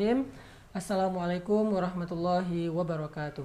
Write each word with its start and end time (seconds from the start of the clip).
Assalamualaikum 0.00 1.76
warahmatullahi 1.76 2.72
wabarakatuh. 2.72 3.44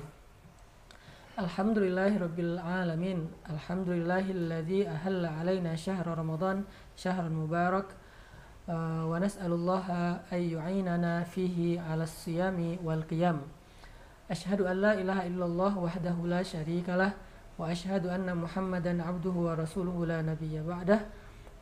Alhamdulillahirabbil 1.35 2.55
alamin. 2.63 3.27
Alhamdulillahilladzi 3.43 4.87
ahalla 4.87 5.35
alaina 5.35 5.75
syahra 5.75 6.15
Ramadan 6.15 6.63
syahran 6.95 7.35
mubarak. 7.35 7.91
Uh, 8.71 9.03
wa 9.03 9.19
nas'alullaha 9.19 10.23
ay 10.31 10.55
yu'inana 10.55 11.27
fihi 11.27 11.75
'ala 11.75 12.07
siyami 12.07 12.79
wal 12.79 13.03
qiyam. 13.03 13.43
Asyhadu 14.31 14.63
an 14.63 14.79
la 14.79 14.95
ilaha 14.95 15.27
illallah 15.27 15.75
wahdahu 15.75 16.31
la 16.31 16.39
syarikalah 16.39 17.19
wa 17.59 17.67
asyhadu 17.67 18.07
anna 18.07 18.31
Muhammadan 18.31 19.03
'abduhu 19.03 19.51
wa 19.51 19.59
rasuluhu 19.59 20.07
la 20.07 20.23
nabiyya 20.23 20.63
ba'dah. 20.63 21.03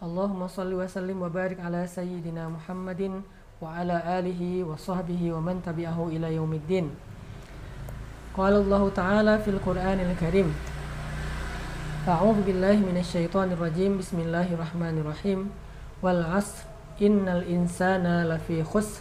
Allahumma 0.05 0.45
salli 0.45 0.77
wa 0.77 0.85
sallim 0.85 1.17
wa 1.17 1.33
barik 1.33 1.57
ala 1.57 1.81
sayyidina 1.81 2.45
Muhammadin 2.45 3.25
وعلى 3.62 3.96
آله 4.18 4.64
وصحبه 4.64 5.32
ومن 5.32 5.62
تبعه 5.66 6.08
إلى 6.08 6.34
يوم 6.34 6.52
الدين 6.52 6.90
قال 8.36 8.54
الله 8.54 8.82
تعالى 8.94 9.38
في 9.38 9.50
القرآن 9.50 10.00
الكريم 10.00 10.54
أعوذ 12.08 12.38
بالله 12.46 12.76
من 12.76 12.96
الشيطان 13.02 13.52
الرجيم 13.52 13.98
بسم 13.98 14.20
الله 14.20 14.54
الرحمن 14.54 14.94
الرحيم 15.02 15.50
والعصر 16.02 16.58
إن 17.02 17.28
الإنسان 17.28 18.06
لفي 18.30 18.64
خسر 18.64 19.00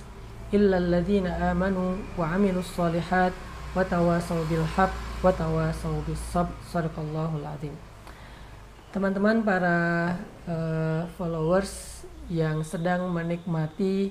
إلا 0.54 0.78
الذين 0.78 1.28
آمنوا 1.28 1.96
وعملوا 2.18 2.60
الصالحات 2.60 3.34
وتواصوا 3.76 4.44
بالحق 4.50 4.96
وتواصوا 5.24 5.98
بالصبر 6.08 6.56
صدق 6.74 6.96
الله 6.98 7.32
العظيم 7.42 7.76
teman-teman 8.88 9.46
para 9.46 9.76
uh, 10.50 11.06
followers 11.20 12.02
yang 12.34 12.66
sedang 12.66 13.06
menikmati 13.14 14.10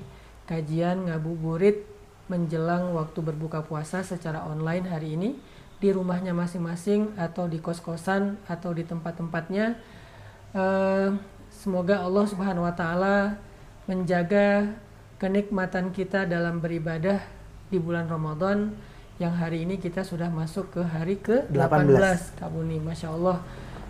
kajian 0.52 1.08
ngabuburit 1.08 1.88
menjelang 2.28 2.92
waktu 2.92 3.24
berbuka 3.24 3.64
puasa 3.64 4.04
secara 4.04 4.44
online 4.44 4.84
hari 4.92 5.16
ini 5.16 5.40
di 5.80 5.96
rumahnya 5.96 6.36
masing-masing 6.36 7.16
atau 7.16 7.48
di 7.48 7.64
kos-kosan 7.64 8.36
atau 8.52 8.76
di 8.76 8.84
tempat-tempatnya. 8.84 9.80
Uh, 10.52 11.16
semoga 11.48 12.04
Allah 12.04 12.28
Subhanahu 12.28 12.68
wa 12.68 12.76
taala 12.76 13.40
menjaga 13.88 14.76
kenikmatan 15.16 15.96
kita 15.96 16.28
dalam 16.28 16.60
beribadah 16.60 17.24
di 17.72 17.80
bulan 17.80 18.12
Ramadan 18.12 18.76
yang 19.16 19.32
hari 19.32 19.64
ini 19.64 19.80
kita 19.80 20.04
sudah 20.04 20.28
masuk 20.28 20.76
ke 20.76 20.82
hari 20.84 21.16
ke-18 21.24 22.36
Kabuni 22.36 22.84
Masya 22.84 23.16
Allah. 23.16 23.40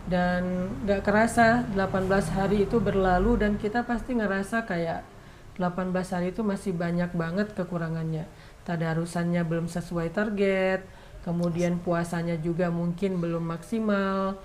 Dan 0.02 0.70
gak 0.86 1.06
kerasa 1.06 1.66
18 1.74 2.38
hari 2.38 2.66
itu 2.66 2.82
berlalu 2.82 3.38
dan 3.38 3.56
kita 3.58 3.86
pasti 3.86 4.18
ngerasa 4.18 4.66
kayak 4.66 5.11
18 5.62 5.94
hari 5.94 6.34
itu 6.34 6.42
masih 6.42 6.74
banyak 6.74 7.14
banget 7.14 7.54
kekurangannya. 7.54 8.26
Tadarusannya 8.66 9.46
belum 9.46 9.70
sesuai 9.70 10.10
target, 10.10 10.82
kemudian 11.22 11.78
puasanya 11.78 12.42
juga 12.42 12.74
mungkin 12.74 13.22
belum 13.22 13.46
maksimal. 13.46 14.42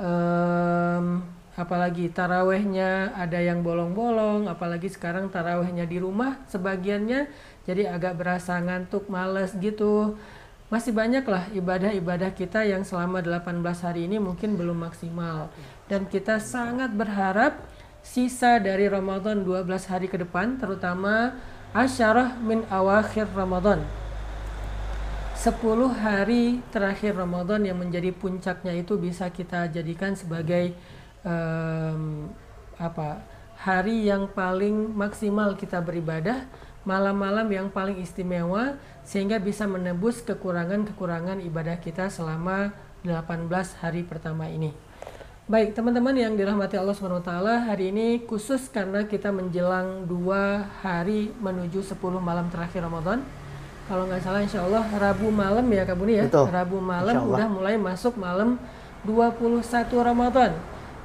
Um, 0.00 1.24
apalagi 1.56 2.12
tarawehnya 2.12 3.16
ada 3.16 3.40
yang 3.40 3.60
bolong-bolong, 3.60 4.48
apalagi 4.48 4.92
sekarang 4.92 5.32
tarawehnya 5.32 5.88
di 5.88 5.96
rumah 6.00 6.40
sebagiannya 6.52 7.28
jadi 7.64 7.92
agak 7.92 8.20
berasa 8.20 8.60
ngantuk, 8.60 9.08
males 9.08 9.52
gitu. 9.60 10.16
Masih 10.66 10.90
banyak 10.90 11.22
lah 11.26 11.46
ibadah-ibadah 11.54 12.34
kita 12.34 12.66
yang 12.66 12.82
selama 12.82 13.22
18 13.22 13.62
hari 13.86 14.10
ini 14.10 14.18
mungkin 14.18 14.58
belum 14.58 14.82
maksimal. 14.82 15.50
Dan 15.86 16.10
kita 16.10 16.42
sangat 16.42 16.90
berharap 16.90 17.62
sisa 18.06 18.62
dari 18.62 18.86
Ramadan 18.86 19.42
12 19.42 19.66
hari 19.90 20.06
ke 20.06 20.14
depan 20.14 20.62
terutama 20.62 21.34
asyarah 21.74 22.38
min 22.38 22.62
awakhir 22.70 23.26
Ramadan 23.34 23.82
10 25.34 25.50
hari 25.90 26.62
terakhir 26.70 27.18
Ramadan 27.18 27.66
yang 27.66 27.82
menjadi 27.82 28.14
puncaknya 28.14 28.78
itu 28.78 28.94
bisa 28.94 29.26
kita 29.34 29.66
jadikan 29.74 30.14
sebagai 30.14 30.70
um, 31.26 32.30
apa 32.78 33.26
hari 33.58 34.06
yang 34.06 34.30
paling 34.30 34.94
maksimal 34.94 35.58
kita 35.58 35.82
beribadah 35.82 36.46
malam-malam 36.86 37.50
yang 37.50 37.68
paling 37.74 37.98
istimewa 37.98 38.78
sehingga 39.02 39.42
bisa 39.42 39.66
menebus 39.66 40.22
kekurangan-kekurangan 40.22 41.42
ibadah 41.42 41.82
kita 41.82 42.06
selama 42.06 42.70
18 43.02 43.50
hari 43.82 44.06
pertama 44.06 44.46
ini. 44.46 44.85
Baik, 45.46 45.78
teman-teman 45.78 46.10
yang 46.18 46.34
dirahmati 46.34 46.74
Allah 46.74 46.90
SWT, 46.90 47.30
hari 47.70 47.94
ini 47.94 48.18
khusus 48.26 48.66
karena 48.66 49.06
kita 49.06 49.30
menjelang 49.30 50.02
dua 50.02 50.66
hari 50.82 51.30
menuju 51.38 51.86
10 51.86 52.02
malam 52.18 52.50
terakhir 52.50 52.82
Ramadan. 52.82 53.22
Kalau 53.86 54.10
nggak 54.10 54.26
salah 54.26 54.42
insya 54.42 54.66
Allah 54.66 54.82
Rabu 54.90 55.30
malam 55.30 55.62
ya 55.70 55.86
Kak 55.86 56.02
Buni 56.02 56.18
ya. 56.18 56.26
Betul. 56.26 56.50
Rabu 56.50 56.82
malam 56.82 57.30
udah 57.30 57.46
mulai 57.46 57.78
masuk 57.78 58.18
malam 58.18 58.58
21 59.06 59.62
Ramadan. 60.02 60.50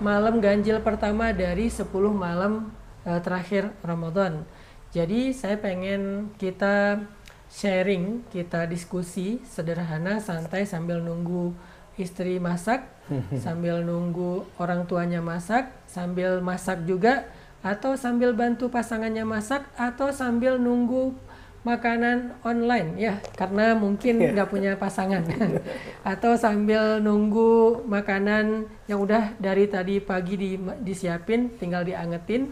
Malam 0.02 0.42
ganjil 0.42 0.82
pertama 0.82 1.30
dari 1.38 1.70
10 1.70 1.86
malam 2.10 2.74
uh, 3.06 3.22
terakhir 3.22 3.70
Ramadan. 3.86 4.42
Jadi 4.90 5.38
saya 5.38 5.62
pengen 5.62 6.34
kita 6.42 6.98
sharing, 7.46 8.26
kita 8.34 8.66
diskusi 8.66 9.38
sederhana, 9.46 10.18
santai 10.18 10.66
sambil 10.66 10.98
nunggu 10.98 11.54
istri 11.94 12.42
masak 12.42 12.90
sambil 13.44 13.84
nunggu 13.84 14.48
orang 14.58 14.88
tuanya 14.88 15.20
masak, 15.20 15.70
sambil 15.86 16.40
masak 16.40 16.84
juga, 16.88 17.28
atau 17.62 17.94
sambil 17.94 18.34
bantu 18.34 18.72
pasangannya 18.72 19.28
masak, 19.28 19.68
atau 19.78 20.10
sambil 20.10 20.58
nunggu 20.58 21.14
makanan 21.62 22.34
online 22.42 22.98
ya. 22.98 23.14
Karena 23.38 23.78
mungkin 23.78 24.18
iya. 24.18 24.34
nggak 24.34 24.50
punya 24.50 24.72
pasangan. 24.78 25.22
Atau 26.12 26.34
sambil 26.34 26.98
nunggu 26.98 27.86
makanan 27.86 28.66
yang 28.90 29.00
udah 29.06 29.38
dari 29.38 29.70
tadi 29.70 30.02
pagi 30.02 30.36
di, 30.38 30.52
disiapin 30.82 31.54
tinggal 31.62 31.86
diangetin. 31.86 32.50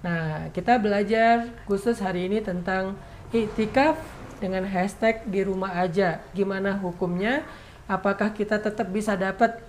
Nah 0.00 0.48
kita 0.56 0.80
belajar 0.80 1.52
khusus 1.68 2.00
hari 2.00 2.32
ini 2.32 2.40
tentang 2.40 2.96
itikaf 3.28 4.00
dengan 4.40 4.64
hashtag 4.64 5.24
di 5.28 5.44
rumah 5.44 5.76
aja. 5.76 6.24
Gimana 6.32 6.80
hukumnya? 6.80 7.44
Apakah 7.86 8.32
kita 8.34 8.58
tetap 8.58 8.88
bisa 8.90 9.14
dapat 9.14 9.62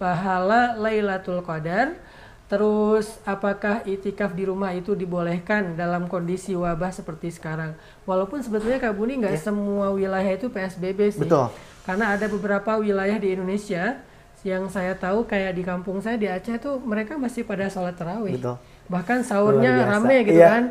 pahala 0.00 0.76
Lailatul 0.76 1.40
Qadar. 1.44 1.96
Terus 2.52 3.16
apakah 3.24 3.80
itikaf 3.88 4.36
di 4.36 4.44
rumah 4.44 4.76
itu 4.76 4.92
dibolehkan 4.92 5.72
dalam 5.72 6.04
kondisi 6.04 6.52
wabah 6.52 6.92
seperti 6.92 7.32
sekarang? 7.32 7.72
Walaupun 8.04 8.44
sebetulnya 8.44 8.76
Kak 8.76 8.92
Buni 8.92 9.24
nggak 9.24 9.40
yeah. 9.40 9.44
semua 9.48 9.88
wilayah 9.88 10.36
itu 10.36 10.52
PSBB 10.52 11.16
sih. 11.16 11.24
Betul. 11.24 11.48
Karena 11.88 12.12
ada 12.12 12.28
beberapa 12.28 12.76
wilayah 12.76 13.16
di 13.16 13.32
Indonesia 13.32 14.04
yang 14.44 14.68
saya 14.68 14.92
tahu 14.92 15.24
kayak 15.24 15.56
di 15.56 15.64
kampung 15.64 16.04
saya 16.04 16.20
di 16.20 16.28
Aceh 16.28 16.60
tuh 16.60 16.76
mereka 16.84 17.16
masih 17.16 17.48
pada 17.48 17.72
sholat 17.72 17.96
tarawih. 17.96 18.36
Betul. 18.36 18.60
Bahkan 18.90 19.18
sahurnya 19.24 19.88
rame 19.88 20.16
gitu 20.28 20.36
yeah. 20.36 20.52
kan. 20.52 20.64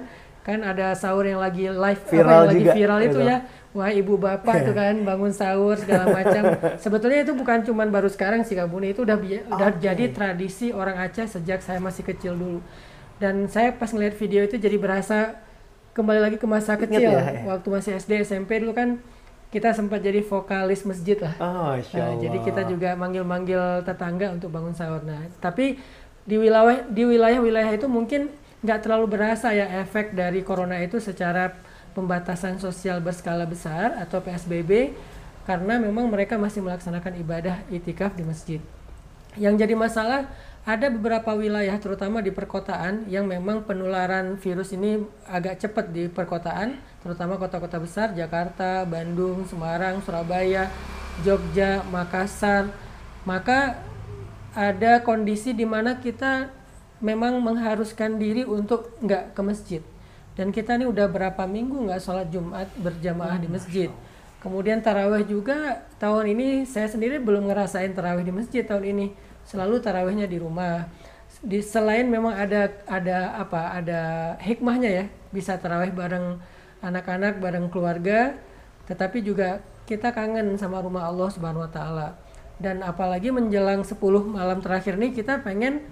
Kan 0.46 0.60
ada 0.62 0.94
sahur 0.94 1.26
yang 1.26 1.42
lagi 1.42 1.66
live 1.66 2.04
viral 2.10 2.30
apa 2.30 2.30
yang 2.30 2.50
lagi 2.50 2.66
viral 2.78 3.00
itu 3.10 3.20
ya 3.26 3.38
wah 3.72 3.88
ibu 3.88 4.20
bapak 4.20 4.68
tuh 4.68 4.76
kan 4.76 4.96
bangun 5.04 5.32
sahur 5.32 5.80
segala 5.80 6.12
macam. 6.12 6.44
Sebetulnya 6.84 7.24
itu 7.24 7.32
bukan 7.32 7.64
cuman 7.64 7.88
baru 7.88 8.12
sekarang 8.12 8.44
sih 8.44 8.56
Kak 8.56 8.68
Buni, 8.68 8.92
itu 8.92 9.08
udah 9.08 9.18
udah 9.48 9.70
jadi 9.80 10.12
tradisi 10.12 10.76
orang 10.76 11.00
Aceh 11.00 11.40
sejak 11.40 11.64
saya 11.64 11.80
masih 11.80 12.04
kecil 12.04 12.36
dulu. 12.36 12.60
Dan 13.22 13.48
saya 13.48 13.72
pas 13.72 13.94
ngeliat 13.94 14.18
video 14.18 14.44
itu 14.44 14.58
jadi 14.58 14.76
berasa 14.76 15.40
kembali 15.96 16.20
lagi 16.20 16.38
ke 16.42 16.48
masa 16.48 16.76
kecil. 16.76 17.12
Ya, 17.16 17.44
ya. 17.44 17.48
Waktu 17.48 17.68
masih 17.72 17.92
SD 18.00 18.28
SMP 18.28 18.60
dulu 18.60 18.76
kan 18.76 19.00
kita 19.52 19.76
sempat 19.76 20.00
jadi 20.00 20.24
vokalis 20.24 20.88
masjid 20.88 21.20
lah. 21.20 21.36
Oh, 21.44 21.76
nah, 21.76 22.12
jadi 22.16 22.38
kita 22.40 22.64
juga 22.72 22.96
manggil-manggil 22.96 23.84
tetangga 23.84 24.32
untuk 24.32 24.48
bangun 24.48 24.72
sahur. 24.72 25.04
Nah, 25.04 25.28
tapi 25.44 25.76
di 26.24 26.36
wilayah 26.40 26.88
di 26.88 27.04
wilayah-wilayah 27.04 27.76
itu 27.76 27.88
mungkin 27.92 28.32
nggak 28.62 28.80
terlalu 28.86 29.18
berasa 29.18 29.52
ya 29.52 29.82
efek 29.84 30.14
dari 30.16 30.46
corona 30.46 30.80
itu 30.80 31.02
secara 31.02 31.52
pembatasan 31.92 32.58
sosial 32.58 33.04
berskala 33.04 33.44
besar 33.44 33.96
atau 34.00 34.24
PSBB 34.24 34.96
karena 35.44 35.82
memang 35.82 36.08
mereka 36.08 36.38
masih 36.38 36.62
melaksanakan 36.64 37.18
ibadah 37.20 37.60
itikaf 37.74 38.14
di 38.14 38.24
masjid. 38.24 38.62
Yang 39.40 39.64
jadi 39.64 39.76
masalah 39.80 40.22
ada 40.62 40.94
beberapa 40.94 41.34
wilayah 41.34 41.74
terutama 41.82 42.22
di 42.22 42.30
perkotaan 42.30 43.10
yang 43.10 43.26
memang 43.26 43.66
penularan 43.66 44.38
virus 44.38 44.76
ini 44.78 45.02
agak 45.26 45.58
cepat 45.58 45.90
di 45.90 46.06
perkotaan, 46.06 46.78
terutama 47.02 47.42
kota-kota 47.42 47.82
besar 47.82 48.14
Jakarta, 48.14 48.86
Bandung, 48.86 49.48
Semarang, 49.50 50.04
Surabaya, 50.06 50.70
Jogja, 51.26 51.82
Makassar. 51.90 52.70
Maka 53.26 53.82
ada 54.54 55.02
kondisi 55.02 55.56
di 55.56 55.66
mana 55.66 55.98
kita 55.98 56.54
memang 57.02 57.42
mengharuskan 57.42 58.22
diri 58.22 58.46
untuk 58.46 58.94
nggak 59.02 59.34
ke 59.34 59.42
masjid 59.42 59.82
dan 60.40 60.56
kita 60.56 60.80
ini 60.80 60.88
udah 60.88 61.12
berapa 61.12 61.44
minggu 61.44 61.92
nggak 61.92 62.02
sholat 62.02 62.32
Jumat 62.32 62.72
berjamaah 62.80 63.36
di 63.36 63.52
masjid. 63.52 63.90
Kemudian 64.42 64.82
taraweh 64.82 65.22
juga 65.28 65.86
tahun 66.02 66.34
ini 66.34 66.66
saya 66.66 66.90
sendiri 66.90 67.22
belum 67.22 67.52
ngerasain 67.52 67.94
taraweh 67.94 68.26
di 68.26 68.34
masjid 68.34 68.66
tahun 68.66 68.90
ini. 68.90 69.06
Selalu 69.46 69.84
tarawehnya 69.84 70.26
di 70.26 70.42
rumah. 70.42 70.90
Di 71.46 71.62
selain 71.62 72.10
memang 72.10 72.34
ada 72.34 72.74
ada 72.90 73.38
apa 73.38 73.76
ada 73.78 74.02
hikmahnya 74.42 74.90
ya 74.90 75.06
bisa 75.30 75.62
taraweh 75.62 75.94
bareng 75.94 76.42
anak-anak 76.82 77.38
bareng 77.38 77.70
keluarga, 77.70 78.34
tetapi 78.90 79.22
juga 79.22 79.62
kita 79.86 80.10
kangen 80.10 80.58
sama 80.58 80.82
rumah 80.82 81.06
Allah 81.06 81.30
Subhanahu 81.30 81.68
wa 81.68 81.72
taala. 81.72 82.08
Dan 82.62 82.82
apalagi 82.86 83.34
menjelang 83.34 83.82
10 83.82 83.98
malam 84.26 84.62
terakhir 84.62 84.98
nih 84.98 85.14
kita 85.14 85.42
pengen 85.42 85.86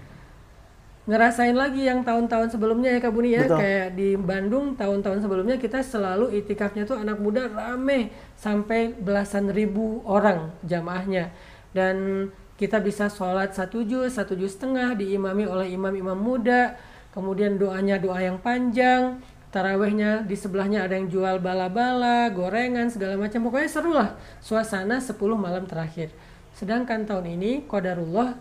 ngerasain 1.09 1.57
lagi 1.57 1.89
yang 1.89 2.05
tahun-tahun 2.05 2.53
sebelumnya 2.53 2.93
ya 2.93 2.99
Kak 3.01 3.09
Buni 3.09 3.33
ya. 3.33 3.49
Betul. 3.49 3.57
kayak 3.57 3.87
di 3.97 4.09
Bandung 4.13 4.77
tahun-tahun 4.77 5.25
sebelumnya 5.25 5.57
kita 5.57 5.81
selalu 5.81 6.29
itikafnya 6.37 6.85
tuh 6.85 7.01
anak 7.01 7.17
muda 7.17 7.49
rame 7.49 8.13
sampai 8.37 8.93
belasan 8.93 9.49
ribu 9.49 10.05
orang 10.05 10.53
jamaahnya. 10.61 11.33
Dan 11.73 12.29
kita 12.61 12.77
bisa 12.77 13.09
sholat 13.09 13.57
satu 13.57 13.81
juz 13.81 14.13
satu 14.13 14.37
juz 14.37 14.53
setengah 14.53 14.93
diimami 14.93 15.49
oleh 15.49 15.73
imam-imam 15.73 16.19
muda 16.19 16.77
kemudian 17.15 17.57
doanya 17.57 17.97
doa 17.97 18.19
yang 18.19 18.37
panjang 18.37 19.17
tarawehnya 19.49 20.27
di 20.29 20.37
sebelahnya 20.37 20.85
ada 20.85 20.93
yang 20.93 21.09
jual 21.09 21.41
bala-bala 21.41 22.29
gorengan 22.29 22.85
segala 22.93 23.17
macam. 23.17 23.49
Pokoknya 23.49 23.69
seru 23.69 23.97
lah 23.97 24.13
suasana 24.45 25.01
10 25.01 25.17
malam 25.33 25.65
terakhir. 25.65 26.13
Sedangkan 26.53 27.09
tahun 27.09 27.39
ini 27.39 27.65
qadarullah 27.65 28.37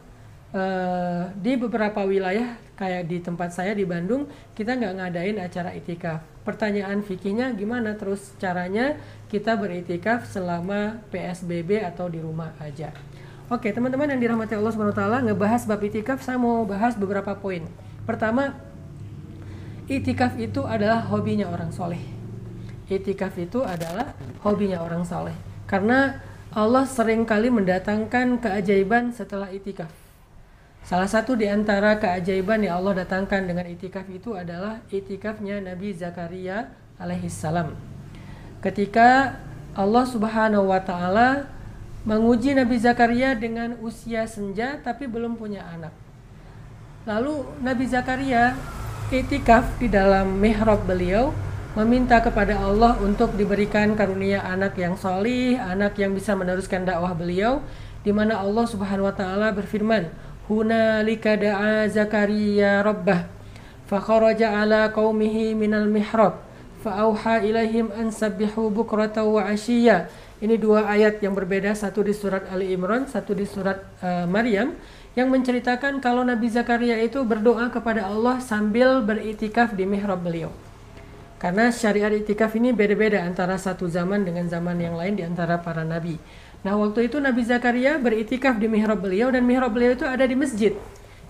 eh, 0.54 1.22
di 1.36 1.52
beberapa 1.58 2.04
wilayah 2.04 2.56
kayak 2.78 3.10
di 3.10 3.18
tempat 3.18 3.50
saya 3.50 3.74
di 3.74 3.82
Bandung 3.82 4.30
kita 4.54 4.78
nggak 4.78 4.94
ngadain 5.02 5.36
acara 5.42 5.74
itikaf. 5.74 6.22
Pertanyaan 6.46 7.02
fikihnya 7.02 7.52
gimana 7.58 7.98
terus 7.98 8.32
caranya 8.38 8.96
kita 9.28 9.58
beritikaf 9.58 10.24
selama 10.30 11.02
PSBB 11.12 11.82
atau 11.84 12.06
di 12.06 12.22
rumah 12.22 12.54
aja. 12.62 12.94
Oke 13.48 13.72
teman-teman 13.72 14.12
yang 14.12 14.20
dirahmati 14.20 14.54
Allah 14.54 14.72
Taala 14.92 15.18
ngebahas 15.24 15.64
bab 15.64 15.80
itikaf 15.80 16.20
saya 16.20 16.38
mau 16.38 16.62
bahas 16.68 16.94
beberapa 16.94 17.34
poin. 17.36 17.64
Pertama 18.06 18.56
itikaf 19.88 20.38
itu 20.38 20.64
adalah 20.64 21.02
hobinya 21.08 21.48
orang 21.48 21.74
soleh. 21.74 22.00
Itikaf 22.88 23.36
itu 23.36 23.60
adalah 23.64 24.16
hobinya 24.44 24.80
orang 24.80 25.04
soleh. 25.04 25.36
Karena 25.68 26.20
Allah 26.48 26.88
sering 26.88 27.28
kali 27.28 27.52
mendatangkan 27.52 28.40
keajaiban 28.40 29.12
setelah 29.12 29.52
itikaf. 29.52 30.07
Salah 30.88 31.04
satu 31.04 31.36
di 31.36 31.44
antara 31.44 32.00
keajaiban 32.00 32.64
yang 32.64 32.80
Allah 32.80 33.04
datangkan 33.04 33.44
dengan 33.44 33.68
itikaf 33.68 34.08
itu 34.08 34.32
adalah 34.32 34.80
itikafnya 34.88 35.60
Nabi 35.60 35.92
Zakaria 35.92 36.72
alaihissalam. 36.96 37.76
Ketika 38.64 39.36
Allah 39.76 40.04
Subhanahu 40.08 40.72
wa 40.72 40.80
taala 40.80 41.44
menguji 42.08 42.56
Nabi 42.56 42.80
Zakaria 42.80 43.36
dengan 43.36 43.76
usia 43.84 44.24
senja 44.24 44.80
tapi 44.80 45.04
belum 45.04 45.36
punya 45.36 45.60
anak. 45.68 45.92
Lalu 47.04 47.44
Nabi 47.60 47.84
Zakaria 47.84 48.56
itikaf 49.12 49.76
di 49.76 49.92
dalam 49.92 50.40
mihrab 50.40 50.88
beliau 50.88 51.36
meminta 51.76 52.16
kepada 52.24 52.64
Allah 52.64 52.96
untuk 53.04 53.36
diberikan 53.36 53.92
karunia 53.92 54.40
anak 54.40 54.72
yang 54.80 54.96
solih, 54.96 55.60
anak 55.60 56.00
yang 56.00 56.16
bisa 56.16 56.32
meneruskan 56.32 56.88
dakwah 56.88 57.12
beliau, 57.12 57.60
di 58.00 58.08
mana 58.08 58.40
Allah 58.40 58.64
Subhanahu 58.64 59.04
wa 59.04 59.12
taala 59.12 59.52
berfirman, 59.52 60.08
hunalika 60.48 61.36
da'a 61.36 61.86
Zakaria 61.92 62.80
rabbah. 62.80 63.28
Fakharaja 63.88 64.52
ala 64.64 64.88
qaumihi 64.92 65.52
minal 65.52 65.88
mihrab. 65.88 66.40
Fa'auha 66.80 67.44
ilaihim 67.44 67.92
an 67.92 68.08
sabbihu 68.08 68.72
bukrata 68.72 69.24
wa 69.24 69.44
ashiya. 69.44 70.08
Ini 70.38 70.54
dua 70.56 70.88
ayat 70.88 71.20
yang 71.20 71.34
berbeda 71.34 71.74
satu 71.74 72.00
di 72.06 72.14
surat 72.14 72.46
Ali 72.48 72.70
Imran 72.70 73.10
satu 73.10 73.34
di 73.34 73.42
surat 73.42 73.82
uh, 74.00 74.22
Maryam 74.24 74.70
yang 75.18 75.34
menceritakan 75.34 75.98
kalau 75.98 76.22
Nabi 76.22 76.46
Zakaria 76.46 76.94
itu 77.02 77.26
berdoa 77.26 77.66
kepada 77.74 78.06
Allah 78.06 78.38
sambil 78.38 79.02
beritikaf 79.02 79.74
di 79.74 79.82
mihrab 79.82 80.22
beliau. 80.22 80.54
Karena 81.42 81.70
syariat 81.70 82.10
itikaf 82.10 82.54
ini 82.58 82.74
beda-beda 82.74 83.22
antara 83.22 83.58
satu 83.58 83.86
zaman 83.86 84.26
dengan 84.26 84.46
zaman 84.46 84.78
yang 84.78 84.98
lain 84.98 85.14
di 85.18 85.22
antara 85.22 85.58
para 85.58 85.86
nabi 85.86 86.18
Nah, 86.66 86.74
waktu 86.74 87.06
itu 87.06 87.22
Nabi 87.22 87.46
Zakaria 87.46 88.02
beritikaf 88.02 88.58
di 88.58 88.66
mihrab 88.66 88.98
beliau 88.98 89.30
dan 89.30 89.46
mihrab 89.46 89.70
beliau 89.70 89.94
itu 89.94 90.02
ada 90.02 90.26
di 90.26 90.34
masjid, 90.34 90.74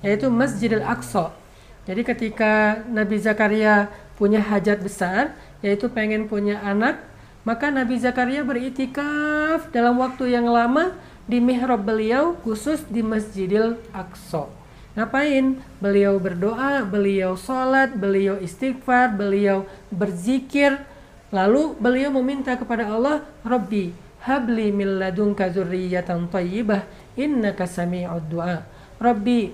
yaitu 0.01 0.33
Masjidil 0.33 0.81
Aqsa. 0.81 1.37
Jadi 1.85 2.01
ketika 2.05 2.85
Nabi 2.89 3.21
Zakaria 3.21 3.93
punya 4.17 4.41
hajat 4.41 4.81
besar, 4.81 5.37
yaitu 5.61 5.93
pengen 5.93 6.29
punya 6.29 6.61
anak, 6.65 7.01
maka 7.45 7.69
Nabi 7.69 8.01
Zakaria 8.01 8.41
beritikaf 8.45 9.69
dalam 9.73 10.01
waktu 10.01 10.33
yang 10.33 10.49
lama 10.49 10.97
di 11.29 11.45
mihrab 11.45 11.85
beliau 11.85 12.37
khusus 12.41 12.81
di 12.89 13.05
Masjidil 13.05 13.77
Aqsa. 13.93 14.49
Ngapain? 14.97 15.61
Beliau 15.79 16.17
berdoa, 16.19 16.83
beliau 16.83 17.37
sholat, 17.37 17.95
beliau 17.95 18.41
istighfar, 18.41 19.15
beliau 19.15 19.69
berzikir. 19.93 20.81
Lalu 21.29 21.77
beliau 21.77 22.09
meminta 22.17 22.57
kepada 22.57 22.89
Allah, 22.89 23.23
Rabbi, 23.45 24.08
habli 24.25 24.73
min 24.73 24.99
ladunka 24.99 25.51
dzurriyyatan 25.51 26.31
thayyibah 26.33 26.87
innaka 27.19 27.67
sami'ud 27.67 28.27
du'a. 28.31 28.65
Rabbi 28.99 29.51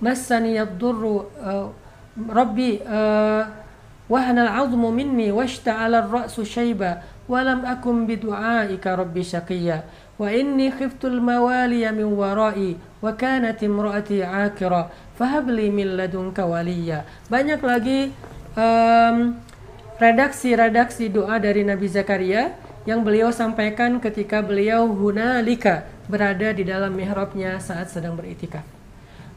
massani 0.00 0.56
yadurru 0.56 1.28
uh, 1.40 1.68
rabbi 2.28 2.80
uh, 2.84 3.44
wahana 4.08 4.48
al'azmu 4.48 4.92
minni 4.92 5.32
washta'ala 5.32 6.08
ar-ra'su 6.08 6.44
shayba 6.44 7.04
akun 7.28 8.04
bidu'aika 8.08 8.96
rabbi 8.96 9.24
shaqiyya. 9.24 9.84
Wa 10.14 10.30
inni 10.30 10.70
khiftu 10.70 11.10
al-mawaliya 11.10 11.90
min 11.90 12.14
wara'i 12.14 12.78
wa 13.02 13.10
kanat 13.18 13.60
imra'ati 13.64 14.22
'akira. 14.22 14.88
Fahabli 15.14 15.70
min 15.70 15.94
ladunka 15.94 16.42
waliya 16.42 17.06
banyak 17.30 17.62
lagi 17.62 18.10
um, 18.58 19.38
redaksi-redaksi 20.02 21.06
doa 21.06 21.38
dari 21.38 21.62
Nabi 21.62 21.86
Zakaria 21.86 22.50
yang 22.84 23.00
beliau 23.00 23.32
sampaikan 23.32 23.96
ketika 24.00 24.44
beliau 24.44 24.84
hunalika 24.88 25.88
berada 26.04 26.52
di 26.52 26.68
dalam 26.68 26.92
mihrabnya 26.92 27.56
saat 27.56 27.88
sedang 27.88 28.12
beritikaf. 28.16 28.64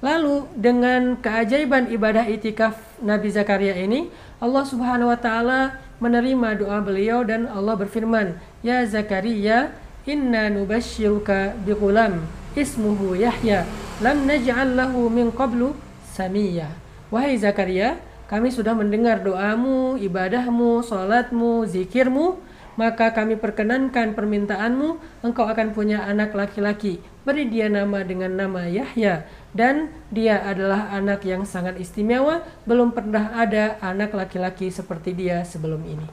Lalu 0.04 0.46
dengan 0.54 1.18
keajaiban 1.18 1.90
ibadah 1.90 2.28
itikaf 2.30 2.78
Nabi 3.02 3.34
Zakaria 3.34 3.74
ini, 3.74 4.14
Allah 4.38 4.62
Subhanahu 4.62 5.10
wa 5.10 5.18
taala 5.18 5.82
menerima 5.98 6.62
doa 6.62 6.78
beliau 6.86 7.26
dan 7.26 7.50
Allah 7.50 7.74
berfirman, 7.74 8.38
"Ya 8.62 8.86
Zakaria, 8.86 9.74
inna 10.06 10.54
nubashshiruka 10.54 11.58
bighulam 11.66 12.30
ismuhu 12.54 13.18
Yahya, 13.18 13.66
lam 14.04 14.30
naj'al 14.30 14.78
lahu 14.78 15.10
min 15.10 15.34
qablu 15.34 15.74
samiyya." 16.14 16.70
Wahai 17.10 17.40
Zakaria, 17.42 17.98
kami 18.30 18.54
sudah 18.54 18.78
mendengar 18.78 19.26
doamu, 19.26 19.98
ibadahmu, 19.98 20.86
salatmu, 20.86 21.66
zikirmu 21.66 22.38
maka 22.78 23.10
kami 23.10 23.42
perkenankan 23.42 24.14
permintaanmu, 24.14 25.02
engkau 25.26 25.50
akan 25.50 25.74
punya 25.74 26.06
anak 26.06 26.38
laki-laki. 26.38 27.02
Beri 27.26 27.50
dia 27.50 27.68
nama 27.68 28.06
dengan 28.06 28.38
nama 28.38 28.70
Yahya. 28.70 29.26
Dan 29.50 29.90
dia 30.14 30.46
adalah 30.46 30.94
anak 30.94 31.26
yang 31.26 31.42
sangat 31.42 31.82
istimewa, 31.82 32.46
belum 32.70 32.94
pernah 32.94 33.34
ada 33.34 33.82
anak 33.82 34.14
laki-laki 34.14 34.70
seperti 34.70 35.18
dia 35.18 35.42
sebelum 35.42 35.82
ini. 35.90 36.06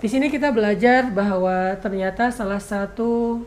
Di 0.00 0.08
sini 0.08 0.32
kita 0.32 0.48
belajar 0.56 1.12
bahwa 1.12 1.76
ternyata 1.84 2.32
salah 2.32 2.64
satu 2.64 3.44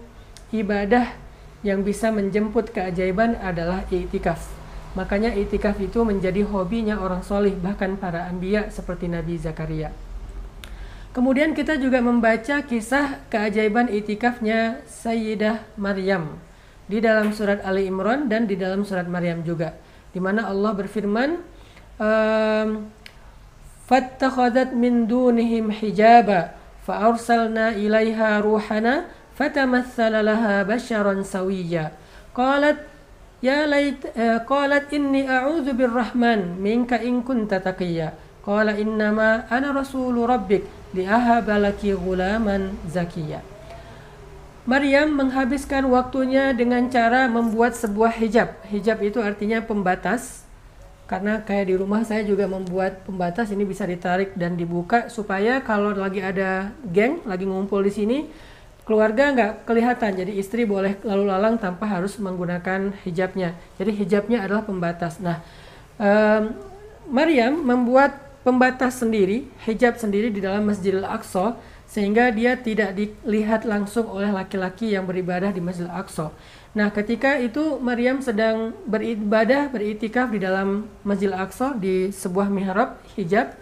ibadah 0.53 1.17
yang 1.65 1.81
bisa 1.81 2.13
menjemput 2.13 2.69
keajaiban 2.69 3.33
adalah 3.41 3.81
itikaf. 3.89 4.45
Makanya 4.93 5.33
itikaf 5.33 5.79
itu 5.81 6.05
menjadi 6.05 6.45
hobinya 6.45 7.01
orang 7.01 7.25
solih, 7.25 7.55
bahkan 7.57 7.97
para 7.97 8.29
ambia 8.29 8.69
seperti 8.69 9.09
Nabi 9.09 9.39
Zakaria. 9.41 10.10
Kemudian 11.11 11.51
kita 11.51 11.75
juga 11.75 11.99
membaca 11.99 12.63
kisah 12.63 13.19
keajaiban 13.27 13.91
itikafnya 13.91 14.79
Sayyidah 14.87 15.59
Maryam 15.75 16.39
di 16.87 17.03
dalam 17.03 17.35
surat 17.35 17.59
Ali 17.67 17.91
Imran 17.91 18.31
dan 18.31 18.47
di 18.47 18.55
dalam 18.55 18.87
surat 18.87 19.11
Maryam 19.11 19.43
juga 19.43 19.75
di 20.11 20.19
mana 20.23 20.47
Allah 20.47 20.71
berfirman 20.75 21.39
um, 21.99 22.87
fattakhadat 23.91 24.71
min 24.71 25.07
dunihim 25.07 25.71
hijaba 25.71 26.55
fa 26.83 27.11
arsalna 27.11 27.75
ilaiha 27.75 28.39
ruhana 28.39 29.11
fatamassala 29.35 30.23
laha 30.23 30.63
basharan 30.67 31.27
sawiyya. 31.27 31.95
Qalat 32.31 32.87
ya 33.43 33.67
lait 33.67 33.99
uh, 34.15 34.43
qalat 34.47 34.91
inni 34.95 35.27
a'udzu 35.27 35.75
birrahman 35.75 36.59
minka 36.59 36.99
in 37.03 37.23
kunta 37.23 37.59
taqiyya. 37.59 38.15
Qala 38.41 38.73
innama 38.73 39.45
ana 39.53 39.69
rasulu 39.69 40.25
rabbik 40.25 40.80
liahabalaki 40.91 41.95
gulaman. 41.95 42.75
Maryam 44.61 45.09
menghabiskan 45.17 45.89
waktunya 45.89 46.53
dengan 46.53 46.85
cara 46.93 47.25
membuat 47.25 47.73
sebuah 47.73 48.13
hijab. 48.21 48.61
Hijab 48.69 49.01
itu 49.01 49.17
artinya 49.17 49.59
pembatas. 49.65 50.45
Karena 51.09 51.43
kayak 51.43 51.65
di 51.67 51.75
rumah 51.75 52.07
saya 52.07 52.23
juga 52.23 52.47
membuat 52.47 53.03
pembatas 53.03 53.51
ini 53.51 53.67
bisa 53.67 53.83
ditarik 53.83 54.31
dan 54.39 54.55
dibuka 54.55 55.11
supaya 55.11 55.59
kalau 55.59 55.91
lagi 55.91 56.23
ada 56.23 56.71
geng 56.87 57.19
lagi 57.27 57.43
ngumpul 57.43 57.83
di 57.83 57.91
sini 57.91 58.17
keluarga 58.87 59.29
nggak 59.35 59.51
kelihatan 59.67 60.23
jadi 60.23 60.31
istri 60.39 60.65
boleh 60.65 60.97
lalu 61.03 61.29
lalang 61.29 61.59
tanpa 61.59 61.85
harus 61.85 62.17
menggunakan 62.17 62.95
hijabnya 63.05 63.53
jadi 63.77 63.91
hijabnya 63.93 64.39
adalah 64.41 64.65
pembatas 64.65 65.21
nah 65.21 65.43
um, 66.01 66.55
Maryam 67.11 67.61
membuat 67.61 68.30
pembatas 68.41 69.01
sendiri, 69.01 69.49
hijab 69.65 69.97
sendiri 69.97 70.33
di 70.33 70.41
dalam 70.41 70.65
Masjidil 70.65 71.05
Aqsa 71.05 71.57
sehingga 71.91 72.31
dia 72.31 72.55
tidak 72.55 72.95
dilihat 72.95 73.67
langsung 73.67 74.07
oleh 74.07 74.31
laki-laki 74.31 74.95
yang 74.95 75.03
beribadah 75.03 75.51
di 75.51 75.59
Masjidil 75.59 75.91
Aqsa. 75.91 76.31
Nah, 76.71 76.87
ketika 76.87 77.35
itu 77.35 77.83
Maryam 77.83 78.23
sedang 78.23 78.71
beribadah, 78.87 79.67
beritikaf 79.67 80.31
di 80.31 80.39
dalam 80.39 80.87
Masjidil 81.03 81.35
Aqsa 81.35 81.75
di 81.75 82.09
sebuah 82.15 82.47
mihrab 82.47 82.95
hijab. 83.19 83.53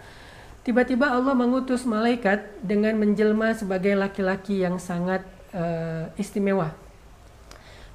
Tiba-tiba 0.62 1.10
Allah 1.10 1.32
mengutus 1.34 1.88
malaikat 1.88 2.44
dengan 2.62 2.94
menjelma 3.00 3.56
sebagai 3.56 3.96
laki-laki 3.96 4.62
yang 4.62 4.76
sangat 4.78 5.24
uh, 5.56 6.12
istimewa. 6.20 6.70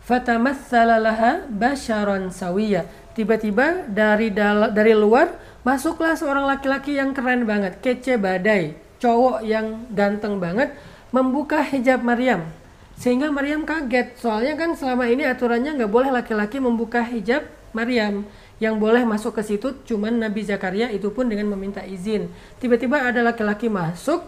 Fatamassala 0.03 0.99
laha 0.99 1.47
basharan 1.47 2.29
sawiya. 2.29 2.85
Tiba-tiba 3.15 3.87
dari 3.87 4.29
dari 4.75 4.93
luar 4.93 5.31
masuklah 5.65 6.13
seorang 6.13 6.45
laki-laki 6.45 6.95
yang 6.95 7.11
keren 7.17 7.49
banget, 7.49 7.81
kece 7.81 8.21
badai, 8.21 8.77
cowok 9.01 9.41
yang 9.41 9.89
ganteng 9.91 10.37
banget 10.37 10.77
membuka 11.09 11.65
hijab 11.65 12.05
Maryam. 12.05 12.45
Sehingga 12.95 13.27
Maryam 13.27 13.67
kaget 13.67 14.15
soalnya 14.15 14.55
kan 14.55 14.71
selama 14.77 15.09
ini 15.09 15.27
aturannya 15.27 15.75
nggak 15.75 15.91
boleh 15.91 16.13
laki-laki 16.13 16.63
membuka 16.63 17.03
hijab 17.03 17.43
Maryam. 17.75 18.23
Yang 18.55 18.75
boleh 18.79 19.03
masuk 19.03 19.35
ke 19.35 19.43
situ 19.43 19.75
cuman 19.83 20.15
Nabi 20.15 20.47
Zakaria 20.47 20.87
itu 20.87 21.11
pun 21.11 21.27
dengan 21.27 21.51
meminta 21.51 21.83
izin. 21.83 22.31
Tiba-tiba 22.63 23.03
ada 23.03 23.19
laki-laki 23.19 23.67
masuk 23.67 24.23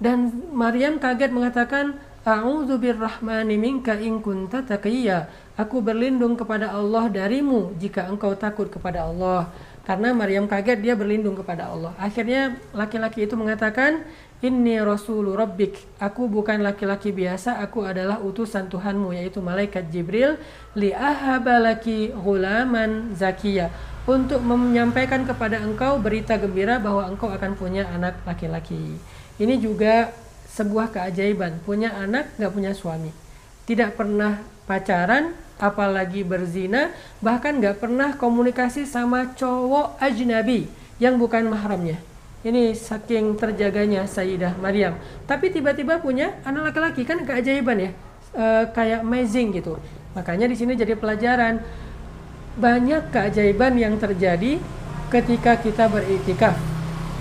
dan 0.00 0.32
Maryam 0.56 0.96
kaget 0.96 1.28
mengatakan 1.28 2.00
A'udzu 2.22 2.78
birrahmani 2.78 3.58
minka 3.58 3.98
in 3.98 4.22
kunta 4.22 4.62
taqiyya. 4.62 5.26
Aku 5.58 5.82
berlindung 5.82 6.38
kepada 6.38 6.70
Allah 6.70 7.10
darimu 7.10 7.74
jika 7.82 8.06
engkau 8.06 8.38
takut 8.38 8.70
kepada 8.70 9.10
Allah 9.10 9.50
karena 9.82 10.14
Maryam 10.14 10.46
kaget 10.46 10.78
dia 10.78 10.94
berlindung 10.94 11.34
kepada 11.34 11.70
Allah. 11.70 11.90
Akhirnya 11.98 12.54
laki-laki 12.70 13.26
itu 13.26 13.34
mengatakan, 13.34 14.06
"Inni 14.38 14.78
rasulu 14.78 15.34
rabbik." 15.34 15.74
Aku 15.98 16.30
bukan 16.30 16.62
laki-laki 16.62 17.10
biasa, 17.10 17.58
aku 17.58 17.82
adalah 17.82 18.22
utusan 18.22 18.70
Tuhanmu 18.70 19.10
yaitu 19.10 19.42
malaikat 19.42 19.90
Jibril 19.90 20.38
li 20.78 20.94
ahabalaki 20.94 22.14
ghulaman 22.14 23.18
zakiya 23.18 23.74
untuk 24.06 24.42
menyampaikan 24.42 25.26
kepada 25.26 25.62
engkau 25.62 25.98
berita 25.98 26.38
gembira 26.38 26.78
bahwa 26.78 27.06
engkau 27.06 27.30
akan 27.30 27.54
punya 27.58 27.86
anak 27.90 28.18
laki-laki. 28.22 28.98
Ini 29.38 29.58
juga 29.58 30.14
sebuah 30.52 30.94
keajaiban, 30.94 31.58
punya 31.66 31.90
anak 31.98 32.38
nggak 32.38 32.52
punya 32.54 32.72
suami. 32.74 33.10
Tidak 33.66 33.94
pernah 33.98 34.42
pacaran, 34.66 35.34
apalagi 35.62 36.26
berzina, 36.26 36.90
bahkan 37.22 37.62
nggak 37.62 37.78
pernah 37.78 38.18
komunikasi 38.18 38.82
sama 38.82 39.30
cowok 39.38 40.02
ajnabi 40.02 40.66
yang 40.98 41.14
bukan 41.22 41.46
mahramnya. 41.46 42.02
Ini 42.42 42.74
saking 42.74 43.38
terjaganya 43.38 44.02
Sayyidah 44.10 44.58
Maryam. 44.58 44.98
Tapi 45.30 45.54
tiba-tiba 45.54 46.02
punya 46.02 46.34
anak 46.42 46.74
laki-laki 46.74 47.06
kan 47.06 47.22
keajaiban 47.22 47.78
ya, 47.78 47.90
e, 48.34 48.44
kayak 48.74 49.06
amazing 49.06 49.54
gitu. 49.54 49.78
Makanya 50.18 50.50
di 50.50 50.58
sini 50.58 50.74
jadi 50.74 50.98
pelajaran 50.98 51.62
banyak 52.58 53.14
keajaiban 53.14 53.78
yang 53.78 53.94
terjadi 53.94 54.58
ketika 55.14 55.54
kita 55.62 55.86
beriktikaf. 55.86 56.58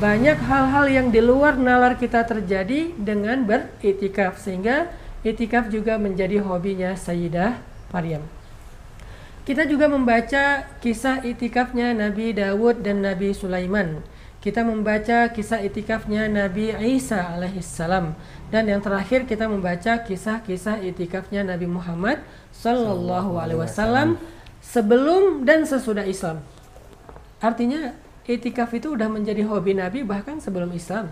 Banyak 0.02 0.42
hal-hal 0.42 0.90
yang 0.90 1.08
di 1.14 1.22
luar 1.22 1.54
nalar 1.62 1.94
kita 2.02 2.26
terjadi 2.26 2.90
dengan 2.98 3.46
beriktikaf 3.46 4.42
sehingga 4.42 4.90
itikaf 5.22 5.70
juga 5.70 6.02
menjadi 6.02 6.42
hobinya 6.42 6.98
Sayyidah 6.98 7.71
Maryam. 7.92 8.24
Kita 9.42 9.66
juga 9.66 9.90
membaca 9.90 10.70
kisah 10.80 11.26
itikafnya 11.26 11.92
Nabi 11.98 12.32
Dawud 12.32 12.86
dan 12.86 13.02
Nabi 13.02 13.34
Sulaiman. 13.34 14.06
Kita 14.42 14.66
membaca 14.66 15.30
kisah 15.30 15.62
itikafnya 15.62 16.26
Nabi 16.26 16.74
Isa 16.98 17.38
alaihissalam 17.38 18.18
dan 18.50 18.64
yang 18.66 18.82
terakhir 18.82 19.30
kita 19.30 19.46
membaca 19.46 20.02
kisah-kisah 20.02 20.82
itikafnya 20.82 21.46
Nabi 21.46 21.70
Muhammad 21.70 22.26
sallallahu 22.50 23.38
alaihi 23.38 23.62
wasallam 23.62 24.18
sebelum 24.66 25.46
dan 25.46 25.66
sesudah 25.66 26.06
Islam. 26.10 26.42
Artinya 27.38 27.94
itikaf 28.26 28.74
itu 28.74 28.94
sudah 28.94 29.10
menjadi 29.10 29.46
hobi 29.46 29.78
Nabi 29.78 30.02
bahkan 30.06 30.38
sebelum 30.38 30.74
Islam. 30.74 31.10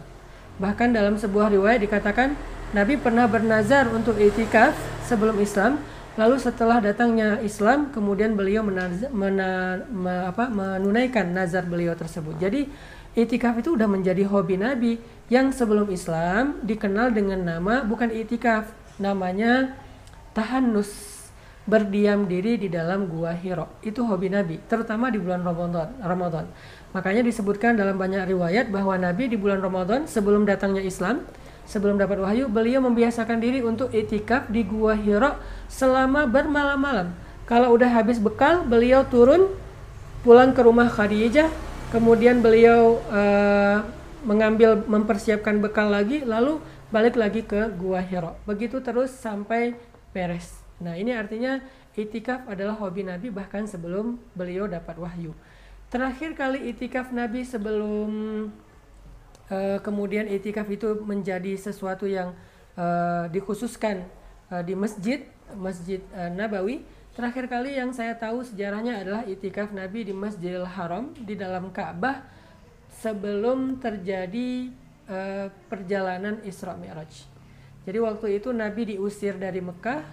Bahkan 0.62 0.94
dalam 0.94 1.18
sebuah 1.18 1.50
riwayat 1.54 1.82
dikatakan 1.82 2.34
Nabi 2.74 2.98
pernah 2.98 3.26
bernazar 3.26 3.90
untuk 3.90 4.18
itikaf 4.22 4.78
sebelum 5.06 5.38
Islam 5.42 5.82
Lalu 6.20 6.36
setelah 6.36 6.84
datangnya 6.84 7.40
Islam, 7.40 7.96
kemudian 7.96 8.36
beliau 8.36 8.60
menaz, 8.60 9.08
mena, 9.16 9.80
me, 9.88 10.28
apa, 10.28 10.52
menunaikan 10.52 11.32
nazar 11.32 11.64
beliau 11.64 11.96
tersebut. 11.96 12.36
Jadi 12.36 12.68
itikaf 13.16 13.56
itu 13.56 13.80
sudah 13.80 13.88
menjadi 13.88 14.28
hobi 14.28 14.60
Nabi 14.60 15.00
yang 15.32 15.56
sebelum 15.56 15.88
Islam 15.88 16.60
dikenal 16.68 17.16
dengan 17.16 17.40
nama 17.48 17.88
bukan 17.88 18.12
itikaf, 18.12 18.68
namanya 19.00 19.80
tahanus 20.36 20.92
berdiam 21.64 22.28
diri 22.28 22.60
di 22.60 22.68
dalam 22.68 23.08
gua 23.08 23.32
Hiro. 23.32 23.80
Itu 23.80 24.04
hobi 24.04 24.28
Nabi, 24.28 24.60
terutama 24.68 25.08
di 25.08 25.24
bulan 25.24 25.40
Ramadan. 25.40 26.04
Ramadan. 26.04 26.52
Makanya 26.92 27.24
disebutkan 27.24 27.80
dalam 27.80 27.96
banyak 27.96 28.28
riwayat 28.28 28.68
bahwa 28.68 29.00
Nabi 29.00 29.32
di 29.32 29.40
bulan 29.40 29.64
Ramadan 29.64 30.04
sebelum 30.04 30.44
datangnya 30.44 30.84
Islam 30.84 31.24
sebelum 31.70 32.02
dapat 32.02 32.18
wahyu, 32.18 32.50
beliau 32.50 32.82
membiasakan 32.82 33.38
diri 33.38 33.62
untuk 33.62 33.94
itikaf 33.94 34.50
di 34.50 34.66
Gua 34.66 34.98
Hira 34.98 35.38
selama 35.70 36.26
bermalam-malam. 36.26 37.14
Kalau 37.46 37.78
udah 37.78 37.94
habis 37.94 38.18
bekal, 38.18 38.66
beliau 38.66 39.06
turun 39.06 39.54
pulang 40.26 40.52
ke 40.52 40.66
rumah 40.66 40.90
Khadijah, 40.90 41.48
kemudian 41.94 42.42
beliau 42.42 42.98
uh, 43.14 43.86
mengambil 44.26 44.82
mempersiapkan 44.82 45.62
bekal 45.62 45.94
lagi, 45.94 46.26
lalu 46.26 46.58
balik 46.90 47.14
lagi 47.14 47.46
ke 47.46 47.70
Gua 47.78 48.02
Hira. 48.02 48.34
Begitu 48.50 48.82
terus 48.82 49.14
sampai 49.14 49.78
beres. 50.10 50.58
Nah, 50.82 50.98
ini 50.98 51.14
artinya 51.14 51.62
itikaf 51.94 52.50
adalah 52.50 52.74
hobi 52.82 53.06
Nabi 53.06 53.30
bahkan 53.30 53.70
sebelum 53.70 54.18
beliau 54.34 54.66
dapat 54.66 54.98
wahyu. 54.98 55.38
Terakhir 55.90 56.38
kali 56.38 56.70
itikaf 56.70 57.10
Nabi 57.10 57.46
sebelum 57.46 58.10
uh, 59.50 59.78
kemudian 59.82 60.30
itikaf 60.30 60.70
itu 60.70 61.02
menjadi 61.04 61.58
sesuatu 61.58 62.06
yang 62.06 62.34
uh, 62.78 63.26
dikhususkan 63.30 64.06
uh, 64.54 64.64
di 64.64 64.74
masjid 64.78 65.26
masjid 65.58 66.00
uh, 66.14 66.30
Nabawi 66.30 66.86
terakhir 67.18 67.52
kali 67.52 67.76
yang 67.76 67.92
saya 67.92 68.16
tahu 68.16 68.46
sejarahnya 68.46 69.04
adalah 69.04 69.22
itikaf 69.28 69.76
Nabi 69.76 70.08
di 70.08 70.14
Masjidil 70.16 70.64
Haram 70.64 71.12
di 71.18 71.36
dalam 71.36 71.74
Ka'bah 71.74 72.24
sebelum 73.04 73.82
terjadi 73.82 74.72
uh, 75.10 75.52
perjalanan 75.68 76.40
Isra 76.48 76.80
Mi'raj. 76.80 77.28
Jadi 77.84 77.98
waktu 78.00 78.40
itu 78.40 78.54
Nabi 78.54 78.96
diusir 78.96 79.36
dari 79.36 79.60
Mekah, 79.60 80.06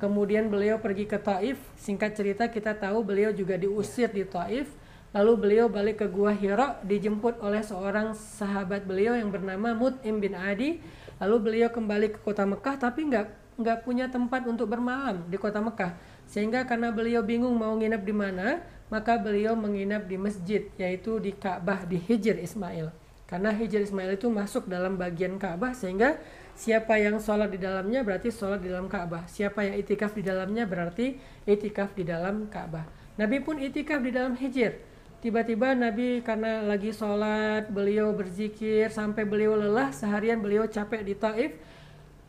kemudian 0.00 0.48
beliau 0.48 0.80
pergi 0.80 1.04
ke 1.04 1.20
Taif. 1.20 1.60
Singkat 1.76 2.16
cerita 2.16 2.44
kita 2.48 2.72
tahu 2.72 3.04
beliau 3.04 3.30
juga 3.30 3.60
diusir 3.60 4.08
di 4.08 4.24
Taif 4.24 4.79
Lalu 5.10 5.32
beliau 5.42 5.66
balik 5.66 6.02
ke 6.02 6.06
Gua 6.06 6.30
Hira 6.30 6.78
dijemput 6.86 7.42
oleh 7.42 7.66
seorang 7.66 8.14
sahabat 8.14 8.86
beliau 8.86 9.18
yang 9.18 9.34
bernama 9.34 9.74
Mut'im 9.74 10.22
bin 10.22 10.38
Adi. 10.38 10.78
Lalu 11.18 11.36
beliau 11.42 11.68
kembali 11.74 12.14
ke 12.14 12.18
kota 12.22 12.46
Mekah 12.46 12.78
tapi 12.78 13.10
nggak 13.10 13.26
nggak 13.58 13.78
punya 13.82 14.06
tempat 14.06 14.46
untuk 14.46 14.70
bermalam 14.70 15.26
di 15.26 15.34
kota 15.34 15.58
Mekah. 15.58 15.98
Sehingga 16.30 16.62
karena 16.62 16.94
beliau 16.94 17.26
bingung 17.26 17.58
mau 17.58 17.74
nginep 17.74 18.02
di 18.06 18.14
mana, 18.14 18.62
maka 18.86 19.18
beliau 19.18 19.58
menginap 19.58 20.06
di 20.06 20.14
masjid 20.14 20.70
yaitu 20.78 21.18
di 21.18 21.34
Ka'bah 21.34 21.82
di 21.82 21.98
Hijr 21.98 22.38
Ismail. 22.38 22.94
Karena 23.26 23.50
Hijr 23.50 23.82
Ismail 23.82 24.14
itu 24.14 24.30
masuk 24.30 24.70
dalam 24.70 24.94
bagian 24.94 25.42
Ka'bah 25.42 25.74
sehingga 25.74 26.22
siapa 26.54 27.02
yang 27.02 27.18
sholat 27.18 27.50
di 27.50 27.58
dalamnya 27.58 28.06
berarti 28.06 28.30
sholat 28.30 28.62
di 28.62 28.70
dalam 28.70 28.86
Ka'bah. 28.86 29.26
Siapa 29.26 29.66
yang 29.66 29.74
itikaf 29.74 30.14
di 30.14 30.22
dalamnya 30.22 30.70
berarti 30.70 31.18
itikaf 31.50 31.98
di 31.98 32.06
dalam 32.06 32.46
Ka'bah. 32.46 32.86
Nabi 33.18 33.42
pun 33.42 33.58
itikaf 33.58 33.98
di 34.06 34.14
dalam 34.14 34.38
Hijr 34.38 34.89
tiba-tiba 35.20 35.76
Nabi 35.76 36.24
karena 36.24 36.64
lagi 36.64 36.90
sholat 36.96 37.68
beliau 37.68 38.16
berzikir 38.16 38.88
sampai 38.88 39.28
beliau 39.28 39.52
lelah 39.56 39.92
seharian 39.92 40.40
beliau 40.40 40.64
capek 40.64 41.04
di 41.04 41.14
Taif 41.16 41.52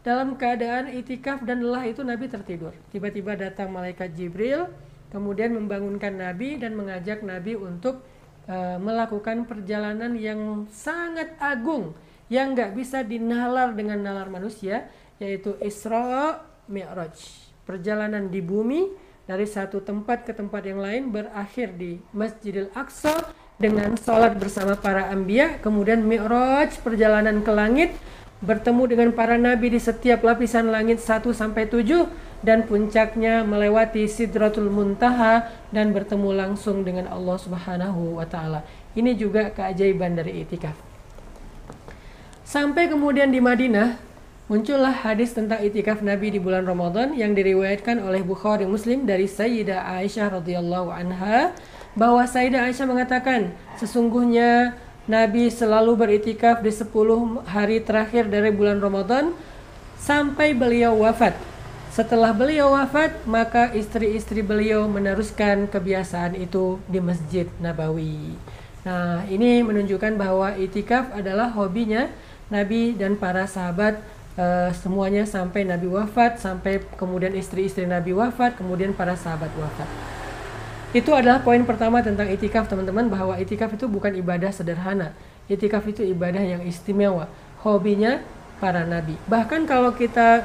dalam 0.04 0.36
keadaan 0.36 0.92
itikaf 0.92 1.42
dan 1.48 1.64
lelah 1.64 1.88
itu 1.88 2.04
Nabi 2.04 2.28
tertidur. 2.28 2.76
Tiba-tiba 2.92 3.40
datang 3.40 3.72
malaikat 3.72 4.12
Jibril 4.12 4.68
kemudian 5.12 5.56
membangunkan 5.56 6.16
Nabi 6.16 6.60
dan 6.60 6.76
mengajak 6.76 7.24
Nabi 7.24 7.56
untuk 7.56 8.04
uh, 8.48 8.78
melakukan 8.80 9.48
perjalanan 9.48 10.16
yang 10.20 10.68
sangat 10.72 11.36
agung 11.40 11.96
yang 12.32 12.56
nggak 12.56 12.76
bisa 12.76 13.04
dinalar 13.04 13.76
dengan 13.76 14.00
nalar 14.00 14.32
manusia 14.32 14.88
yaitu 15.20 15.56
Isra 15.64 16.44
Mi'raj. 16.72 17.16
Perjalanan 17.68 18.32
di 18.32 18.42
bumi 18.42 19.11
dari 19.30 19.46
satu 19.46 19.82
tempat 19.82 20.26
ke 20.26 20.34
tempat 20.34 20.66
yang 20.66 20.82
lain 20.82 21.14
berakhir 21.14 21.74
di 21.78 22.02
Masjidil 22.12 22.74
Aqsa 22.74 23.32
dengan 23.62 23.94
sholat 23.94 24.36
bersama 24.42 24.74
para 24.74 25.14
ambia, 25.14 25.62
kemudian 25.62 26.02
mi'raj 26.02 26.82
perjalanan 26.82 27.46
ke 27.46 27.52
langit, 27.54 27.94
bertemu 28.42 28.84
dengan 28.90 29.10
para 29.14 29.38
nabi 29.38 29.70
di 29.70 29.78
setiap 29.78 30.26
lapisan 30.26 30.74
langit 30.74 30.98
1 30.98 31.30
sampai 31.30 31.70
7 31.70 32.10
dan 32.42 32.66
puncaknya 32.66 33.46
melewati 33.46 34.10
Sidratul 34.10 34.74
Muntaha 34.74 35.46
dan 35.70 35.94
bertemu 35.94 36.34
langsung 36.34 36.82
dengan 36.82 37.06
Allah 37.06 37.38
Subhanahu 37.38 38.18
wa 38.18 38.26
taala. 38.26 38.66
Ini 38.98 39.14
juga 39.14 39.54
keajaiban 39.54 40.18
dari 40.18 40.42
itikaf. 40.42 40.74
Sampai 42.42 42.90
kemudian 42.90 43.30
di 43.30 43.38
Madinah, 43.40 44.11
muncullah 44.52 44.92
hadis 44.92 45.32
tentang 45.32 45.64
itikaf 45.64 46.04
Nabi 46.04 46.28
di 46.28 46.36
bulan 46.36 46.68
Ramadan 46.68 47.16
yang 47.16 47.32
diriwayatkan 47.32 48.04
oleh 48.04 48.20
Bukhari 48.20 48.68
Muslim 48.68 49.08
dari 49.08 49.24
Sayyidah 49.24 49.88
Aisyah 49.96 50.44
radhiyallahu 50.44 50.92
anha 50.92 51.56
bahwa 51.96 52.20
Sayyidah 52.28 52.68
Aisyah 52.68 52.84
mengatakan 52.84 53.56
sesungguhnya 53.80 54.76
Nabi 55.08 55.48
selalu 55.48 55.96
beritikaf 55.96 56.60
di 56.60 56.68
10 56.68 57.48
hari 57.48 57.80
terakhir 57.80 58.28
dari 58.28 58.52
bulan 58.52 58.84
Ramadan 58.84 59.32
sampai 59.96 60.52
beliau 60.52 61.00
wafat. 61.00 61.32
Setelah 61.88 62.36
beliau 62.36 62.76
wafat, 62.76 63.24
maka 63.24 63.72
istri-istri 63.72 64.44
beliau 64.44 64.84
meneruskan 64.92 65.72
kebiasaan 65.72 66.36
itu 66.36 66.76
di 66.92 67.00
Masjid 67.00 67.48
Nabawi. 67.64 68.36
Nah, 68.84 69.24
ini 69.32 69.64
menunjukkan 69.64 70.20
bahwa 70.20 70.60
itikaf 70.60 71.08
adalah 71.16 71.56
hobinya 71.56 72.12
Nabi 72.52 73.00
dan 73.00 73.16
para 73.16 73.48
sahabat 73.48 74.00
uh, 74.38 74.70
semuanya 74.76 75.28
sampai 75.28 75.68
Nabi 75.68 75.88
wafat, 75.90 76.40
sampai 76.40 76.84
kemudian 76.96 77.34
istri-istri 77.36 77.84
Nabi 77.88 78.16
wafat, 78.16 78.56
kemudian 78.56 78.96
para 78.96 79.18
sahabat 79.18 79.52
wafat. 79.58 79.90
Itu 80.92 81.16
adalah 81.16 81.40
poin 81.40 81.64
pertama 81.64 82.04
tentang 82.04 82.28
itikaf 82.28 82.68
teman-teman 82.68 83.08
bahwa 83.08 83.40
itikaf 83.40 83.72
itu 83.72 83.88
bukan 83.88 84.12
ibadah 84.12 84.52
sederhana. 84.52 85.16
Itikaf 85.48 85.88
itu 85.88 86.04
ibadah 86.04 86.44
yang 86.44 86.62
istimewa. 86.68 87.32
Hobinya 87.64 88.20
para 88.60 88.84
nabi. 88.84 89.16
Bahkan 89.24 89.64
kalau 89.64 89.96
kita 89.96 90.44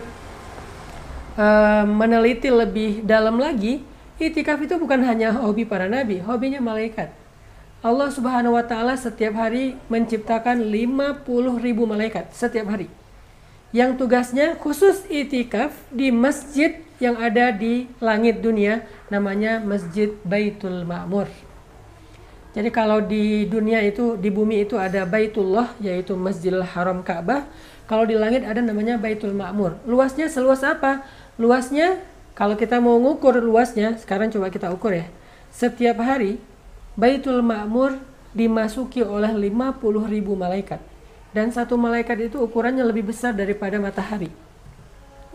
uh, 1.35 1.83
meneliti 1.83 2.47
lebih 2.47 3.03
dalam 3.03 3.43
lagi, 3.43 3.83
itikaf 4.23 4.63
itu 4.63 4.79
bukan 4.79 5.03
hanya 5.03 5.35
hobi 5.35 5.67
para 5.67 5.91
nabi, 5.91 6.23
hobinya 6.23 6.63
malaikat. 6.63 7.11
Allah 7.83 8.09
Subhanahu 8.11 8.55
wa 8.55 8.65
taala 8.65 8.95
setiap 8.95 9.35
hari 9.35 9.75
menciptakan 9.91 10.63
50 10.63 11.27
ribu 11.59 11.91
malaikat 11.91 12.31
setiap 12.31 12.71
hari. 12.71 12.87
Yang 13.77 14.01
tugasnya 14.01 14.57
khusus 14.57 15.05
itikaf 15.13 15.77
di 15.93 16.09
masjid 16.09 16.81
yang 16.97 17.21
ada 17.21 17.53
di 17.53 17.85
langit 18.01 18.41
dunia 18.41 18.89
namanya 19.13 19.61
Masjid 19.61 20.17
Baitul 20.25 20.89
Ma'mur. 20.89 21.29
Jadi 22.57 22.73
kalau 22.73 23.05
di 23.05 23.45
dunia 23.45 23.85
itu 23.85 24.17
di 24.17 24.33
bumi 24.33 24.65
itu 24.65 24.81
ada 24.81 25.05
Baitullah 25.05 25.77
yaitu 25.77 26.17
Masjidil 26.17 26.65
Haram 26.65 27.05
Ka'bah, 27.05 27.45
kalau 27.85 28.09
di 28.09 28.17
langit 28.17 28.49
ada 28.49 28.65
namanya 28.65 28.97
Baitul 28.97 29.37
Ma'mur. 29.37 29.77
Luasnya 29.85 30.33
seluas 30.33 30.65
apa? 30.65 31.05
Luasnya 31.37 32.01
kalau 32.33 32.57
kita 32.57 32.81
mau 32.81 32.97
ngukur 32.97 33.37
luasnya, 33.45 34.01
sekarang 34.01 34.33
coba 34.33 34.49
kita 34.49 34.73
ukur 34.73 34.97
ya. 34.97 35.05
Setiap 35.53 36.01
hari 36.01 36.41
Baitul 36.97 37.45
Ma'mur 37.45 38.01
dimasuki 38.33 39.05
oleh 39.05 39.37
50 39.37 39.85
ribu 40.09 40.33
malaikat. 40.33 40.96
Dan 41.35 41.51
satu 41.55 41.75
malaikat 41.79 42.31
itu 42.31 42.43
ukurannya 42.43 42.85
lebih 42.87 43.11
besar 43.11 43.35
daripada 43.35 43.79
matahari. 43.81 44.31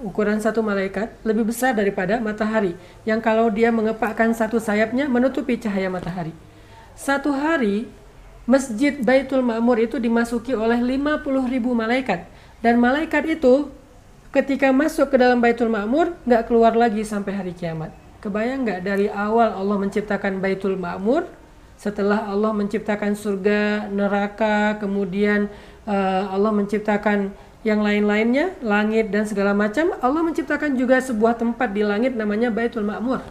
Ukuran 0.01 0.41
satu 0.41 0.65
malaikat 0.65 1.13
lebih 1.21 1.53
besar 1.53 1.77
daripada 1.77 2.17
matahari. 2.17 2.74
Yang 3.05 3.19
kalau 3.21 3.53
dia 3.53 3.69
mengepakkan 3.69 4.33
satu 4.33 4.57
sayapnya 4.57 5.05
menutupi 5.05 5.62
cahaya 5.62 5.93
matahari. 5.93 6.33
Satu 6.98 7.29
hari 7.33 7.86
Masjid 8.50 8.98
Baitul 8.98 9.45
Ma'mur 9.45 9.77
itu 9.77 10.01
dimasuki 10.01 10.57
oleh 10.57 10.81
50 10.81 11.21
ribu 11.45 11.77
malaikat. 11.77 12.25
Dan 12.65 12.81
malaikat 12.81 13.29
itu 13.29 13.69
ketika 14.33 14.74
masuk 14.74 15.13
ke 15.13 15.17
dalam 15.21 15.38
Baitul 15.38 15.69
Ma'mur 15.69 16.17
nggak 16.25 16.50
keluar 16.50 16.74
lagi 16.74 17.05
sampai 17.05 17.38
hari 17.38 17.53
kiamat. 17.53 17.93
Kebayang 18.25 18.65
nggak 18.65 18.81
dari 18.81 19.05
awal 19.10 19.53
Allah 19.53 19.77
menciptakan 19.77 20.41
Baitul 20.41 20.81
Ma'mur 20.81 21.29
setelah 21.81 22.29
Allah 22.29 22.53
menciptakan 22.53 23.17
surga, 23.17 23.89
neraka, 23.89 24.77
kemudian 24.77 25.50
uh, 25.88 26.23
Allah 26.31 26.51
menciptakan 26.53 27.33
yang 27.61 27.85
lain-lainnya, 27.85 28.57
langit 28.65 29.13
dan 29.13 29.29
segala 29.29 29.53
macam, 29.53 29.93
Allah 30.01 30.21
menciptakan 30.25 30.73
juga 30.73 30.97
sebuah 30.97 31.38
tempat 31.38 31.69
di 31.69 31.85
langit 31.85 32.17
namanya 32.17 32.50
Baitul 32.50 32.85
Ma'mur. 32.85 33.22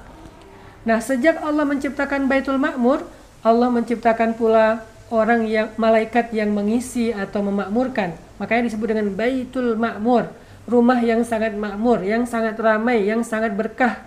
Nah, 0.86 0.98
sejak 1.02 1.42
Allah 1.42 1.66
menciptakan 1.66 2.30
Baitul 2.30 2.62
Ma'mur, 2.62 3.02
Allah 3.42 3.68
menciptakan 3.68 4.38
pula 4.38 4.86
orang 5.10 5.50
yang 5.50 5.74
malaikat 5.74 6.30
yang 6.30 6.54
mengisi 6.54 7.10
atau 7.10 7.42
memakmurkan. 7.42 8.14
Makanya 8.38 8.70
disebut 8.70 8.94
dengan 8.94 9.10
Baitul 9.18 9.74
Ma'mur, 9.74 10.30
rumah 10.70 11.02
yang 11.02 11.26
sangat 11.26 11.58
makmur, 11.58 12.06
yang 12.06 12.22
sangat 12.22 12.54
ramai, 12.54 13.02
yang 13.02 13.26
sangat 13.26 13.58
berkah, 13.58 13.98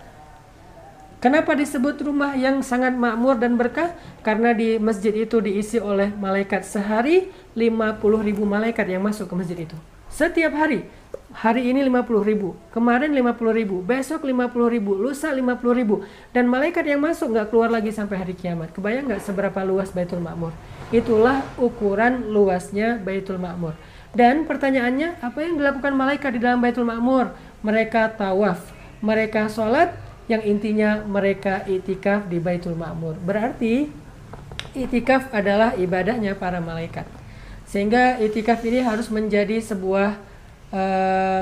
Kenapa 1.23 1.55
disebut 1.55 2.03
rumah 2.03 2.35
yang 2.35 2.59
sangat 2.59 2.99
makmur 2.99 3.39
dan 3.39 3.55
berkah? 3.55 3.95
Karena 4.27 4.51
di 4.51 4.75
masjid 4.75 5.15
itu 5.15 5.39
diisi 5.39 5.79
oleh 5.79 6.11
malaikat 6.11 6.67
sehari 6.67 7.31
50 7.55 8.27
ribu 8.27 8.43
malaikat 8.43 8.83
yang 8.91 8.99
masuk 8.99 9.31
ke 9.31 9.35
masjid 9.39 9.55
itu. 9.63 9.77
Setiap 10.11 10.51
hari. 10.51 10.83
Hari 11.31 11.71
ini 11.71 11.79
50 11.87 12.27
ribu, 12.27 12.59
kemarin 12.75 13.15
50 13.15 13.55
ribu, 13.55 13.79
besok 13.79 14.27
50 14.27 14.51
ribu, 14.67 14.99
lusa 14.99 15.31
50 15.31 15.63
ribu. 15.71 16.03
Dan 16.35 16.51
malaikat 16.51 16.83
yang 16.91 16.99
masuk 16.99 17.31
nggak 17.31 17.55
keluar 17.55 17.71
lagi 17.71 17.95
sampai 17.95 18.19
hari 18.19 18.35
kiamat. 18.35 18.75
Kebayang 18.75 19.07
nggak 19.07 19.23
seberapa 19.23 19.63
luas 19.63 19.95
Baitul 19.95 20.19
Makmur? 20.19 20.51
Itulah 20.91 21.39
ukuran 21.55 22.35
luasnya 22.35 22.99
Baitul 22.99 23.39
Makmur. 23.39 23.79
Dan 24.11 24.43
pertanyaannya, 24.43 25.23
apa 25.23 25.39
yang 25.39 25.55
dilakukan 25.55 25.95
malaikat 25.95 26.35
di 26.35 26.43
dalam 26.43 26.59
Baitul 26.59 26.83
Makmur? 26.83 27.31
Mereka 27.63 28.19
tawaf, 28.19 28.59
mereka 28.99 29.47
sholat, 29.47 29.95
yang 30.31 30.41
intinya 30.43 31.03
mereka 31.03 31.67
itikaf 31.67 32.31
di 32.31 32.39
Baitul 32.39 32.79
Ma'mur. 32.79 33.19
Berarti 33.19 33.91
itikaf 34.73 35.29
adalah 35.35 35.75
ibadahnya 35.75 36.39
para 36.39 36.63
malaikat. 36.63 37.05
Sehingga 37.67 38.21
itikaf 38.21 38.61
ini 38.63 38.85
harus 38.85 39.09
menjadi 39.09 39.57
sebuah 39.59 40.15
uh, 40.71 41.41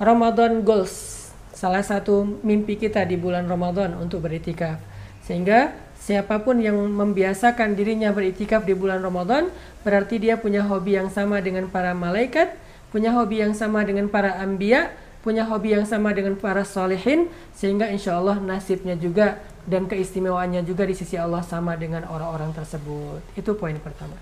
Ramadan 0.00 0.64
goals, 0.64 1.28
salah 1.52 1.84
satu 1.84 2.40
mimpi 2.40 2.80
kita 2.80 3.04
di 3.04 3.20
bulan 3.20 3.44
Ramadan 3.44 3.92
untuk 4.00 4.24
beritikaf. 4.24 4.80
Sehingga 5.20 5.76
siapa 6.00 6.40
pun 6.40 6.58
yang 6.64 6.80
membiasakan 6.80 7.76
dirinya 7.76 8.08
beritikaf 8.08 8.64
di 8.64 8.72
bulan 8.72 9.04
Ramadan, 9.04 9.52
berarti 9.84 10.16
dia 10.16 10.40
punya 10.40 10.64
hobi 10.64 10.96
yang 10.96 11.12
sama 11.12 11.44
dengan 11.44 11.68
para 11.68 11.92
malaikat, 11.92 12.56
punya 12.88 13.12
hobi 13.12 13.44
yang 13.44 13.52
sama 13.52 13.84
dengan 13.84 14.08
para 14.08 14.40
ambia, 14.40 14.88
punya 15.20 15.44
hobi 15.44 15.76
yang 15.76 15.84
sama 15.84 16.16
dengan 16.16 16.36
para 16.36 16.64
solehin 16.64 17.28
sehingga 17.52 17.92
insya 17.92 18.16
Allah 18.16 18.40
nasibnya 18.40 18.96
juga 18.96 19.40
dan 19.68 19.84
keistimewaannya 19.84 20.64
juga 20.64 20.88
di 20.88 20.96
sisi 20.96 21.20
Allah 21.20 21.44
sama 21.44 21.76
dengan 21.76 22.08
orang-orang 22.08 22.56
tersebut 22.56 23.20
itu 23.36 23.52
poin 23.52 23.76
pertama 23.76 24.16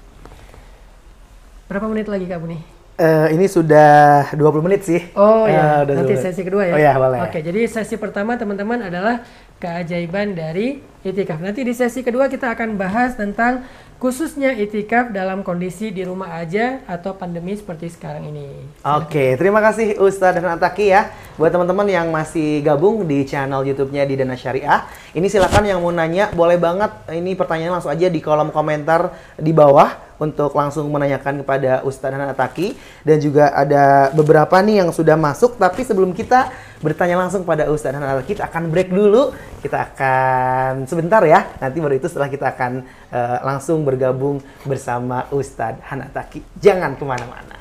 berapa 1.69 1.85
menit 1.87 2.09
lagi 2.09 2.25
kak 2.25 2.41
Buni? 2.41 2.59
Uh, 2.99 3.31
ini 3.31 3.47
sudah 3.47 4.27
20 4.35 4.67
menit 4.67 4.83
sih. 4.83 4.99
Oh 5.15 5.47
ya, 5.47 5.87
uh, 5.87 5.95
nanti 6.03 6.19
sesi 6.19 6.43
kedua 6.43 6.67
ya. 6.67 6.75
Oh 6.75 6.81
ya, 6.83 6.93
boleh. 6.99 7.31
Oke, 7.31 7.39
jadi 7.47 7.71
sesi 7.71 7.95
pertama 7.95 8.35
teman-teman 8.35 8.91
adalah 8.91 9.23
keajaiban 9.63 10.35
dari 10.35 10.83
itikaf. 11.07 11.39
Nanti 11.39 11.63
di 11.63 11.71
sesi 11.79 12.03
kedua 12.03 12.27
kita 12.27 12.51
akan 12.59 12.75
bahas 12.75 13.15
tentang 13.15 13.63
khususnya 13.99 14.55
itikaf 14.55 15.11
dalam 15.11 15.43
kondisi 15.43 15.91
di 15.91 16.07
rumah 16.07 16.39
aja 16.39 16.87
atau 16.87 17.19
pandemi 17.19 17.59
seperti 17.59 17.91
sekarang 17.91 18.31
ini. 18.31 18.47
Oke, 18.87 19.35
terima 19.35 19.59
kasih 19.59 19.99
Ustadz 19.99 20.39
dan 20.39 20.55
Ataki 20.55 20.95
ya. 20.95 21.11
Buat 21.35 21.51
teman-teman 21.51 21.87
yang 21.91 22.07
masih 22.15 22.63
gabung 22.63 23.03
di 23.07 23.27
channel 23.27 23.67
YouTube-nya 23.67 24.07
di 24.07 24.15
Dana 24.15 24.39
Syariah, 24.39 24.87
ini 25.19 25.27
silakan 25.27 25.67
yang 25.67 25.83
mau 25.83 25.91
nanya 25.91 26.31
boleh 26.31 26.59
banget 26.59 26.95
ini 27.11 27.35
pertanyaan 27.35 27.79
langsung 27.79 27.91
aja 27.91 28.07
di 28.07 28.23
kolom 28.23 28.55
komentar 28.55 29.11
di 29.35 29.51
bawah 29.51 30.08
untuk 30.19 30.55
langsung 30.55 30.91
menanyakan 30.91 31.43
kepada 31.43 31.83
Ustadz 31.87 32.15
dan 32.15 32.31
Ataki 32.31 32.75
dan 33.07 33.19
juga 33.23 33.55
ada 33.55 34.11
beberapa 34.15 34.59
nih 34.63 34.85
yang 34.85 34.91
sudah 34.91 35.15
masuk 35.15 35.59
tapi 35.59 35.87
sebelum 35.87 36.15
kita 36.15 36.51
bertanya 36.79 37.19
langsung 37.19 37.43
pada 37.43 37.67
Ustadz 37.71 37.99
dan 37.99 38.07
Ataki 38.07 38.39
kita 38.39 38.47
akan 38.47 38.71
break 38.71 38.91
dulu. 38.95 39.35
Kita 39.59 39.91
akan 39.91 40.87
sebentar 40.87 41.19
ya 41.27 41.51
nanti 41.59 41.83
baru 41.83 41.99
itu 41.99 42.07
setelah 42.07 42.31
kita 42.31 42.55
akan 42.55 42.87
uh, 43.11 43.39
langsung 43.43 43.83
bergabung 43.83 44.39
bersama 44.63 45.27
Ustadz 45.35 45.83
Hanataki 45.91 46.47
jangan 46.63 46.95
ke 46.95 47.03
mana-mana 47.03 47.58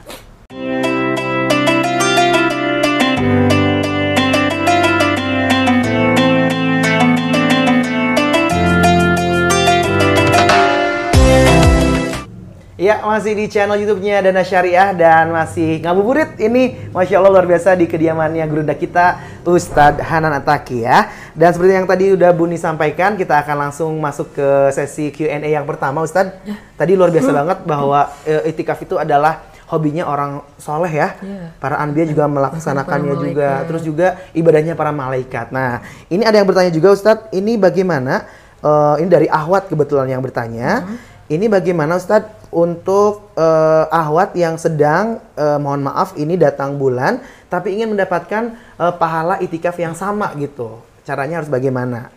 Ya, 12.77 13.01
masih 13.01 13.33
di 13.33 13.49
channel 13.49 13.73
YouTube-nya 13.81 14.21
Dana 14.21 14.45
Syariah 14.45 14.93
dan 14.93 15.33
masih 15.33 15.81
ngabuburit 15.81 16.37
ini 16.37 16.77
Masya 16.93 17.17
Allah 17.17 17.33
luar 17.33 17.49
biasa 17.49 17.73
di 17.73 17.89
kediamannya 17.89 18.45
gurunda 18.45 18.77
kita 18.77 19.17
Ustadz 19.41 20.05
Hanan 20.05 20.29
Ataki 20.37 20.85
ya. 20.85 21.09
Dan 21.33 21.57
seperti 21.57 21.73
yang 21.73 21.89
tadi 21.89 22.13
udah 22.13 22.29
Buni 22.37 22.53
sampaikan, 22.53 23.17
kita 23.17 23.41
akan 23.41 23.65
langsung 23.65 23.97
masuk 23.97 24.29
ke 24.29 24.69
sesi 24.77 25.09
Q&A 25.09 25.41
yang 25.41 25.65
pertama 25.65 26.05
Ustadz. 26.05 26.37
Ya. 26.45 26.53
Tadi 26.77 26.93
luar 26.93 27.09
biasa 27.09 27.33
hmm. 27.33 27.39
banget 27.41 27.57
bahwa 27.65 28.13
uh, 28.13 28.43
itikaf 28.45 28.77
itu 28.85 28.93
adalah 29.01 29.41
hobinya 29.73 30.05
orang 30.05 30.45
soleh 30.61 30.93
ya. 30.93 31.17
Yeah. 31.17 31.57
Para 31.57 31.81
anbiya 31.81 32.05
juga 32.05 32.29
melaksanakannya 32.29 33.15
juga. 33.17 33.65
Terus 33.65 33.81
juga 33.89 34.21
ibadahnya 34.37 34.77
para 34.77 34.93
malaikat. 34.93 35.49
Nah, 35.49 35.81
ini 36.13 36.21
ada 36.29 36.37
yang 36.37 36.45
bertanya 36.45 36.69
juga 36.69 36.93
Ustadz, 36.93 37.33
ini 37.33 37.57
bagaimana? 37.57 38.29
Uh, 38.61 39.01
ini 39.01 39.09
dari 39.09 39.25
Ahwat 39.25 39.65
kebetulan 39.65 40.13
yang 40.13 40.21
bertanya. 40.21 40.85
-huh 40.85 41.16
ini 41.27 41.51
bagaimana 41.51 41.99
Ustadz 41.99 42.47
untuk 42.55 43.35
uh, 43.35 43.85
ahwat 43.91 44.31
yang 44.39 44.55
sedang 44.55 45.19
uh, 45.35 45.59
mohon 45.59 45.83
maaf 45.83 46.15
ini 46.15 46.39
datang 46.39 46.79
bulan 46.79 47.19
tapi 47.51 47.75
ingin 47.75 47.91
mendapatkan 47.91 48.55
uh, 48.79 48.95
pahala 48.95 49.35
itikaf 49.43 49.75
yang 49.75 49.91
sama 49.91 50.31
gitu. 50.39 50.79
Caranya 51.03 51.43
harus 51.43 51.51
bagaimana? 51.51 52.11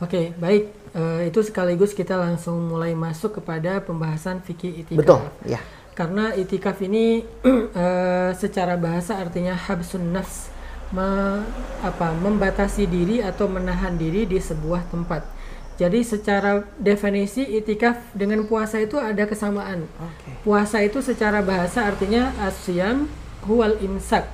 Oke, 0.00 0.36
baik. 0.36 0.68
Uh, 0.94 1.26
itu 1.26 1.42
sekaligus 1.42 1.96
kita 1.96 2.14
langsung 2.14 2.70
mulai 2.70 2.94
masuk 2.94 3.40
kepada 3.40 3.82
pembahasan 3.82 4.44
fikih 4.44 4.84
itikaf. 4.84 5.00
Betul, 5.00 5.20
ya. 5.48 5.60
Karena 5.96 6.36
itikaf 6.36 6.78
ini 6.84 7.24
uh, 7.72 8.30
secara 8.42 8.76
bahasa 8.76 9.16
artinya 9.16 9.56
habsun 9.56 10.12
nafs, 10.12 10.52
me, 10.92 11.40
apa, 11.80 12.12
membatasi 12.14 12.84
diri 12.86 13.24
atau 13.24 13.48
menahan 13.48 13.96
diri 13.96 14.28
di 14.28 14.36
sebuah 14.36 14.86
tempat. 14.92 15.33
Jadi 15.74 16.06
secara 16.06 16.62
definisi 16.78 17.42
itikaf 17.42 17.98
dengan 18.14 18.46
puasa 18.46 18.78
itu 18.78 18.94
ada 18.94 19.26
kesamaan. 19.26 19.90
Okay. 19.90 20.32
Puasa 20.46 20.78
itu 20.86 21.02
secara 21.02 21.42
bahasa 21.42 21.82
artinya 21.82 22.30
asyam 22.46 23.10
huwal 23.42 23.74
imsak. 23.82 24.30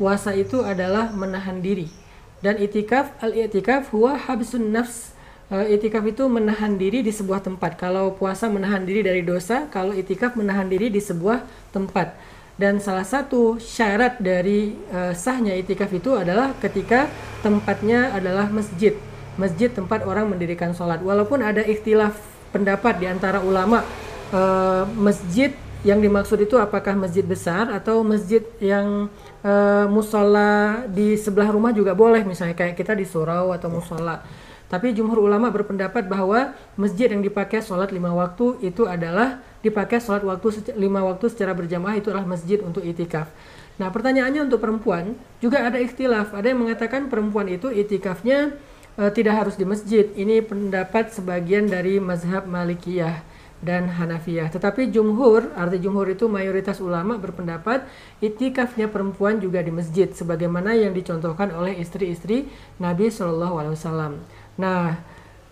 Puasa 0.00 0.32
itu 0.32 0.64
adalah 0.64 1.12
menahan 1.12 1.60
diri. 1.60 1.92
Dan 2.40 2.56
itikaf 2.56 3.12
al-itikaf 3.20 3.92
huwa 3.92 4.16
habsun 4.16 4.72
nafs. 4.72 5.12
Uh, 5.48 5.64
itikaf 5.68 6.04
itu 6.08 6.24
menahan 6.28 6.80
diri 6.80 7.04
di 7.04 7.12
sebuah 7.12 7.44
tempat. 7.44 7.76
Kalau 7.76 8.16
puasa 8.16 8.48
menahan 8.48 8.84
diri 8.84 9.04
dari 9.04 9.20
dosa, 9.20 9.68
kalau 9.68 9.92
itikaf 9.92 10.40
menahan 10.40 10.68
diri 10.72 10.88
di 10.88 11.00
sebuah 11.04 11.44
tempat. 11.72 12.16
Dan 12.56 12.80
salah 12.80 13.04
satu 13.04 13.60
syarat 13.60 14.24
dari 14.24 14.72
uh, 14.88 15.12
sahnya 15.12 15.52
itikaf 15.52 15.92
itu 15.92 16.16
adalah 16.16 16.56
ketika 16.64 17.12
tempatnya 17.44 18.12
adalah 18.16 18.48
masjid 18.48 18.96
masjid 19.38 19.70
tempat 19.70 20.04
orang 20.04 20.28
mendirikan 20.28 20.74
sholat. 20.74 21.00
Walaupun 21.00 21.40
ada 21.40 21.62
ikhtilaf 21.62 22.18
pendapat 22.50 22.98
di 22.98 23.06
antara 23.06 23.38
ulama, 23.40 23.86
uh, 24.34 24.84
masjid 24.98 25.54
yang 25.86 26.02
dimaksud 26.02 26.42
itu 26.42 26.58
apakah 26.58 26.98
masjid 26.98 27.22
besar 27.22 27.70
atau 27.70 28.02
masjid 28.02 28.42
yang 28.58 29.06
uh, 29.46 29.86
musola 29.86 30.82
di 30.90 31.14
sebelah 31.14 31.54
rumah 31.54 31.70
juga 31.70 31.94
boleh, 31.94 32.26
misalnya 32.26 32.58
kayak 32.58 32.74
kita 32.74 32.98
di 32.98 33.06
surau 33.06 33.54
atau 33.54 33.70
musola. 33.70 34.20
Tapi 34.68 34.92
jumhur 34.92 35.24
ulama 35.24 35.48
berpendapat 35.48 36.04
bahwa 36.04 36.52
masjid 36.76 37.08
yang 37.08 37.24
dipakai 37.24 37.64
sholat 37.64 37.88
lima 37.88 38.12
waktu 38.12 38.60
itu 38.60 38.84
adalah 38.84 39.40
dipakai 39.64 39.96
sholat 39.96 40.20
waktu 40.20 40.76
lima 40.76 41.00
waktu 41.08 41.32
secara 41.32 41.56
berjamaah 41.56 41.96
itu 41.96 42.12
adalah 42.12 42.28
masjid 42.28 42.60
untuk 42.60 42.84
itikaf. 42.84 43.32
Nah 43.80 43.88
pertanyaannya 43.88 44.44
untuk 44.44 44.60
perempuan 44.60 45.16
juga 45.40 45.64
ada 45.64 45.80
ikhtilaf. 45.80 46.36
Ada 46.36 46.52
yang 46.52 46.68
mengatakan 46.68 47.08
perempuan 47.08 47.48
itu 47.48 47.72
itikafnya 47.72 48.60
uh, 48.98 49.10
tidak 49.14 49.46
harus 49.46 49.54
di 49.54 49.64
masjid. 49.64 50.10
Ini 50.12 50.42
pendapat 50.42 51.14
sebagian 51.14 51.70
dari 51.70 52.02
mazhab 52.02 52.44
Malikiyah 52.44 53.22
dan 53.58 53.90
Hanafiyah. 53.90 54.50
Tetapi 54.50 54.90
jumhur, 54.90 55.50
arti 55.58 55.82
jumhur 55.82 56.06
itu 56.06 56.30
mayoritas 56.30 56.78
ulama 56.78 57.18
berpendapat 57.18 57.86
itikafnya 58.22 58.86
perempuan 58.86 59.42
juga 59.42 59.62
di 59.62 59.74
masjid 59.74 60.06
sebagaimana 60.10 60.78
yang 60.78 60.94
dicontohkan 60.94 61.50
oleh 61.54 61.74
istri-istri 61.78 62.46
Nabi 62.78 63.10
Shallallahu 63.10 63.54
alaihi 63.58 63.74
wasallam. 63.74 64.12
Nah, 64.58 65.02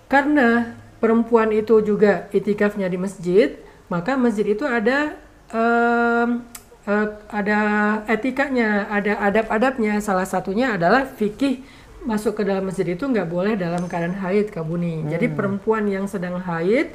karena 0.06 0.78
perempuan 1.02 1.50
itu 1.50 1.82
juga 1.82 2.30
itikafnya 2.30 2.86
di 2.86 2.98
masjid, 2.98 3.58
maka 3.90 4.14
masjid 4.14 4.54
itu 4.54 4.62
ada 4.62 5.18
um, 5.50 6.46
uh, 6.86 7.08
ada 7.30 7.60
etikanya, 8.06 8.86
ada 8.86 9.18
adab-adabnya. 9.18 9.98
Salah 9.98 10.26
satunya 10.26 10.78
adalah 10.78 11.10
fikih 11.10 11.66
masuk 12.06 12.38
ke 12.38 12.42
dalam 12.46 12.64
masjid 12.70 12.86
itu 12.86 13.02
nggak 13.02 13.26
boleh 13.26 13.58
dalam 13.58 13.90
keadaan 13.90 14.16
haid 14.16 14.54
kabuni. 14.54 15.02
Hmm. 15.02 15.10
Jadi 15.10 15.26
perempuan 15.28 15.84
yang 15.90 16.06
sedang 16.06 16.38
haid 16.38 16.94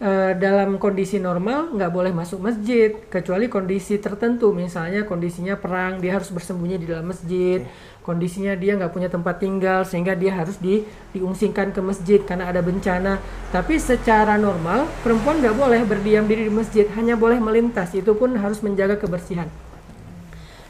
uh, 0.00 0.32
dalam 0.32 0.80
kondisi 0.80 1.20
normal 1.20 1.76
nggak 1.76 1.92
boleh 1.92 2.12
masuk 2.16 2.40
masjid 2.40 2.96
kecuali 3.12 3.52
kondisi 3.52 4.00
tertentu 4.00 4.56
misalnya 4.56 5.04
kondisinya 5.04 5.60
perang 5.60 6.00
dia 6.00 6.16
harus 6.16 6.32
bersembunyi 6.32 6.76
di 6.80 6.86
dalam 6.88 7.06
masjid. 7.12 7.62
Okay. 7.62 7.94
Kondisinya 8.06 8.54
dia 8.54 8.78
nggak 8.78 8.94
punya 8.94 9.10
tempat 9.10 9.42
tinggal 9.42 9.82
sehingga 9.82 10.14
dia 10.14 10.30
harus 10.30 10.62
di, 10.62 10.86
diungsingkan 11.10 11.74
ke 11.74 11.82
masjid 11.82 12.22
karena 12.22 12.46
ada 12.46 12.62
bencana. 12.62 13.18
Tapi 13.50 13.82
secara 13.82 14.38
normal 14.38 14.86
perempuan 15.02 15.42
nggak 15.42 15.58
boleh 15.58 15.82
berdiam 15.82 16.22
diri 16.22 16.46
di 16.46 16.54
masjid, 16.54 16.86
hanya 16.94 17.18
boleh 17.18 17.42
melintas. 17.42 17.90
Itu 17.98 18.14
pun 18.14 18.38
harus 18.38 18.62
menjaga 18.62 18.94
kebersihan. 18.94 19.50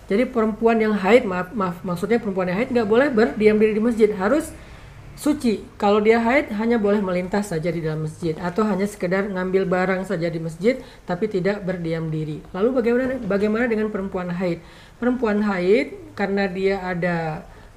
Jadi 0.07 0.23
perempuan 0.31 0.79
yang 0.79 0.95
haid, 0.95 1.27
maaf, 1.27 1.51
maaf 1.51 1.83
maksudnya 1.83 2.23
perempuan 2.23 2.47
yang 2.47 2.63
haid 2.63 2.71
nggak 2.71 2.87
boleh 2.87 3.09
berdiam 3.11 3.59
diri 3.59 3.75
di 3.75 3.83
masjid, 3.83 4.11
harus 4.15 4.55
suci. 5.19 5.65
Kalau 5.81 5.99
dia 5.99 6.23
haid 6.23 6.53
hanya 6.55 6.79
boleh 6.79 7.03
melintas 7.03 7.51
saja 7.51 7.73
di 7.73 7.83
dalam 7.83 8.07
masjid 8.07 8.37
atau 8.39 8.63
hanya 8.69 8.87
sekedar 8.87 9.27
ngambil 9.27 9.67
barang 9.67 10.03
saja 10.07 10.29
di 10.29 10.39
masjid 10.39 10.79
tapi 11.09 11.27
tidak 11.27 11.65
berdiam 11.65 12.07
diri. 12.13 12.45
Lalu 12.53 12.69
bagaimana 12.77 13.15
bagaimana 13.25 13.65
dengan 13.67 13.89
perempuan 13.91 14.31
haid? 14.31 14.63
Perempuan 15.01 15.43
haid 15.43 16.15
karena 16.15 16.45
dia 16.47 16.79
ada 16.85 17.17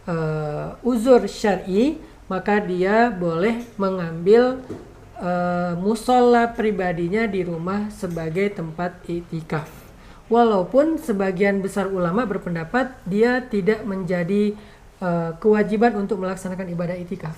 uh, 0.05 0.77
uzur 0.85 1.25
syar'i, 1.25 1.97
maka 2.29 2.61
dia 2.61 3.09
boleh 3.09 3.63
mengambil 3.79 4.61
uh, 5.17 5.73
musola 5.79 6.45
pribadinya 6.51 7.25
di 7.25 7.41
rumah 7.41 7.87
sebagai 7.89 8.51
tempat 8.53 8.99
itikaf 9.07 9.78
walaupun 10.29 11.01
sebagian 11.01 11.59
besar 11.59 11.89
ulama 11.89 12.23
berpendapat 12.23 12.93
dia 13.03 13.43
tidak 13.43 13.83
menjadi 13.83 14.55
uh, 15.01 15.35
kewajiban 15.41 15.97
untuk 15.97 16.21
melaksanakan 16.21 16.69
ibadah 16.71 16.95
itikaf. 16.95 17.35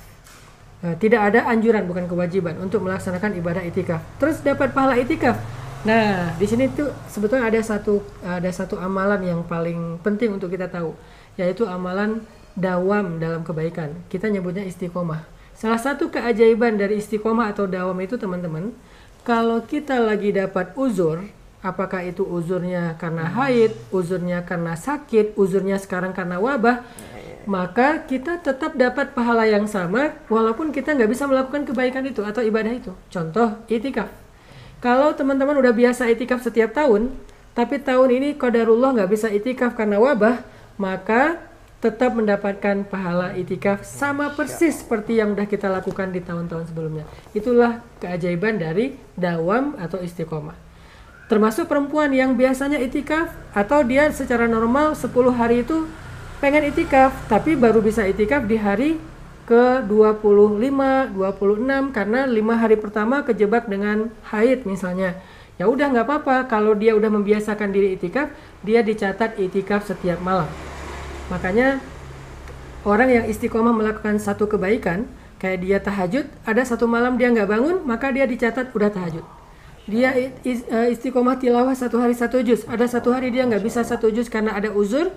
Uh, 0.83 0.93
tidak 0.99 1.33
ada 1.33 1.47
anjuran 1.47 1.87
bukan 1.87 2.05
kewajiban 2.05 2.59
untuk 2.59 2.83
melaksanakan 2.83 3.39
ibadah 3.39 3.63
itikaf. 3.63 4.03
Terus 4.19 4.43
dapat 4.43 4.75
pahala 4.75 4.99
itikaf. 4.99 5.39
Nah, 5.81 6.37
di 6.37 6.45
sini 6.45 6.69
tuh 6.69 6.93
sebetulnya 7.09 7.49
ada 7.49 7.57
satu 7.57 8.05
ada 8.21 8.51
satu 8.53 8.77
amalan 8.77 9.25
yang 9.25 9.41
paling 9.41 9.97
penting 10.05 10.29
untuk 10.37 10.53
kita 10.53 10.69
tahu, 10.69 10.93
yaitu 11.41 11.65
amalan 11.65 12.21
dawam 12.53 13.17
dalam 13.17 13.41
kebaikan. 13.41 13.97
Kita 14.05 14.29
nyebutnya 14.29 14.61
istiqomah. 14.61 15.25
Salah 15.57 15.81
satu 15.81 16.13
keajaiban 16.13 16.77
dari 16.77 17.01
istiqomah 17.01 17.53
atau 17.53 17.65
dawam 17.65 17.97
itu 17.97 18.17
teman-teman, 18.17 18.73
kalau 19.21 19.61
kita 19.65 19.97
lagi 20.01 20.33
dapat 20.33 20.73
uzur, 20.77 21.21
apakah 21.61 22.01
itu 22.01 22.25
uzurnya 22.25 22.97
karena 22.97 23.29
haid, 23.29 23.77
uzurnya 23.93 24.41
karena 24.43 24.73
sakit, 24.73 25.37
uzurnya 25.37 25.77
sekarang 25.77 26.11
karena 26.11 26.41
wabah, 26.41 26.81
maka 27.45 28.05
kita 28.05 28.41
tetap 28.41 28.77
dapat 28.77 29.13
pahala 29.13 29.49
yang 29.49 29.65
sama 29.65 30.13
walaupun 30.29 30.69
kita 30.73 30.93
nggak 30.93 31.09
bisa 31.09 31.25
melakukan 31.25 31.65
kebaikan 31.65 32.05
itu 32.05 32.21
atau 32.21 32.41
ibadah 32.41 32.73
itu. 32.73 32.93
Contoh 33.09 33.61
itikaf. 33.69 34.09
Kalau 34.81 35.13
teman-teman 35.13 35.57
udah 35.61 35.73
biasa 35.73 36.09
itikaf 36.09 36.41
setiap 36.41 36.73
tahun, 36.73 37.13
tapi 37.53 37.77
tahun 37.77 38.09
ini 38.09 38.29
kodarullah 38.37 38.97
nggak 38.97 39.11
bisa 39.13 39.29
itikaf 39.29 39.77
karena 39.77 40.01
wabah, 40.01 40.41
maka 40.81 41.37
tetap 41.81 42.13
mendapatkan 42.13 42.85
pahala 42.85 43.33
itikaf 43.33 43.81
sama 43.81 44.33
persis 44.37 44.85
seperti 44.85 45.17
yang 45.17 45.33
udah 45.33 45.49
kita 45.49 45.65
lakukan 45.65 46.13
di 46.13 46.21
tahun-tahun 46.21 46.69
sebelumnya. 46.69 47.05
Itulah 47.33 47.81
keajaiban 47.97 48.61
dari 48.61 48.97
dawam 49.17 49.77
atau 49.81 49.97
istiqomah 49.97 50.70
termasuk 51.31 51.71
perempuan 51.71 52.11
yang 52.11 52.35
biasanya 52.35 52.75
itikaf 52.83 53.31
atau 53.55 53.87
dia 53.87 54.11
secara 54.11 54.51
normal 54.51 54.99
10 54.99 55.15
hari 55.31 55.63
itu 55.63 55.87
pengen 56.43 56.67
itikaf 56.67 57.15
tapi 57.31 57.55
baru 57.55 57.79
bisa 57.79 58.03
itikaf 58.03 58.43
di 58.43 58.59
hari 58.59 58.99
ke 59.47 59.79
25, 59.87 60.59
26 60.59 61.95
karena 61.95 62.27
lima 62.27 62.59
hari 62.59 62.75
pertama 62.75 63.23
kejebak 63.23 63.71
dengan 63.71 64.11
haid 64.27 64.67
misalnya. 64.67 65.15
Ya 65.55 65.71
udah 65.71 65.95
nggak 65.95 66.03
apa-apa 66.03 66.51
kalau 66.51 66.75
dia 66.75 66.99
udah 66.99 67.07
membiasakan 67.07 67.71
diri 67.71 67.95
itikaf, 67.95 68.27
dia 68.67 68.83
dicatat 68.83 69.39
itikaf 69.39 69.87
setiap 69.87 70.19
malam. 70.19 70.51
Makanya 71.31 71.79
orang 72.83 73.07
yang 73.07 73.25
istiqomah 73.31 73.71
melakukan 73.71 74.19
satu 74.19 74.51
kebaikan, 74.51 75.07
kayak 75.39 75.63
dia 75.63 75.77
tahajud, 75.79 76.27
ada 76.43 76.63
satu 76.67 76.91
malam 76.91 77.15
dia 77.15 77.31
nggak 77.31 77.47
bangun, 77.47 77.87
maka 77.87 78.11
dia 78.11 78.27
dicatat 78.27 78.75
udah 78.75 78.91
tahajud 78.91 79.40
dia 79.89 80.13
eh, 80.13 80.93
istiqomah 80.93 81.41
tilawah 81.41 81.73
satu 81.73 81.97
hari 81.97 82.13
satu 82.13 82.41
juz. 82.45 82.65
Ada 82.69 82.99
satu 82.99 83.09
hari 83.09 83.33
dia 83.33 83.49
nggak 83.49 83.63
bisa 83.65 83.81
satu 83.81 84.13
juz 84.13 84.29
karena 84.29 84.53
ada 84.53 84.69
uzur. 84.69 85.09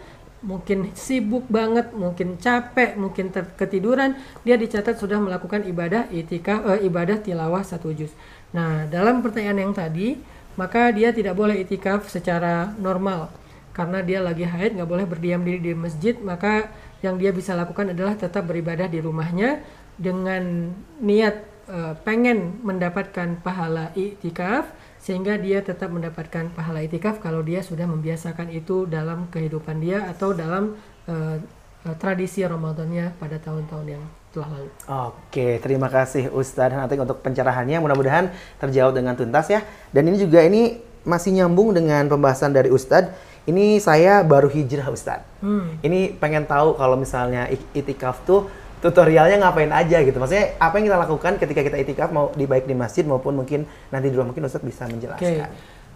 Mungkin 0.44 0.92
sibuk 0.92 1.48
banget 1.48 1.96
mungkin 1.96 2.36
capek 2.36 2.96
mungkin 3.00 3.32
ketiduran. 3.32 4.16
Dia 4.44 4.60
dicatat 4.60 5.00
sudah 5.00 5.16
melakukan 5.20 5.64
ibadah 5.64 6.08
itikaf 6.12 6.60
uh, 6.64 6.80
ibadah 6.80 7.20
tilawah 7.20 7.64
satu 7.64 7.92
juz. 7.92 8.12
Nah 8.52 8.84
dalam 8.88 9.20
pertanyaan 9.24 9.68
yang 9.68 9.74
tadi 9.76 10.20
maka 10.54 10.92
dia 10.94 11.10
tidak 11.12 11.36
boleh 11.36 11.60
itikaf 11.64 12.08
secara 12.08 12.72
normal. 12.76 13.32
Karena 13.74 14.04
dia 14.06 14.22
lagi 14.22 14.46
haid 14.46 14.76
nggak 14.76 14.88
boleh 14.88 15.04
berdiam 15.08 15.40
diri 15.42 15.60
di 15.60 15.72
masjid 15.74 16.14
maka 16.20 16.68
yang 17.04 17.20
dia 17.20 17.32
bisa 17.32 17.52
lakukan 17.52 17.92
adalah 17.92 18.16
tetap 18.16 18.48
beribadah 18.48 18.88
di 18.88 19.00
rumahnya 19.00 19.60
dengan 20.00 20.72
niat 21.00 21.53
uh, 21.68 21.94
pengen 22.04 22.60
mendapatkan 22.64 23.40
pahala 23.40 23.90
itikaf 23.96 24.68
sehingga 25.00 25.36
dia 25.36 25.60
tetap 25.60 25.92
mendapatkan 25.92 26.48
pahala 26.56 26.80
itikaf 26.80 27.20
kalau 27.20 27.44
dia 27.44 27.60
sudah 27.60 27.84
membiasakan 27.84 28.48
itu 28.48 28.88
dalam 28.88 29.28
kehidupan 29.28 29.84
dia 29.84 30.08
atau 30.08 30.32
dalam 30.32 30.76
uh, 31.04 31.36
uh, 31.84 31.94
tradisi 32.00 32.40
Ramadannya 32.40 33.12
pada 33.20 33.36
tahun-tahun 33.36 33.86
yang 34.00 34.04
telah 34.34 34.48
lalu. 34.50 34.70
Oke, 34.90 35.62
terima 35.62 35.86
kasih 35.86 36.32
Ustadz 36.34 36.74
Hanatik 36.74 36.98
untuk 36.98 37.22
pencerahannya. 37.22 37.78
Mudah-mudahan 37.78 38.34
terjawab 38.58 38.98
dengan 38.98 39.14
tuntas 39.14 39.46
ya. 39.46 39.62
Dan 39.94 40.10
ini 40.10 40.18
juga 40.18 40.42
ini 40.42 40.82
masih 41.06 41.36
nyambung 41.36 41.70
dengan 41.70 42.08
pembahasan 42.10 42.50
dari 42.50 42.72
Ustadz. 42.72 43.14
Ini 43.44 43.78
saya 43.78 44.24
baru 44.24 44.48
hijrah 44.50 44.88
Ustadz. 44.90 45.44
Hmm. 45.44 45.78
Ini 45.84 46.16
pengen 46.16 46.48
tahu 46.48 46.74
kalau 46.80 46.96
misalnya 46.96 47.46
ik- 47.46 47.70
itikaf 47.76 48.24
tuh 48.26 48.50
tutorialnya 48.84 49.40
ngapain 49.40 49.72
aja 49.72 50.04
gitu. 50.04 50.20
Maksudnya 50.20 50.60
apa 50.60 50.76
yang 50.76 50.92
kita 50.92 50.98
lakukan 51.00 51.32
ketika 51.40 51.60
kita 51.64 51.76
itikaf 51.80 52.12
mau 52.12 52.28
di 52.36 52.44
baik 52.44 52.68
di 52.68 52.76
masjid 52.76 53.00
maupun 53.08 53.32
mungkin 53.40 53.64
nanti 53.88 54.12
di 54.12 54.14
rumah 54.14 54.28
mungkin 54.28 54.44
Ustadz 54.44 54.60
bisa 54.68 54.84
menjelaskan. 54.84 55.48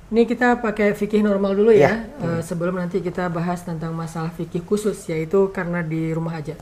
ini 0.09 0.25
kita 0.25 0.57
pakai 0.65 0.97
fikih 0.97 1.21
normal 1.21 1.53
dulu 1.53 1.69
ya, 1.69 2.09
Ya. 2.09 2.41
eh, 2.41 2.41
sebelum 2.41 2.81
nanti 2.81 3.05
kita 3.05 3.29
bahas 3.29 3.61
tentang 3.61 3.93
masalah 3.93 4.33
fikih 4.33 4.65
khusus, 4.65 4.97
yaitu 5.05 5.53
karena 5.53 5.85
di 5.85 6.17
rumah 6.17 6.41
aja. 6.41 6.57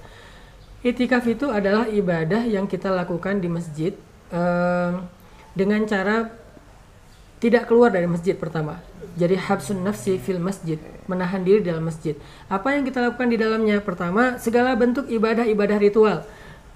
Itikaf 0.82 1.22
itu 1.30 1.46
adalah 1.54 1.86
ibadah 1.86 2.42
yang 2.42 2.66
kita 2.66 2.90
lakukan 2.90 3.38
di 3.38 3.46
masjid 3.46 3.94
eh, 4.34 4.92
dengan 5.54 5.86
cara 5.86 6.26
tidak 7.36 7.68
keluar 7.68 7.92
dari 7.92 8.08
masjid 8.08 8.32
pertama. 8.32 8.80
Jadi 9.16 9.36
habsun 9.36 9.80
nafsi 9.80 10.20
fil 10.20 10.40
masjid, 10.40 10.76
menahan 11.08 11.40
diri 11.40 11.64
dalam 11.64 11.88
masjid. 11.88 12.16
Apa 12.52 12.76
yang 12.76 12.84
kita 12.84 13.00
lakukan 13.00 13.32
di 13.32 13.40
dalamnya? 13.40 13.80
Pertama, 13.80 14.36
segala 14.36 14.76
bentuk 14.76 15.08
ibadah-ibadah 15.08 15.78
ritual. 15.80 16.18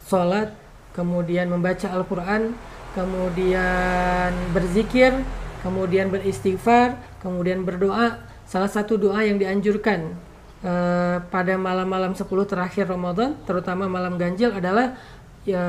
Salat, 0.01 0.53
kemudian 0.96 1.53
membaca 1.53 1.88
Al-Qur'an, 1.92 2.57
kemudian 2.96 4.33
berzikir, 4.57 5.20
kemudian 5.61 6.09
beristighfar, 6.09 6.96
kemudian 7.20 7.64
berdoa. 7.64 8.20
Salah 8.49 8.73
satu 8.73 8.96
doa 8.96 9.20
yang 9.23 9.37
dianjurkan 9.37 10.16
eh, 10.64 11.16
pada 11.29 11.55
malam-malam 11.61 12.16
10 12.16 12.25
terakhir 12.49 12.88
Ramadan, 12.88 13.37
terutama 13.44 13.87
malam 13.87 14.16
ganjil 14.16 14.51
adalah 14.51 14.96
ya, 15.44 15.62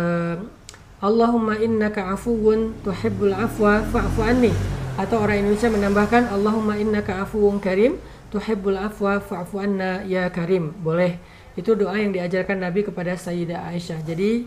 Allahumma 1.01 1.57
innaka 1.57 2.13
afuwun 2.13 2.77
tuhibbul 2.85 3.33
afwa 3.33 3.81
fa'fu 3.81 4.21
anni. 4.21 4.53
Atau 5.01 5.17
orang 5.17 5.41
Indonesia 5.41 5.73
menambahkan 5.73 6.29
Allahumma 6.29 6.77
innaka 6.77 7.25
afuwun 7.25 7.57
karim 7.57 7.97
tuhibbul 8.29 8.77
afwa 8.77 9.17
fa'fu 9.17 9.57
anna 9.57 10.05
ya 10.05 10.29
karim. 10.29 10.69
Boleh. 10.77 11.17
Itu 11.57 11.73
doa 11.73 11.97
yang 11.97 12.13
diajarkan 12.13 12.61
Nabi 12.61 12.85
kepada 12.85 13.17
Sayyidah 13.17 13.73
Aisyah. 13.73 14.05
Jadi 14.05 14.45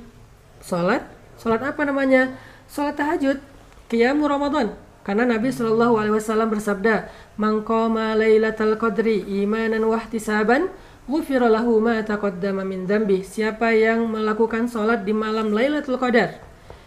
salat 0.62 1.02
salat 1.42 1.58
apa 1.58 1.82
namanya? 1.82 2.38
Salat 2.70 3.02
tahajud 3.02 3.42
qiyamu 3.90 4.30
Ramadan. 4.30 4.78
Karena 5.02 5.26
Nabi 5.26 5.50
Shallallahu 5.52 6.00
alaihi 6.00 6.16
wasallam 6.16 6.48
bersabda 6.54 7.10
man 7.36 7.66
qama 7.66 8.14
lailatal 8.14 8.78
qadri 8.80 9.20
imanan 9.42 9.84
wa 9.84 9.98
ihtisaban 10.00 10.72
ghufira 11.04 11.52
ma 11.52 12.00
taqaddama 12.00 12.64
min 12.64 12.88
siapa 13.20 13.76
yang 13.76 14.08
melakukan 14.08 14.64
salat 14.72 15.04
di 15.04 15.12
malam 15.12 15.52
Lailatul 15.52 16.00
Qadar 16.00 16.40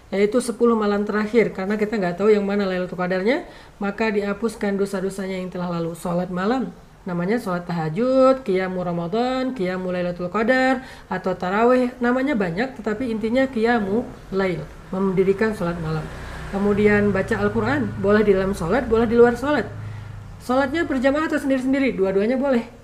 yaitu 0.08 0.40
10 0.40 0.56
malam 0.74 1.04
terakhir 1.04 1.52
karena 1.52 1.76
kita 1.76 2.00
nggak 2.00 2.16
tahu 2.18 2.32
yang 2.32 2.48
mana 2.48 2.64
Lailatul 2.64 2.96
Qadarnya 2.96 3.44
maka 3.76 4.08
dihapuskan 4.08 4.80
dosa-dosanya 4.80 5.44
yang 5.44 5.52
telah 5.52 5.68
lalu. 5.68 5.94
Salat 6.00 6.32
malam 6.32 6.72
namanya 7.04 7.40
salat 7.40 7.64
tahajud, 7.68 8.44
qiyamu 8.44 8.84
Ramadan, 8.84 9.52
qiyamu 9.52 9.92
Lailatul 9.92 10.32
Qadar 10.32 10.88
atau 11.12 11.36
tarawih 11.36 11.92
namanya 12.00 12.40
banyak 12.40 12.80
tetapi 12.80 13.12
intinya 13.12 13.46
qiyamu 13.52 14.08
lail 14.32 14.64
mendirikan 14.96 15.52
salat 15.52 15.76
malam. 15.84 16.04
Kemudian 16.56 17.12
baca 17.12 17.36
Al-Quran 17.44 17.92
boleh 18.00 18.24
di 18.24 18.32
dalam 18.32 18.56
salat 18.56 18.88
boleh 18.88 19.04
di 19.04 19.20
luar 19.20 19.36
salat 19.36 19.68
salatnya 20.40 20.88
berjamaah 20.88 21.28
atau 21.28 21.44
sendiri-sendiri 21.44 21.92
dua-duanya 22.00 22.40
boleh 22.40 22.77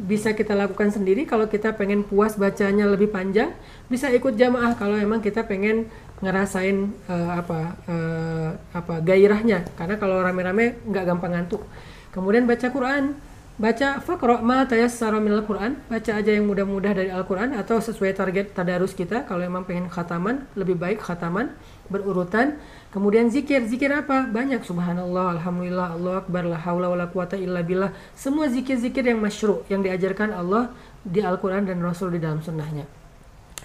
bisa 0.00 0.32
kita 0.32 0.56
lakukan 0.56 0.88
sendiri. 0.88 1.28
Kalau 1.28 1.46
kita 1.46 1.76
pengen 1.76 2.02
puas 2.02 2.34
bacanya 2.40 2.88
lebih 2.88 3.12
panjang 3.12 3.52
bisa 3.92 4.08
ikut 4.08 4.34
jamaah. 4.34 4.74
Kalau 4.74 4.96
memang 4.96 5.20
kita 5.20 5.44
pengen 5.44 5.92
ngerasain 6.24 6.92
eh, 7.08 7.30
apa 7.30 7.76
eh, 7.84 8.50
apa 8.72 8.94
gairahnya. 9.04 9.68
Karena 9.76 10.00
kalau 10.00 10.20
rame-rame 10.24 10.80
nggak 10.88 11.04
gampang 11.04 11.32
ngantuk. 11.36 11.62
Kemudian 12.10 12.48
baca 12.48 12.66
Quran. 12.72 13.14
Baca 13.60 14.00
fakro 14.00 14.40
ma 14.40 14.64
tayassara 14.64 15.20
minal 15.20 15.44
Quran. 15.44 15.76
Baca 15.84 16.10
aja 16.16 16.30
yang 16.32 16.48
mudah-mudah 16.48 16.96
dari 16.96 17.12
Al-Quran 17.12 17.52
atau 17.52 17.76
sesuai 17.76 18.16
target 18.16 18.56
tadarus 18.56 18.96
kita. 18.96 19.28
Kalau 19.28 19.44
memang 19.44 19.68
pengen 19.68 19.92
khataman 19.92 20.48
lebih 20.56 20.80
baik 20.80 21.04
khataman 21.04 21.52
berurutan. 21.90 22.56
Kemudian 22.94 23.30
zikir 23.30 23.66
zikir 23.66 23.90
apa? 23.90 24.26
Banyak 24.30 24.62
subhanallah 24.62 25.38
alhamdulillah 25.38 25.98
Allah 25.98 26.14
akbar 26.22 26.42
la 26.46 26.58
haula 26.58 26.90
wala 26.90 27.06
quwata 27.10 27.34
illa 27.38 27.62
billah. 27.62 27.90
Semua 28.14 28.46
zikir-zikir 28.50 29.02
yang 29.06 29.18
masyru 29.18 29.66
yang 29.66 29.82
diajarkan 29.82 30.34
Allah 30.34 30.70
di 31.02 31.22
Al-Quran 31.22 31.66
dan 31.66 31.78
Rasul 31.82 32.14
di 32.14 32.22
dalam 32.22 32.42
sunnahnya. 32.42 32.86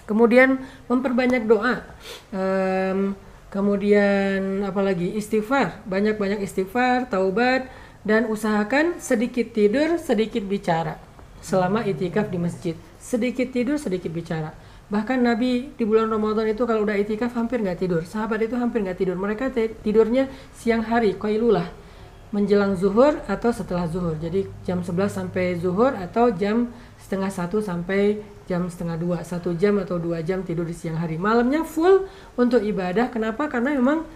Kemudian 0.06 0.62
memperbanyak 0.86 1.42
doa. 1.50 1.82
Em, 2.30 3.18
kemudian 3.50 4.62
apalagi 4.62 5.18
istighfar. 5.18 5.82
Banyak-banyak 5.86 6.42
istighfar 6.42 7.10
taubat 7.10 7.66
dan 8.06 8.30
usahakan 8.30 9.02
sedikit 9.02 9.50
tidur 9.50 9.98
sedikit 9.98 10.46
bicara. 10.46 11.02
Selama 11.42 11.82
itikaf 11.82 12.30
di 12.30 12.38
masjid. 12.38 12.74
Sedikit 13.02 13.50
tidur 13.50 13.78
sedikit 13.78 14.10
bicara 14.14 14.54
bahkan 14.86 15.18
Nabi 15.18 15.74
di 15.74 15.84
bulan 15.84 16.06
Ramadan 16.10 16.46
itu 16.46 16.62
kalau 16.62 16.86
udah 16.86 16.94
itikaf 16.94 17.34
hampir 17.34 17.58
nggak 17.62 17.78
tidur. 17.82 18.02
Sahabat 18.06 18.42
itu 18.46 18.54
hampir 18.54 18.82
nggak 18.82 18.98
tidur. 18.98 19.16
Mereka 19.18 19.50
ti- 19.50 19.74
tidurnya 19.82 20.30
siang 20.54 20.82
hari 20.86 21.18
qailulah. 21.18 21.66
Menjelang 22.34 22.74
zuhur 22.74 23.22
atau 23.30 23.50
setelah 23.54 23.86
zuhur. 23.86 24.18
Jadi 24.18 24.46
jam 24.66 24.82
11 24.82 25.14
sampai 25.14 25.56
zuhur 25.58 25.94
atau 25.94 26.30
jam 26.34 26.70
setengah 26.98 27.30
satu 27.30 27.62
sampai 27.62 28.18
jam 28.50 28.66
setengah 28.66 28.98
dua. 28.98 29.18
Satu 29.22 29.54
jam 29.54 29.78
atau 29.78 29.98
dua 29.98 30.22
jam 30.22 30.42
tidur 30.42 30.66
di 30.66 30.74
siang 30.74 30.98
hari. 30.98 31.18
Malamnya 31.18 31.62
full 31.62 32.06
untuk 32.34 32.62
ibadah. 32.62 33.10
Kenapa? 33.10 33.46
Karena 33.46 33.74
memang 33.74 34.06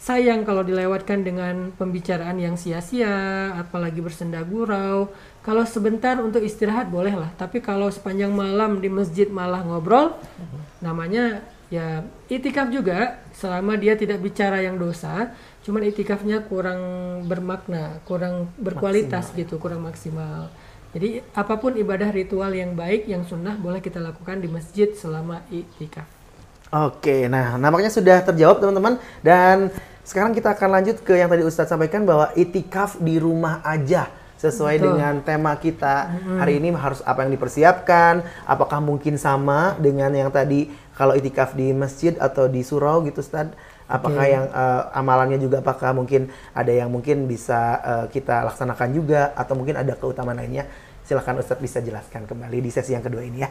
sayang 0.00 0.48
kalau 0.48 0.64
dilewatkan 0.64 1.20
dengan 1.20 1.76
pembicaraan 1.76 2.40
yang 2.40 2.56
sia-sia 2.56 3.52
apalagi 3.52 4.00
bersenda 4.00 4.40
gurau 4.40 5.12
kalau 5.40 5.64
sebentar 5.64 6.20
untuk 6.20 6.44
istirahat 6.44 6.92
boleh 6.92 7.16
lah 7.16 7.32
tapi 7.40 7.64
kalau 7.64 7.88
sepanjang 7.88 8.30
malam 8.32 8.78
di 8.78 8.92
masjid 8.92 9.26
malah 9.28 9.64
ngobrol 9.64 10.16
namanya 10.84 11.40
ya 11.70 12.02
itikaf 12.26 12.68
juga. 12.68 13.22
Selama 13.32 13.78
dia 13.78 13.96
tidak 13.96 14.20
bicara 14.20 14.60
yang 14.60 14.76
dosa 14.76 15.32
cuman 15.64 15.86
itikafnya 15.88 16.44
kurang 16.44 16.80
bermakna 17.24 18.02
kurang 18.04 18.52
berkualitas 18.60 19.32
gitu 19.32 19.56
kurang 19.56 19.86
maksimal. 19.86 20.52
Jadi 20.90 21.22
apa 21.32 21.54
pun 21.56 21.78
ibadah 21.78 22.10
ritual 22.10 22.50
yang 22.50 22.74
baik 22.74 23.06
yang 23.06 23.22
sunnah 23.22 23.54
boleh 23.54 23.78
kita 23.78 24.02
lakukan 24.02 24.42
di 24.42 24.50
masjid 24.50 24.90
selama 24.92 25.40
itikaf. 25.48 26.04
Oke, 26.70 27.26
nah 27.30 27.58
nampaknya 27.58 27.90
sudah 27.90 28.22
terjawab 28.26 28.58
teman-teman. 28.62 28.98
Dan 29.22 29.70
sekarang 30.02 30.34
kita 30.34 30.54
akan 30.58 30.68
lanjut 30.74 31.00
ke 31.06 31.14
yang 31.14 31.30
tadi 31.30 31.46
Ustadz 31.46 31.70
sampaikan 31.70 32.02
bahwa 32.02 32.34
itikaf 32.34 32.98
di 32.98 33.22
rumah 33.22 33.62
aja 33.62 34.10
sesuai 34.40 34.80
Betul. 34.80 34.96
dengan 34.96 35.14
tema 35.20 35.52
kita 35.60 36.16
hari 36.40 36.56
ini 36.56 36.72
harus 36.72 37.04
apa 37.04 37.28
yang 37.28 37.36
dipersiapkan, 37.36 38.24
apakah 38.48 38.80
mungkin 38.80 39.20
sama 39.20 39.76
dengan 39.76 40.08
yang 40.16 40.32
tadi 40.32 40.72
kalau 40.96 41.12
itikaf 41.12 41.52
di 41.52 41.76
masjid 41.76 42.16
atau 42.16 42.48
di 42.48 42.64
surau 42.64 43.04
gitu 43.04 43.20
Ustadz? 43.20 43.52
Apakah 43.84 44.24
Oke. 44.24 44.32
yang 44.32 44.44
eh, 44.48 44.82
amalannya 44.96 45.36
juga 45.36 45.60
apakah 45.60 45.92
mungkin 45.92 46.32
ada 46.56 46.72
yang 46.72 46.88
mungkin 46.88 47.28
bisa 47.28 47.60
eh, 47.84 48.06
kita 48.16 48.48
laksanakan 48.48 48.88
juga 48.96 49.36
atau 49.36 49.52
mungkin 49.52 49.76
ada 49.76 49.92
keutamaan 49.92 50.40
lainnya? 50.40 50.64
Silakan 51.04 51.44
Ustadz 51.44 51.60
bisa 51.60 51.84
jelaskan 51.84 52.24
kembali 52.24 52.64
di 52.64 52.70
sesi 52.72 52.96
yang 52.96 53.04
kedua 53.04 53.20
ini 53.20 53.44
ya. 53.44 53.50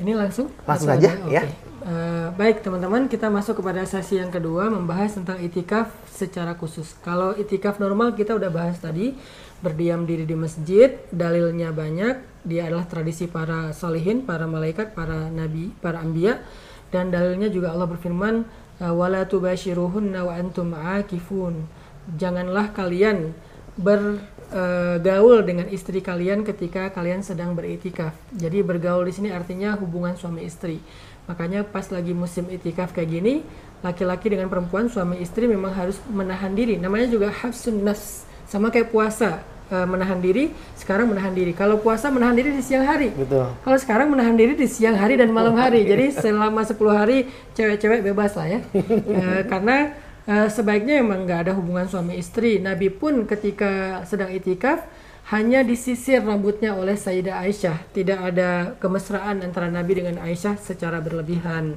Ini 0.00 0.12
langsung? 0.16 0.48
Langsung 0.64 0.92
aja, 0.92 1.12
ada? 1.12 1.28
ya. 1.28 1.42
Eh, 1.86 2.28
baik 2.34 2.66
teman-teman, 2.66 3.06
kita 3.06 3.30
masuk 3.30 3.62
kepada 3.62 3.86
sesi 3.86 4.18
yang 4.18 4.34
kedua 4.34 4.66
membahas 4.66 5.22
tentang 5.22 5.38
itikaf 5.38 5.86
secara 6.10 6.58
khusus. 6.58 6.98
Kalau 6.98 7.30
itikaf 7.38 7.78
normal 7.78 8.18
kita 8.18 8.34
udah 8.34 8.50
bahas 8.50 8.82
tadi, 8.82 9.14
berdiam 9.62 10.02
diri 10.02 10.26
di 10.26 10.34
masjid, 10.34 10.98
dalilnya 11.14 11.70
banyak. 11.70 12.42
Dia 12.42 12.66
adalah 12.66 12.90
tradisi 12.90 13.30
para 13.30 13.70
solihin, 13.70 14.26
para 14.26 14.50
malaikat, 14.50 14.98
para 14.98 15.30
nabi, 15.30 15.70
para 15.78 16.02
ambia. 16.02 16.42
Dan 16.90 17.14
dalilnya 17.14 17.54
juga 17.54 17.70
Allah 17.70 17.86
berfirman, 17.86 18.42
eh, 18.82 18.90
wala 18.90 19.22
tubashiruhunna 19.22 20.26
wa 20.26 20.34
antum 20.34 20.74
aakifun. 20.74 21.70
Janganlah 22.18 22.74
kalian 22.74 23.30
bergaul 23.78 25.38
dengan 25.46 25.70
istri 25.70 26.02
kalian 26.02 26.42
ketika 26.42 26.90
kalian 26.90 27.22
sedang 27.22 27.54
beritikaf. 27.54 28.10
Jadi 28.34 28.58
bergaul 28.66 29.06
di 29.06 29.14
sini 29.14 29.30
artinya 29.30 29.78
hubungan 29.78 30.18
suami 30.18 30.42
istri. 30.42 30.82
Makanya 31.26 31.66
pas 31.66 31.86
lagi 31.90 32.14
musim 32.14 32.46
itikaf 32.46 32.94
kayak 32.94 33.10
gini, 33.10 33.42
laki-laki 33.82 34.30
dengan 34.30 34.46
perempuan 34.46 34.86
suami 34.86 35.18
istri 35.18 35.50
memang 35.50 35.74
harus 35.74 35.98
menahan 36.06 36.54
diri. 36.54 36.78
Namanya 36.78 37.10
juga 37.10 37.34
hafsun 37.34 37.82
nafs. 37.82 38.24
Sama 38.46 38.70
kayak 38.70 38.94
puasa, 38.94 39.42
eh, 39.74 39.86
menahan 39.86 40.22
diri, 40.22 40.54
sekarang 40.78 41.10
menahan 41.10 41.34
diri. 41.34 41.50
Kalau 41.50 41.82
puasa 41.82 42.14
menahan 42.14 42.38
diri 42.38 42.54
di 42.54 42.62
siang 42.62 42.86
hari. 42.86 43.10
Betul. 43.10 43.50
Kalau 43.58 43.78
sekarang 43.82 44.06
menahan 44.14 44.38
diri 44.38 44.54
di 44.54 44.70
siang 44.70 44.94
hari 44.94 45.18
dan 45.18 45.34
malam 45.34 45.58
hari. 45.58 45.82
Jadi 45.90 46.14
selama 46.14 46.62
10 46.62 46.94
hari 46.94 47.26
cewek-cewek 47.58 48.06
bebas 48.06 48.38
lah 48.38 48.46
ya. 48.46 48.60
Eh, 48.70 49.42
karena 49.50 49.98
eh, 50.30 50.46
sebaiknya 50.46 51.02
memang 51.02 51.26
nggak 51.26 51.50
ada 51.50 51.52
hubungan 51.58 51.90
suami 51.90 52.22
istri. 52.22 52.62
Nabi 52.62 52.86
pun 52.86 53.26
ketika 53.26 54.02
sedang 54.06 54.30
itikaf 54.30 54.86
hanya 55.26 55.66
disisir 55.66 56.22
rambutnya 56.22 56.78
oleh 56.78 56.94
Sayyidah 56.94 57.42
Aisyah. 57.42 57.82
Tidak 57.90 58.18
ada 58.18 58.78
kemesraan 58.78 59.42
antara 59.42 59.66
Nabi 59.66 59.98
dengan 59.98 60.22
Aisyah 60.22 60.54
secara 60.54 61.02
berlebihan. 61.02 61.74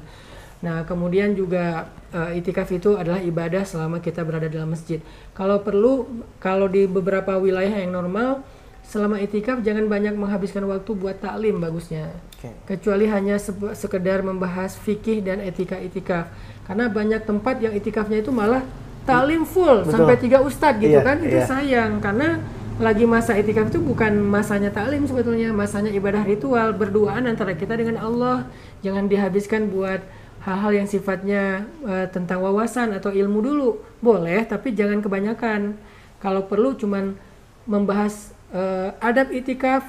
Nah, 0.60 0.84
kemudian 0.86 1.34
juga 1.34 1.90
uh, 2.14 2.30
itikaf 2.36 2.70
itu 2.70 2.94
adalah 2.94 3.24
ibadah 3.24 3.66
selama 3.66 4.04
kita 4.04 4.22
berada 4.22 4.46
dalam 4.52 4.76
masjid. 4.76 5.02
Kalau 5.34 5.64
perlu, 5.66 6.06
kalau 6.38 6.70
di 6.70 6.86
beberapa 6.86 7.40
wilayah 7.42 7.74
yang 7.80 7.96
normal, 7.96 8.46
selama 8.86 9.18
itikaf 9.18 9.66
jangan 9.66 9.90
banyak 9.90 10.14
menghabiskan 10.14 10.68
waktu 10.70 10.92
buat 10.94 11.18
taklim 11.18 11.58
bagusnya. 11.58 12.12
Okay. 12.38 12.54
Kecuali 12.76 13.10
hanya 13.10 13.42
sekedar 13.74 14.22
membahas 14.22 14.78
fikih 14.78 15.26
dan 15.26 15.42
etika 15.42 15.80
itikaf. 15.80 16.30
Karena 16.70 16.86
banyak 16.86 17.26
tempat 17.26 17.66
yang 17.66 17.74
itikafnya 17.74 18.22
itu 18.22 18.30
malah 18.30 18.62
taklim 19.10 19.42
full 19.42 19.88
Betul. 19.88 19.94
sampai 19.96 20.16
tiga 20.22 20.38
ustadz 20.46 20.78
gitu 20.78 21.02
iya, 21.02 21.08
kan. 21.08 21.18
Itu 21.18 21.40
iya. 21.40 21.48
sayang 21.50 21.98
karena 21.98 22.59
lagi 22.80 23.04
masa 23.04 23.36
itikaf 23.36 23.68
itu 23.68 23.84
bukan 23.84 24.15
masanya 24.24 24.72
taklim 24.72 25.04
sebetulnya, 25.04 25.52
masanya 25.52 25.92
ibadah 25.92 26.24
ritual 26.24 26.72
berduaan 26.72 27.28
antara 27.28 27.52
kita 27.52 27.76
dengan 27.76 28.00
Allah. 28.00 28.48
Jangan 28.80 29.12
dihabiskan 29.12 29.68
buat 29.68 30.00
hal-hal 30.48 30.72
yang 30.72 30.88
sifatnya 30.88 31.68
uh, 31.84 32.08
tentang 32.08 32.39
wawasan 32.39 32.96
atau 32.96 33.12
ilmu 33.12 33.44
dulu. 33.44 33.70
Boleh, 34.00 34.48
tapi 34.48 34.72
jangan 34.72 35.04
kebanyakan. 35.04 35.76
Kalau 36.24 36.48
perlu 36.48 36.72
cuman 36.80 37.20
membahas 37.68 38.32
uh, 38.56 38.96
adab 39.04 39.36
itikaf, 39.36 39.84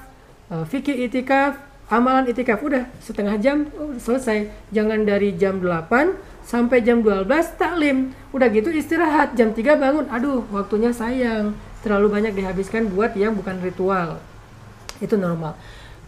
uh, 0.51 0.67
fikih 0.67 1.07
itikaf, 1.07 1.63
amalan 1.87 2.27
itikaf 2.27 2.59
udah 2.59 2.91
setengah 2.99 3.39
jam 3.39 3.71
oh, 3.79 3.95
selesai. 4.03 4.51
Jangan 4.75 5.07
dari 5.07 5.39
jam 5.39 5.63
8 5.63 6.19
sampai 6.43 6.83
jam 6.83 7.07
12 7.07 7.23
taklim. 7.55 8.11
Udah 8.35 8.51
gitu 8.51 8.75
istirahat, 8.75 9.39
jam 9.39 9.55
3 9.55 9.79
bangun. 9.79 10.11
Aduh, 10.11 10.43
waktunya 10.51 10.91
sayang. 10.91 11.55
Terlalu 11.81 12.07
banyak 12.21 12.33
dihabiskan 12.37 12.93
buat 12.93 13.17
yang 13.17 13.33
bukan 13.33 13.61
ritual. 13.65 14.21
Itu 15.01 15.17
normal. 15.17 15.57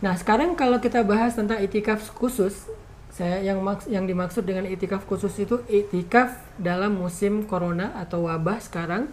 Nah, 0.03 0.19
sekarang 0.19 0.59
kalau 0.59 0.83
kita 0.83 1.07
bahas 1.07 1.39
tentang 1.39 1.63
itikaf 1.63 2.13
khusus, 2.19 2.67
saya 3.13 3.45
yang 3.45 3.61
maks 3.61 3.87
yang 3.93 4.09
dimaksud 4.09 4.43
dengan 4.43 4.65
itikaf 4.65 5.05
khusus 5.05 5.37
itu 5.37 5.61
itikaf 5.69 6.33
dalam 6.57 6.97
musim 6.97 7.45
corona 7.45 7.93
atau 8.01 8.25
wabah 8.25 8.57
sekarang 8.57 9.13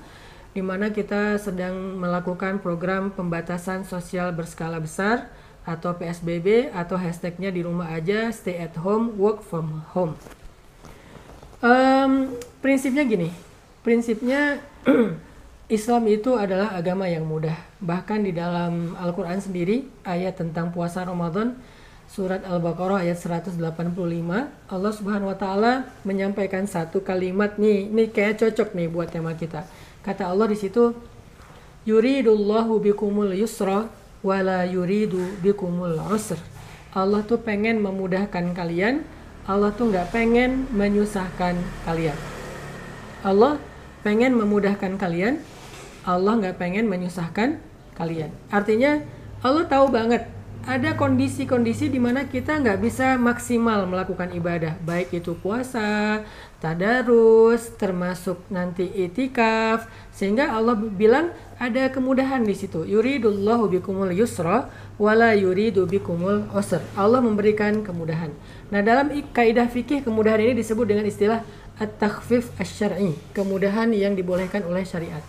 di 0.56 0.64
mana 0.66 0.90
kita 0.90 1.38
sedang 1.38 2.00
melakukan 2.00 2.58
program 2.64 3.14
pembatasan 3.14 3.86
sosial 3.86 4.34
berskala 4.34 4.82
besar 4.82 5.30
atau 5.68 5.94
PSBB 5.94 6.74
atau 6.74 6.98
hashtagnya 6.98 7.54
di 7.54 7.62
rumah 7.62 7.94
aja 7.94 8.34
stay 8.34 8.58
at 8.58 8.74
home 8.82 9.14
work 9.20 9.46
from 9.46 9.86
home. 9.94 10.18
Um, 11.60 12.34
prinsipnya 12.64 13.04
gini, 13.06 13.30
prinsipnya 13.84 14.64
Islam 15.70 16.10
itu 16.10 16.34
adalah 16.34 16.74
agama 16.74 17.06
yang 17.06 17.30
mudah. 17.30 17.54
Bahkan 17.78 18.26
di 18.26 18.34
dalam 18.34 18.98
Al-Quran 18.98 19.38
sendiri, 19.38 19.86
ayat 20.02 20.42
tentang 20.42 20.74
puasa 20.74 21.06
Ramadan, 21.06 21.54
surat 22.10 22.42
Al-Baqarah 22.42 23.06
ayat 23.06 23.22
185, 23.22 23.54
Allah 24.66 24.94
Subhanahu 24.98 25.30
wa 25.30 25.38
taala 25.38 25.86
menyampaikan 26.02 26.66
satu 26.66 27.06
kalimat 27.06 27.62
nih, 27.62 27.86
ini 27.86 28.10
kayak 28.10 28.42
cocok 28.42 28.74
nih 28.74 28.90
buat 28.90 29.14
tema 29.14 29.38
kita 29.38 29.62
Kata 30.02 30.26
Allah 30.26 30.50
di 30.50 30.58
situ, 30.58 30.90
yuridullahu 31.86 32.82
bikumul 32.82 33.30
yusra 33.38 33.94
wala 34.26 34.66
yuridu 34.66 35.22
bikumul 35.38 36.02
usr. 36.10 36.42
Allah 36.98 37.22
tuh 37.22 37.38
pengen 37.38 37.78
memudahkan 37.78 38.58
kalian, 38.58 39.06
Allah 39.46 39.70
tuh 39.70 39.94
nggak 39.94 40.10
pengen 40.10 40.66
menyusahkan 40.74 41.62
kalian. 41.86 42.18
Allah 43.22 43.62
pengen 44.02 44.34
memudahkan 44.34 44.98
kalian, 44.98 45.46
Allah 46.06 46.40
nggak 46.40 46.58
pengen 46.60 46.88
menyusahkan 46.88 47.60
kalian. 47.96 48.32
Artinya 48.52 49.04
Allah 49.44 49.68
tahu 49.68 49.92
banget 49.92 50.28
ada 50.68 50.92
kondisi-kondisi 51.00 51.88
di 51.88 52.04
mana 52.04 52.28
kita 52.28 52.60
nggak 52.60 52.84
bisa 52.84 53.16
maksimal 53.16 53.88
melakukan 53.88 54.36
ibadah, 54.36 54.76
baik 54.84 55.16
itu 55.16 55.32
puasa, 55.40 56.22
tadarus, 56.60 57.74
termasuk 57.80 58.44
nanti 58.52 58.84
itikaf, 58.84 59.88
sehingga 60.12 60.52
Allah 60.52 60.76
bilang 60.76 61.32
ada 61.58 61.88
kemudahan 61.88 62.44
di 62.44 62.52
situ. 62.54 62.84
Yuridullahu 62.84 63.72
bikumul 63.72 64.12
yusra 64.12 64.68
wala 65.00 65.32
yuridu 65.32 65.88
bikumul 65.88 66.52
usr. 66.52 66.84
Allah 67.00 67.24
memberikan 67.24 67.80
kemudahan. 67.80 68.36
Nah, 68.68 68.84
dalam 68.84 69.10
kaidah 69.32 69.72
fikih 69.72 70.04
kemudahan 70.04 70.44
ini 70.44 70.60
disebut 70.60 70.86
dengan 70.92 71.08
istilah 71.08 71.40
at-takhfif 71.80 72.52
asy-syar'i, 72.60 73.16
kemudahan 73.32 73.96
yang 73.96 74.12
dibolehkan 74.12 74.68
oleh 74.68 74.84
syariat. 74.84 75.24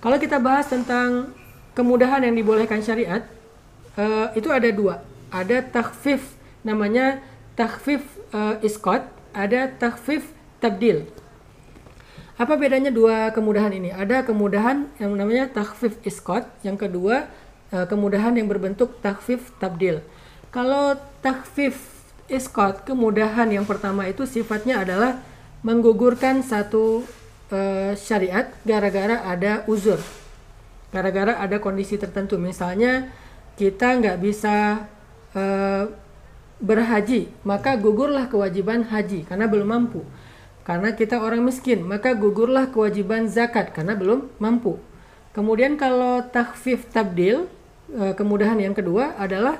Kalau 0.00 0.16
kita 0.16 0.40
bahas 0.40 0.64
tentang 0.64 1.36
kemudahan 1.76 2.24
yang 2.24 2.32
dibolehkan 2.32 2.80
syariat, 2.80 3.20
uh, 4.00 4.32
itu 4.32 4.48
ada 4.48 4.72
dua. 4.72 5.04
Ada 5.28 5.60
takhfif 5.60 6.40
namanya 6.64 7.20
takhfif 7.52 8.00
uh, 8.32 8.56
iskot, 8.64 9.04
ada 9.36 9.68
takhfif 9.68 10.32
tabdil. 10.56 11.04
Apa 12.40 12.56
bedanya 12.56 12.88
dua 12.88 13.28
kemudahan 13.36 13.76
ini? 13.76 13.92
Ada 13.92 14.24
kemudahan 14.24 14.88
yang 14.96 15.12
namanya 15.12 15.52
takhfif 15.52 16.00
iskot, 16.00 16.48
yang 16.64 16.80
kedua 16.80 17.28
uh, 17.68 17.84
kemudahan 17.84 18.32
yang 18.40 18.48
berbentuk 18.48 18.96
takhfif 19.04 19.52
tabdil. 19.60 20.00
Kalau 20.48 20.96
takhfif 21.20 21.76
iskot, 22.32 22.88
kemudahan 22.88 23.52
yang 23.52 23.68
pertama 23.68 24.08
itu 24.08 24.24
sifatnya 24.24 24.80
adalah 24.80 25.20
menggugurkan 25.60 26.40
satu 26.40 27.04
uh, 27.50 27.92
syariat 27.98 28.50
gara-gara 28.64 29.26
ada 29.26 29.66
uzur. 29.66 29.98
Gara-gara 30.90 31.38
ada 31.38 31.62
kondisi 31.62 31.94
tertentu. 31.94 32.34
Misalnya 32.38 33.10
kita 33.54 33.98
nggak 34.00 34.18
bisa 34.18 34.86
uh, 35.36 35.84
berhaji, 36.60 37.30
maka 37.46 37.78
gugurlah 37.78 38.26
kewajiban 38.26 38.86
haji 38.88 39.26
karena 39.26 39.46
belum 39.46 39.68
mampu. 39.68 40.02
Karena 40.66 40.94
kita 40.94 41.18
orang 41.18 41.42
miskin, 41.42 41.82
maka 41.82 42.14
gugurlah 42.14 42.70
kewajiban 42.70 43.26
zakat 43.26 43.74
karena 43.74 43.96
belum 43.96 44.30
mampu. 44.38 44.78
Kemudian 45.30 45.78
kalau 45.78 46.26
takfif 46.26 46.90
tabdil, 46.90 47.46
uh, 47.94 48.14
kemudahan 48.18 48.58
yang 48.58 48.74
kedua 48.74 49.14
adalah 49.14 49.58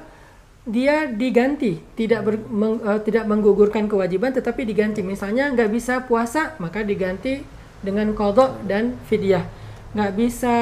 dia 0.68 1.08
diganti, 1.08 1.80
tidak 1.96 2.20
ber, 2.20 2.36
meng, 2.36 2.84
tidak 3.06 3.24
menggugurkan 3.24 3.88
kewajiban 3.88 4.34
tetapi 4.34 4.66
diganti. 4.68 5.00
Misalnya 5.00 5.48
nggak 5.50 5.70
bisa 5.72 6.04
puasa, 6.04 6.52
maka 6.60 6.84
diganti 6.84 7.40
dengan 7.80 8.12
kodok 8.12 8.64
dan 8.68 8.96
fidyah. 9.08 9.44
Nggak 9.96 10.12
bisa 10.14 10.56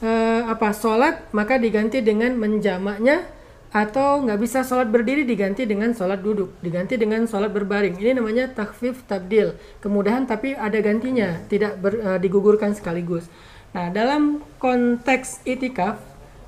uh, 0.00 0.42
apa 0.48 0.70
sholat 0.72 1.28
maka 1.34 1.58
diganti 1.58 2.00
dengan 2.00 2.34
menjamaknya 2.38 3.26
atau 3.68 4.24
nggak 4.24 4.40
bisa 4.40 4.64
sholat 4.64 4.88
berdiri 4.88 5.28
diganti 5.28 5.68
dengan 5.68 5.92
sholat 5.92 6.24
duduk 6.24 6.56
diganti 6.64 6.96
dengan 6.96 7.28
sholat 7.28 7.52
berbaring. 7.52 8.00
Ini 8.00 8.16
namanya 8.16 8.48
takfif 8.48 9.04
tabdil 9.04 9.58
kemudahan 9.84 10.24
tapi 10.24 10.56
ada 10.56 10.78
gantinya 10.80 11.36
tidak 11.52 11.76
ber, 11.76 12.00
uh, 12.00 12.18
digugurkan 12.18 12.72
sekaligus. 12.72 13.28
Nah 13.76 13.92
dalam 13.92 14.40
konteks 14.56 15.44
itikaf 15.44 16.00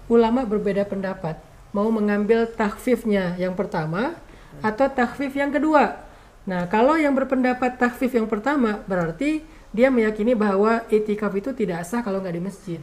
ulama 0.09 0.49
berbeda 0.49 0.89
pendapat. 0.89 1.37
Mau 1.71 1.87
mengambil 1.93 2.51
takfifnya 2.51 3.39
yang 3.39 3.55
pertama 3.55 4.19
atau 4.59 4.91
takfif 4.91 5.31
yang 5.39 5.55
kedua 5.55 6.10
nah 6.49 6.65
kalau 6.69 6.97
yang 6.97 7.13
berpendapat 7.13 7.77
takfif 7.77 8.17
yang 8.17 8.29
pertama 8.29 8.81
berarti 8.89 9.45
dia 9.71 9.93
meyakini 9.93 10.35
bahwa 10.35 10.83
itikaf 10.89 11.31
itu 11.37 11.55
tidak 11.55 11.85
sah 11.87 12.01
kalau 12.01 12.19
nggak 12.19 12.37
di 12.37 12.43
masjid 12.43 12.81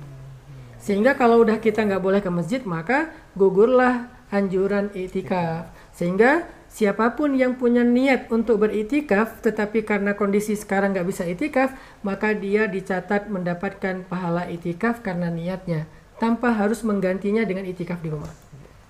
sehingga 0.78 1.18
kalau 1.18 1.42
udah 1.42 1.58
kita 1.58 1.84
nggak 1.84 2.00
boleh 2.00 2.22
ke 2.22 2.30
masjid, 2.30 2.62
maka 2.62 3.10
gugurlah 3.34 4.08
anjuran 4.30 4.94
itikaf. 4.94 5.74
Sehingga 5.92 6.46
siapa 6.70 7.18
pun 7.18 7.34
yang 7.34 7.58
punya 7.58 7.82
niat 7.82 8.30
untuk 8.30 8.62
beritikaf, 8.62 9.42
tetapi 9.42 9.82
karena 9.82 10.14
kondisi 10.14 10.54
sekarang 10.54 10.94
nggak 10.94 11.08
bisa 11.10 11.26
itikaf, 11.26 11.74
maka 12.06 12.32
dia 12.38 12.70
dicatat 12.70 13.28
mendapatkan 13.28 14.06
pahala 14.06 14.46
itikaf 14.48 15.02
karena 15.02 15.34
niatnya, 15.34 15.90
tanpa 16.22 16.54
harus 16.54 16.86
menggantinya 16.86 17.42
dengan 17.42 17.66
itikaf 17.66 17.98
di 18.00 18.14
rumah. 18.14 18.32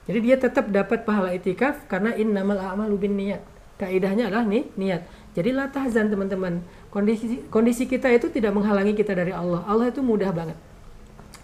Jadi 0.08 0.20
dia 0.24 0.38
tetap 0.40 0.72
dapat 0.72 1.04
pahala 1.04 1.36
itikaf 1.36 1.88
karena 1.88 2.16
innamal 2.16 2.60
a'malu 2.60 2.96
bin 3.00 3.16
niat. 3.16 3.44
Kaidahnya 3.78 4.34
adalah 4.34 4.46
nih 4.46 4.70
niat. 4.74 5.06
Jadi 5.38 5.54
la 5.54 5.70
tahzan 5.70 6.10
teman-teman. 6.10 6.66
Kondisi 6.90 7.46
kondisi 7.54 7.86
kita 7.86 8.10
itu 8.10 8.30
tidak 8.34 8.58
menghalangi 8.58 8.98
kita 8.98 9.14
dari 9.14 9.30
Allah. 9.30 9.62
Allah 9.70 9.94
itu 9.94 10.02
mudah 10.02 10.34
banget. 10.34 10.58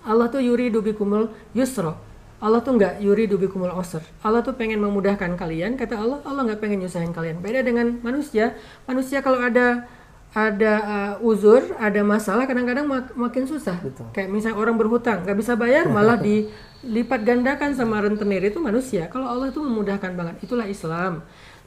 Allah 0.04 0.28
tuh 0.28 0.42
yuri 0.42 0.74
dubikumul 0.74 1.30
yusro. 1.54 1.96
Allah 2.44 2.60
tuh 2.60 2.76
nggak 2.76 3.00
yuri 3.00 3.24
dubikumul 3.24 3.72
osr. 3.72 4.04
Allah 4.20 4.44
tuh 4.44 4.52
pengen 4.52 4.84
memudahkan 4.84 5.40
kalian. 5.40 5.80
Kata 5.80 5.96
Allah, 5.96 6.20
Allah 6.28 6.42
nggak 6.52 6.60
pengen 6.60 6.84
nyusahin 6.84 7.16
kalian. 7.16 7.40
Beda 7.40 7.64
dengan 7.64 8.04
manusia. 8.04 8.60
Manusia 8.84 9.24
kalau 9.24 9.40
ada 9.40 9.88
ada 10.34 10.74
uh, 10.84 11.14
uzur, 11.24 11.62
ada 11.78 12.02
masalah, 12.04 12.44
kadang-kadang 12.44 12.84
mak 12.84 13.16
makin 13.16 13.48
susah. 13.48 13.80
Betul. 13.80 14.12
Kayak 14.12 14.34
misalnya 14.34 14.58
orang 14.60 14.76
berhutang, 14.76 15.24
nggak 15.24 15.38
bisa 15.40 15.54
bayar, 15.56 15.88
malah 15.88 16.20
dilipat 16.26 17.22
gandakan 17.24 17.72
sama 17.78 18.04
rentenir 18.04 18.44
itu 18.44 18.60
manusia. 18.60 19.08
Kalau 19.08 19.30
Allah 19.30 19.48
itu 19.54 19.64
memudahkan 19.64 20.12
banget, 20.12 20.36
itulah 20.44 20.68
Islam. 20.68 21.24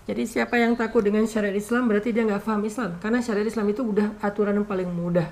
Jadi 0.07 0.23
siapa 0.23 0.55
yang 0.55 0.79
takut 0.79 1.03
dengan 1.03 1.27
syariat 1.27 1.55
Islam 1.55 1.91
berarti 1.91 2.15
dia 2.15 2.23
nggak 2.23 2.47
paham 2.47 2.63
Islam, 2.63 2.95
karena 3.03 3.19
syariat 3.19 3.47
Islam 3.51 3.67
itu 3.75 3.83
udah 3.83 4.15
aturan 4.23 4.55
yang 4.63 4.69
paling 4.69 4.87
mudah. 4.87 5.29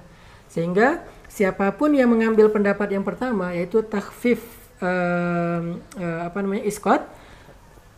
Sehingga 0.51 1.07
siapa 1.31 1.71
pun 1.75 1.95
yang 1.95 2.11
mengambil 2.11 2.51
pendapat 2.51 2.95
yang 2.95 3.03
pertama 3.03 3.51
yaitu 3.55 3.83
takhfif 3.83 4.43
um, 4.79 5.83
uh, 5.99 6.21
apa 6.31 6.39
namanya 6.43 6.63
iskot 6.67 7.03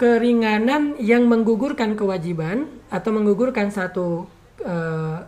keringanan 0.01 0.97
yang 1.01 1.25
menggugurkan 1.25 1.97
kewajiban 1.97 2.69
atau 2.93 3.11
menggugurkan 3.13 3.73
satu 3.73 4.29
uh, 4.65 5.25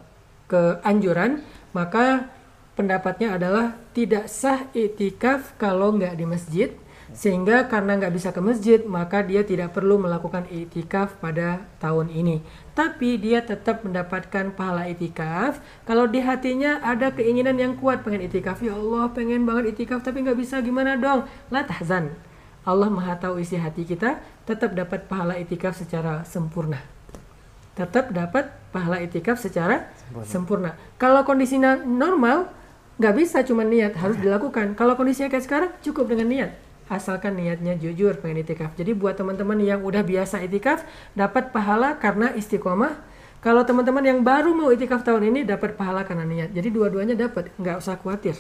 keanjuran 0.49 1.45
maka 1.73 2.33
pendapatnya 2.77 3.37
adalah 3.37 3.77
tidak 3.93 4.29
sah 4.33 4.65
itikaf 4.73 5.57
kalau 5.61 5.97
nggak 5.97 6.17
di 6.17 6.25
masjid 6.25 6.69
sehingga 7.17 7.73
karena 7.73 7.97
nggak 7.97 8.13
bisa 8.13 8.29
ke 8.37 8.41
masjid 8.45 8.81
maka 8.85 9.25
dia 9.25 9.41
tidak 9.41 9.73
perlu 9.73 9.97
melakukan 9.97 10.45
itikaf 10.53 11.17
pada 11.17 11.65
tahun 11.81 12.13
ini. 12.13 12.45
Tapi 12.77 13.17
dia 13.17 13.41
tetap 13.41 13.81
mendapatkan 13.83 14.53
pahala 14.53 14.85
itikaf. 14.93 15.59
Kalau 15.89 16.05
di 16.05 16.21
hatinya 16.21 16.85
ada 16.85 17.09
keinginan 17.11 17.57
yang 17.57 17.73
kuat 17.81 18.05
pengen 18.05 18.29
itikaf 18.29 18.61
ya 18.61 18.77
Allah 18.77 19.09
pengen 19.17 19.49
banget 19.49 19.73
itikaf 19.73 20.05
tapi 20.05 20.21
nggak 20.21 20.37
bisa 20.37 20.61
gimana 20.61 21.01
dong? 21.01 21.25
La 21.49 21.65
tahzan. 21.65 22.13
Allah 22.69 22.93
maha 22.93 23.17
tahu 23.17 23.41
isi 23.41 23.57
hati 23.57 23.89
kita 23.89 24.21
tetap 24.45 24.77
dapat 24.77 25.09
pahala 25.09 25.41
itikaf 25.41 25.73
secara 25.81 26.29
sempurna. 26.29 26.85
Tetap 27.73 28.13
dapat 28.13 28.53
pahala 28.69 29.01
itikaf 29.01 29.41
secara 29.41 29.89
sempurna, 29.97 30.29
sempurna. 30.29 30.71
kalau 31.01 31.25
kondisinya 31.25 31.81
normal 31.81 32.53
nggak 33.01 33.15
bisa 33.17 33.41
cuma 33.49 33.65
niat 33.65 33.97
harus 33.97 34.21
dilakukan. 34.21 34.77
Kalau 34.77 34.93
kondisinya 34.93 35.33
kayak 35.33 35.45
sekarang 35.49 35.71
cukup 35.81 36.13
dengan 36.13 36.29
niat 36.29 36.68
asalkan 36.89 37.37
niatnya 37.37 37.77
jujur 37.77 38.17
pengen 38.21 38.45
itikaf. 38.45 38.75
Jadi 38.77 38.97
buat 38.97 39.17
teman-teman 39.17 39.61
yang 39.61 39.81
udah 39.85 40.05
biasa 40.05 40.41
itikaf 40.45 40.85
dapat 41.17 41.53
pahala 41.53 41.97
karena 41.97 42.33
istiqomah. 42.37 42.97
Kalau 43.39 43.63
teman-teman 43.63 44.03
yang 44.03 44.21
baru 44.27 44.51
mau 44.51 44.69
itikaf 44.75 45.07
tahun 45.07 45.31
ini 45.31 45.47
dapat 45.47 45.79
pahala 45.79 46.03
karena 46.03 46.27
niat. 46.27 46.51
Jadi 46.51 46.69
dua-duanya 46.75 47.15
dapat, 47.15 47.55
nggak 47.55 47.79
usah 47.79 47.95
khawatir. 47.95 48.35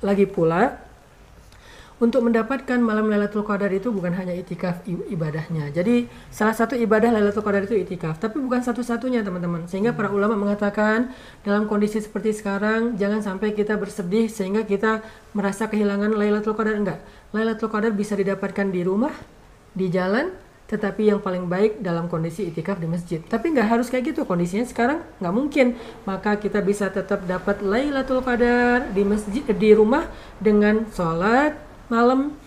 Lagi 0.00 0.24
pula 0.24 0.89
untuk 2.00 2.24
mendapatkan 2.24 2.80
malam 2.80 3.12
Lailatul 3.12 3.44
Qadar 3.44 3.68
itu 3.76 3.92
bukan 3.92 4.16
hanya 4.16 4.32
itikaf 4.32 4.80
ibadahnya. 4.88 5.68
Jadi 5.68 6.08
salah 6.32 6.56
satu 6.56 6.72
ibadah 6.72 7.12
Lailatul 7.12 7.44
Qadar 7.44 7.68
itu 7.68 7.76
itikaf, 7.76 8.16
tapi 8.16 8.40
bukan 8.40 8.64
satu-satunya 8.64 9.20
teman-teman. 9.20 9.68
Sehingga 9.68 9.92
para 9.92 10.08
ulama 10.08 10.32
mengatakan 10.32 11.12
dalam 11.44 11.68
kondisi 11.68 12.00
seperti 12.00 12.32
sekarang 12.32 12.96
jangan 12.96 13.20
sampai 13.20 13.52
kita 13.52 13.76
bersedih 13.76 14.32
sehingga 14.32 14.64
kita 14.64 15.04
merasa 15.36 15.68
kehilangan 15.68 16.16
Lailatul 16.16 16.56
Qadar 16.56 16.74
enggak. 16.80 16.98
Lailatul 17.36 17.68
Qadar 17.68 17.92
bisa 17.92 18.16
didapatkan 18.16 18.72
di 18.72 18.80
rumah, 18.80 19.12
di 19.76 19.92
jalan, 19.92 20.32
tetapi 20.72 21.12
yang 21.12 21.20
paling 21.20 21.52
baik 21.52 21.84
dalam 21.84 22.08
kondisi 22.08 22.48
itikaf 22.48 22.80
di 22.80 22.88
masjid. 22.88 23.20
Tapi 23.20 23.52
nggak 23.52 23.68
harus 23.76 23.92
kayak 23.92 24.16
gitu 24.16 24.24
kondisinya 24.24 24.64
sekarang 24.64 25.04
nggak 25.20 25.34
mungkin. 25.36 25.76
Maka 26.08 26.40
kita 26.40 26.64
bisa 26.64 26.88
tetap 26.88 27.28
dapat 27.28 27.60
Lailatul 27.60 28.24
Qadar 28.24 28.88
di 28.88 29.04
masjid 29.04 29.44
di 29.44 29.70
rumah 29.76 30.08
dengan 30.40 30.88
sholat 30.96 31.69
malam 31.90 32.38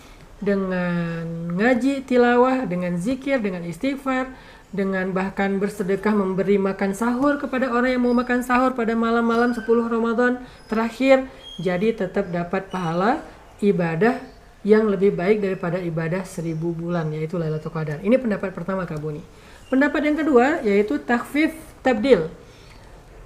dengan 0.42 1.24
ngaji 1.54 2.04
tilawah, 2.04 2.66
dengan 2.66 2.98
zikir, 2.98 3.38
dengan 3.38 3.62
istighfar, 3.64 4.34
dengan 4.74 5.14
bahkan 5.14 5.62
bersedekah 5.62 6.10
memberi 6.10 6.58
makan 6.58 6.98
sahur 6.98 7.38
kepada 7.38 7.70
orang 7.70 7.94
yang 7.94 8.02
mau 8.02 8.16
makan 8.16 8.42
sahur 8.42 8.74
pada 8.74 8.98
malam-malam 8.98 9.54
10 9.54 9.62
Ramadan 9.64 10.42
terakhir. 10.66 11.30
Jadi 11.62 11.94
tetap 11.94 12.34
dapat 12.34 12.66
pahala 12.66 13.22
ibadah 13.62 14.18
yang 14.66 14.90
lebih 14.90 15.14
baik 15.14 15.38
daripada 15.38 15.78
ibadah 15.78 16.26
seribu 16.26 16.74
bulan 16.74 17.14
yaitu 17.14 17.38
Lailatul 17.38 17.70
Qadar. 17.70 18.02
Ini 18.02 18.18
pendapat 18.18 18.50
pertama 18.50 18.82
Kak 18.82 18.98
Buni. 18.98 19.22
Pendapat 19.70 20.00
yang 20.02 20.16
kedua 20.18 20.64
yaitu 20.66 20.98
takfif 20.98 21.54
tabdil. 21.86 22.32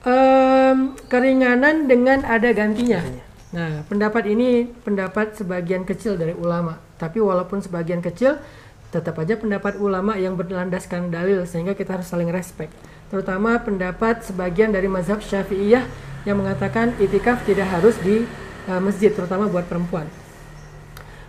Um, 0.04 0.94
keringanan 1.08 1.88
dengan 1.88 2.22
ada 2.28 2.52
gantinya. 2.52 3.00
Nah, 3.48 3.80
pendapat 3.88 4.28
ini 4.28 4.68
pendapat 4.84 5.32
sebagian 5.40 5.88
kecil 5.88 6.20
dari 6.20 6.36
ulama. 6.36 6.76
Tapi 7.00 7.16
walaupun 7.16 7.64
sebagian 7.64 8.04
kecil, 8.04 8.36
tetap 8.92 9.16
aja 9.20 9.36
pendapat 9.40 9.80
ulama 9.80 10.16
yang 10.20 10.36
berlandaskan 10.36 11.08
dalil 11.08 11.44
sehingga 11.48 11.72
kita 11.72 11.96
harus 11.96 12.08
saling 12.08 12.28
respect. 12.28 12.72
Terutama 13.08 13.56
pendapat 13.60 14.24
sebagian 14.24 14.72
dari 14.72 14.88
mazhab 14.88 15.24
Syafi'iyah 15.24 15.84
yang 16.28 16.36
mengatakan 16.40 16.92
itikaf 17.00 17.40
tidak 17.48 17.72
harus 17.72 17.96
di 18.04 18.28
uh, 18.68 18.80
masjid, 18.84 19.08
terutama 19.08 19.48
buat 19.48 19.64
perempuan. 19.64 20.04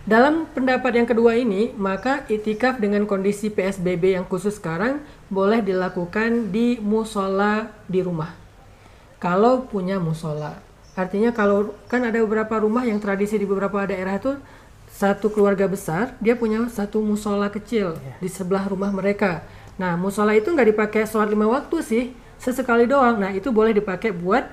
Dalam 0.04 0.48
pendapat 0.52 0.96
yang 0.96 1.08
kedua 1.08 1.36
ini, 1.36 1.72
maka 1.76 2.24
itikaf 2.28 2.80
dengan 2.80 3.04
kondisi 3.04 3.52
PSBB 3.52 4.16
yang 4.16 4.24
khusus 4.28 4.56
sekarang 4.56 5.04
boleh 5.28 5.60
dilakukan 5.60 6.52
di 6.52 6.80
musola 6.80 7.68
di 7.88 8.00
rumah. 8.00 8.32
Kalau 9.20 9.68
punya 9.68 10.00
musola. 10.00 10.69
Artinya 11.00 11.32
kalau 11.32 11.72
kan 11.88 12.04
ada 12.04 12.20
beberapa 12.20 12.60
rumah 12.60 12.84
yang 12.84 13.00
tradisi 13.00 13.40
di 13.40 13.48
beberapa 13.48 13.88
daerah 13.88 14.20
itu 14.20 14.36
satu 14.92 15.32
keluarga 15.32 15.64
besar 15.64 16.12
dia 16.20 16.36
punya 16.36 16.68
satu 16.68 17.00
musola 17.00 17.48
kecil 17.48 17.96
yeah. 17.96 18.18
di 18.20 18.28
sebelah 18.28 18.68
rumah 18.68 18.92
mereka. 18.92 19.40
Nah 19.80 19.96
musola 19.96 20.36
itu 20.36 20.52
nggak 20.52 20.76
dipakai 20.76 21.08
sholat 21.08 21.32
lima 21.32 21.48
waktu 21.48 21.76
sih, 21.80 22.04
sesekali 22.36 22.84
doang. 22.84 23.16
Nah 23.16 23.32
itu 23.32 23.48
boleh 23.48 23.72
dipakai 23.72 24.12
buat 24.12 24.44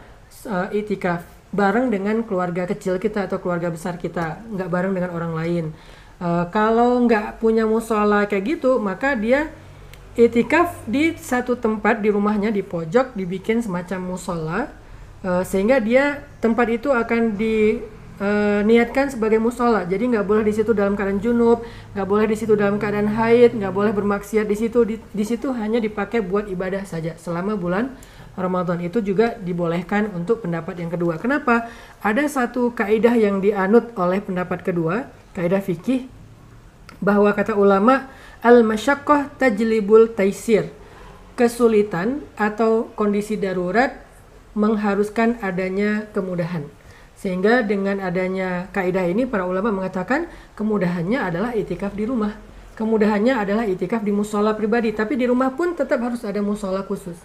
uh, 0.47 0.71
itikaf 0.71 1.27
bareng 1.51 1.91
dengan 1.91 2.23
keluarga 2.23 2.63
kecil 2.63 2.95
kita 2.95 3.27
atau 3.27 3.43
keluarga 3.43 3.67
besar 3.67 3.99
kita, 3.99 4.39
nggak 4.47 4.69
bareng 4.71 4.95
dengan 4.95 5.11
orang 5.11 5.33
lain. 5.35 5.65
Uh, 6.17 6.47
kalau 6.47 7.03
nggak 7.03 7.43
punya 7.43 7.67
musola 7.67 8.23
kayak 8.23 8.57
gitu, 8.57 8.79
maka 8.79 9.19
dia 9.19 9.51
itikaf 10.15 10.73
di 10.87 11.13
satu 11.13 11.59
tempat 11.59 11.99
di 11.99 12.09
rumahnya 12.09 12.49
di 12.49 12.63
pojok 12.65 13.13
dibikin 13.13 13.61
semacam 13.61 14.15
musola 14.15 14.59
uh, 15.23 15.41
sehingga 15.41 15.79
dia 15.81 16.25
tempat 16.43 16.67
itu 16.69 16.89
akan 16.93 17.37
diniatkan 17.37 19.05
uh, 19.07 19.11
sebagai 19.13 19.39
musola 19.41 19.85
jadi 19.87 20.03
nggak 20.17 20.25
boleh 20.25 20.43
di 20.45 20.53
situ 20.53 20.73
dalam 20.73 20.93
keadaan 20.93 21.21
junub 21.21 21.63
nggak 21.95 22.07
boleh 22.07 22.25
di 22.29 22.35
situ 22.37 22.53
dalam 22.53 22.77
keadaan 22.77 23.09
haid 23.09 23.57
nggak 23.57 23.73
boleh 23.73 23.93
bermaksiat 23.93 24.45
di 24.45 24.57
situ 24.57 24.79
di, 24.85 24.95
di 24.99 25.23
situ 25.25 25.53
hanya 25.53 25.81
dipakai 25.81 26.21
buat 26.21 26.49
ibadah 26.49 26.85
saja 26.85 27.17
selama 27.17 27.57
bulan 27.57 27.93
Ramadan 28.37 28.77
itu 28.85 29.01
juga 29.01 29.33
dibolehkan 29.41 30.13
untuk 30.13 30.45
pendapat 30.45 30.77
yang 30.77 30.93
kedua. 30.93 31.17
Kenapa? 31.17 31.73
Ada 32.05 32.29
satu 32.29 32.69
kaidah 32.69 33.17
yang 33.17 33.41
dianut 33.41 33.89
oleh 33.97 34.21
pendapat 34.21 34.61
kedua, 34.61 35.09
kaidah 35.33 35.57
fikih 35.57 36.05
bahwa 37.01 37.33
kata 37.33 37.57
ulama 37.57 38.13
al-masyaqqah 38.45 39.41
tajlibul 39.41 40.13
taisir. 40.13 40.69
Kesulitan 41.33 42.21
atau 42.37 42.93
kondisi 42.93 43.37
darurat 43.41 44.06
mengharuskan 44.57 45.37
adanya 45.45 46.09
kemudahan. 46.17 46.65
Sehingga 47.13 47.61
dengan 47.61 48.01
adanya 48.01 48.69
kaidah 48.73 49.05
ini 49.05 49.29
para 49.29 49.45
ulama 49.45 49.69
mengatakan 49.69 50.25
kemudahannya 50.57 51.21
adalah 51.21 51.53
itikaf 51.53 51.93
di 51.93 52.09
rumah. 52.09 52.33
Kemudahannya 52.77 53.37
adalah 53.37 53.65
itikaf 53.65 54.01
di 54.01 54.13
musola 54.13 54.53
pribadi, 54.53 54.93
tapi 54.93 55.17
di 55.17 55.25
rumah 55.29 55.53
pun 55.53 55.73
tetap 55.73 55.97
harus 56.01 56.21
ada 56.25 56.41
musola 56.41 56.85
khusus. 56.85 57.17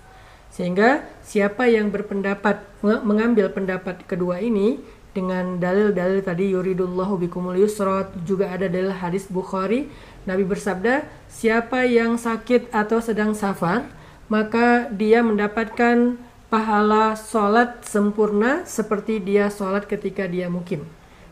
Sehingga 0.52 1.04
siapa 1.24 1.68
yang 1.68 1.88
berpendapat 1.88 2.60
mengambil 2.84 3.48
pendapat 3.52 4.04
kedua 4.04 4.40
ini 4.40 4.80
dengan 5.12 5.60
dalil-dalil 5.60 6.24
tadi 6.24 6.56
yuridullahu 6.56 7.20
bikumul 7.20 7.56
yusra 7.56 8.08
juga 8.24 8.48
ada 8.48 8.64
dalil 8.64 8.96
hadis 8.96 9.28
Bukhari 9.28 9.92
Nabi 10.24 10.48
bersabda 10.48 11.04
siapa 11.28 11.84
yang 11.84 12.16
sakit 12.16 12.72
atau 12.72 12.96
sedang 13.04 13.36
safar 13.36 13.84
maka 14.32 14.88
dia 14.88 15.20
mendapatkan 15.20 16.16
pahala 16.53 17.16
sholat 17.16 17.80
sempurna 17.88 18.68
seperti 18.68 19.16
dia 19.24 19.48
sholat 19.48 19.88
ketika 19.88 20.28
dia 20.28 20.53
mukim. 20.53 20.84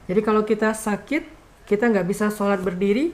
Jadi 0.09 0.21
kalau 0.25 0.49
kita 0.49 0.73
sakit, 0.73 1.29
kita 1.69 1.93
nggak 1.93 2.09
bisa 2.09 2.33
sholat 2.33 2.65
berdiri, 2.65 3.13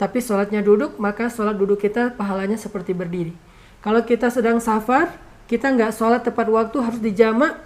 tapi 0.00 0.24
sholatnya 0.24 0.64
duduk, 0.64 0.96
maka 0.96 1.28
sholat 1.28 1.52
duduk 1.60 1.84
kita 1.84 2.16
pahalanya 2.16 2.56
seperti 2.56 2.96
berdiri. 2.96 3.36
Kalau 3.84 4.00
kita 4.00 4.32
sedang 4.32 4.64
safar, 4.64 5.12
kita 5.44 5.68
nggak 5.68 5.92
sholat 5.92 6.24
tepat 6.24 6.48
waktu 6.48 6.76
harus 6.80 7.04
dijamak 7.04 7.60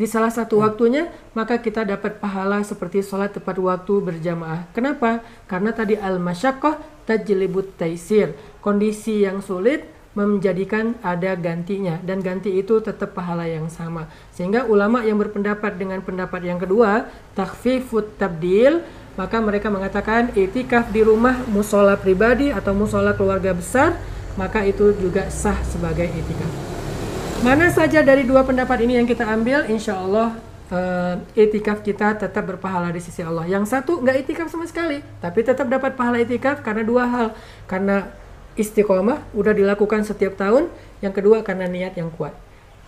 di 0.00 0.08
salah 0.08 0.32
satu 0.32 0.64
waktunya, 0.64 1.12
maka 1.36 1.60
kita 1.60 1.84
dapat 1.84 2.16
pahala 2.24 2.64
seperti 2.64 3.04
sholat 3.04 3.36
tepat 3.36 3.60
waktu 3.60 4.00
berjamaah. 4.00 4.64
Kenapa? 4.72 5.20
Karena 5.44 5.76
tadi 5.76 5.92
al-masyakoh 5.92 6.80
tajlibut 7.04 7.76
taisir. 7.76 8.32
Kondisi 8.64 9.28
yang 9.28 9.44
sulit 9.44 9.99
menjadikan 10.26 10.98
ada 11.00 11.32
gantinya 11.38 11.96
dan 12.04 12.20
ganti 12.20 12.56
itu 12.58 12.82
tetap 12.82 13.14
pahala 13.16 13.46
yang 13.46 13.70
sama. 13.72 14.10
Sehingga 14.34 14.66
ulama 14.66 15.00
yang 15.06 15.16
berpendapat 15.16 15.78
dengan 15.78 16.02
pendapat 16.04 16.44
yang 16.44 16.58
kedua, 16.58 17.08
takfifut 17.32 18.18
tabdil, 18.20 18.84
maka 19.14 19.36
mereka 19.38 19.68
mengatakan 19.68 20.32
itikaf 20.32 20.88
di 20.90 21.04
rumah 21.04 21.44
musola 21.48 21.94
pribadi 21.96 22.48
atau 22.50 22.72
musola 22.72 23.12
keluarga 23.12 23.52
besar, 23.52 23.96
maka 24.34 24.64
itu 24.64 24.96
juga 24.96 25.28
sah 25.28 25.58
sebagai 25.66 26.08
itikaf. 26.08 26.52
Mana 27.40 27.72
saja 27.72 28.04
dari 28.04 28.28
dua 28.28 28.44
pendapat 28.44 28.84
ini 28.84 29.00
yang 29.00 29.08
kita 29.08 29.24
ambil, 29.24 29.64
insya 29.68 29.96
Allah 29.96 30.36
uh, 30.68 31.14
itikaf 31.32 31.80
kita 31.80 32.16
tetap 32.16 32.44
berpahala 32.46 32.92
di 32.92 33.00
sisi 33.02 33.24
Allah. 33.24 33.48
Yang 33.48 33.72
satu 33.72 34.00
nggak 34.00 34.28
itikaf 34.28 34.48
sama 34.48 34.64
sekali, 34.68 35.00
tapi 35.20 35.40
tetap 35.44 35.66
dapat 35.66 35.96
pahala 35.96 36.20
itikaf 36.22 36.60
karena 36.60 36.82
dua 36.84 37.04
hal, 37.08 37.28
karena 37.64 38.08
istiqomah 38.58 39.30
udah 39.36 39.52
dilakukan 39.54 40.02
setiap 40.02 40.38
tahun 40.38 40.70
yang 41.04 41.14
kedua 41.14 41.42
karena 41.46 41.70
niat 41.70 41.94
yang 41.98 42.10
kuat 42.14 42.34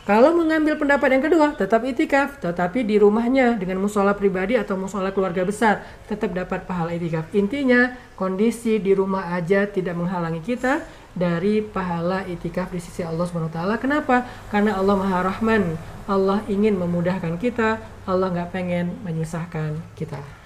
Kalau 0.03 0.35
mengambil 0.35 0.75
pendapat 0.75 1.15
yang 1.15 1.23
kedua, 1.23 1.55
tetap 1.55 1.87
itikaf, 1.87 2.43
tetapi 2.43 2.83
di 2.83 2.99
rumahnya 2.99 3.55
dengan 3.55 3.79
musola 3.79 4.19
pribadi 4.19 4.59
atau 4.59 4.75
musola 4.75 5.15
keluarga 5.15 5.47
besar, 5.47 5.87
tetap 6.11 6.35
dapat 6.35 6.67
pahala 6.67 6.91
itikaf. 6.91 7.31
Intinya, 7.31 7.95
kondisi 8.19 8.83
di 8.83 8.99
rumah 8.99 9.31
aja 9.31 9.63
tidak 9.63 9.95
menghalangi 9.95 10.43
kita 10.43 10.83
dari 11.15 11.63
pahala 11.63 12.27
itikaf 12.27 12.75
di 12.75 12.83
sisi 12.83 13.07
Allah 13.07 13.31
SWT. 13.31 13.63
Kenapa? 13.79 14.27
Karena 14.51 14.75
Allah 14.75 14.99
Maha 14.99 15.19
Rahman. 15.23 15.79
Allah 16.11 16.43
ingin 16.51 16.83
memudahkan 16.83 17.39
kita, 17.39 17.79
Allah 18.03 18.27
nggak 18.35 18.51
pengen 18.51 18.99
menyusahkan 19.07 19.79
kita. 19.95 20.42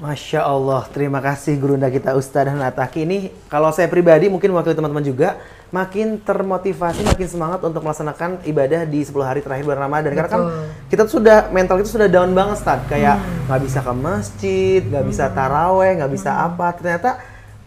Masya 0.00 0.48
Allah, 0.48 0.88
terima 0.88 1.20
kasih 1.20 1.60
gurunda 1.60 1.92
kita 1.92 2.16
Ustadz 2.16 2.56
Nataki 2.56 3.04
ini. 3.04 3.28
Kalau 3.52 3.68
saya 3.68 3.84
pribadi, 3.84 4.32
mungkin 4.32 4.48
waktu 4.56 4.72
teman-teman 4.72 5.04
juga, 5.04 5.36
makin 5.68 6.16
termotivasi, 6.16 7.04
makin 7.04 7.28
semangat 7.28 7.60
untuk 7.60 7.84
melaksanakan 7.84 8.40
ibadah 8.48 8.88
di 8.88 9.04
10 9.04 9.12
hari 9.20 9.44
terakhir 9.44 9.68
bulan 9.68 9.84
Ramadan. 9.84 10.16
Karena 10.16 10.30
kan 10.32 10.42
kita 10.88 11.04
tuh 11.04 11.20
sudah 11.20 11.52
mental 11.52 11.84
itu 11.84 11.92
sudah 11.92 12.08
down 12.08 12.32
banget, 12.32 12.64
Ustaz. 12.64 12.80
Kayak 12.88 13.20
Hmm. 13.20 13.44
nggak 13.52 13.60
bisa 13.60 13.78
ke 13.84 13.92
masjid, 13.92 14.80
nggak 14.80 15.04
bisa 15.04 15.24
taraweh, 15.28 15.92
nggak 16.00 16.12
bisa 16.16 16.30
apa. 16.32 16.66
Ternyata 16.72 17.10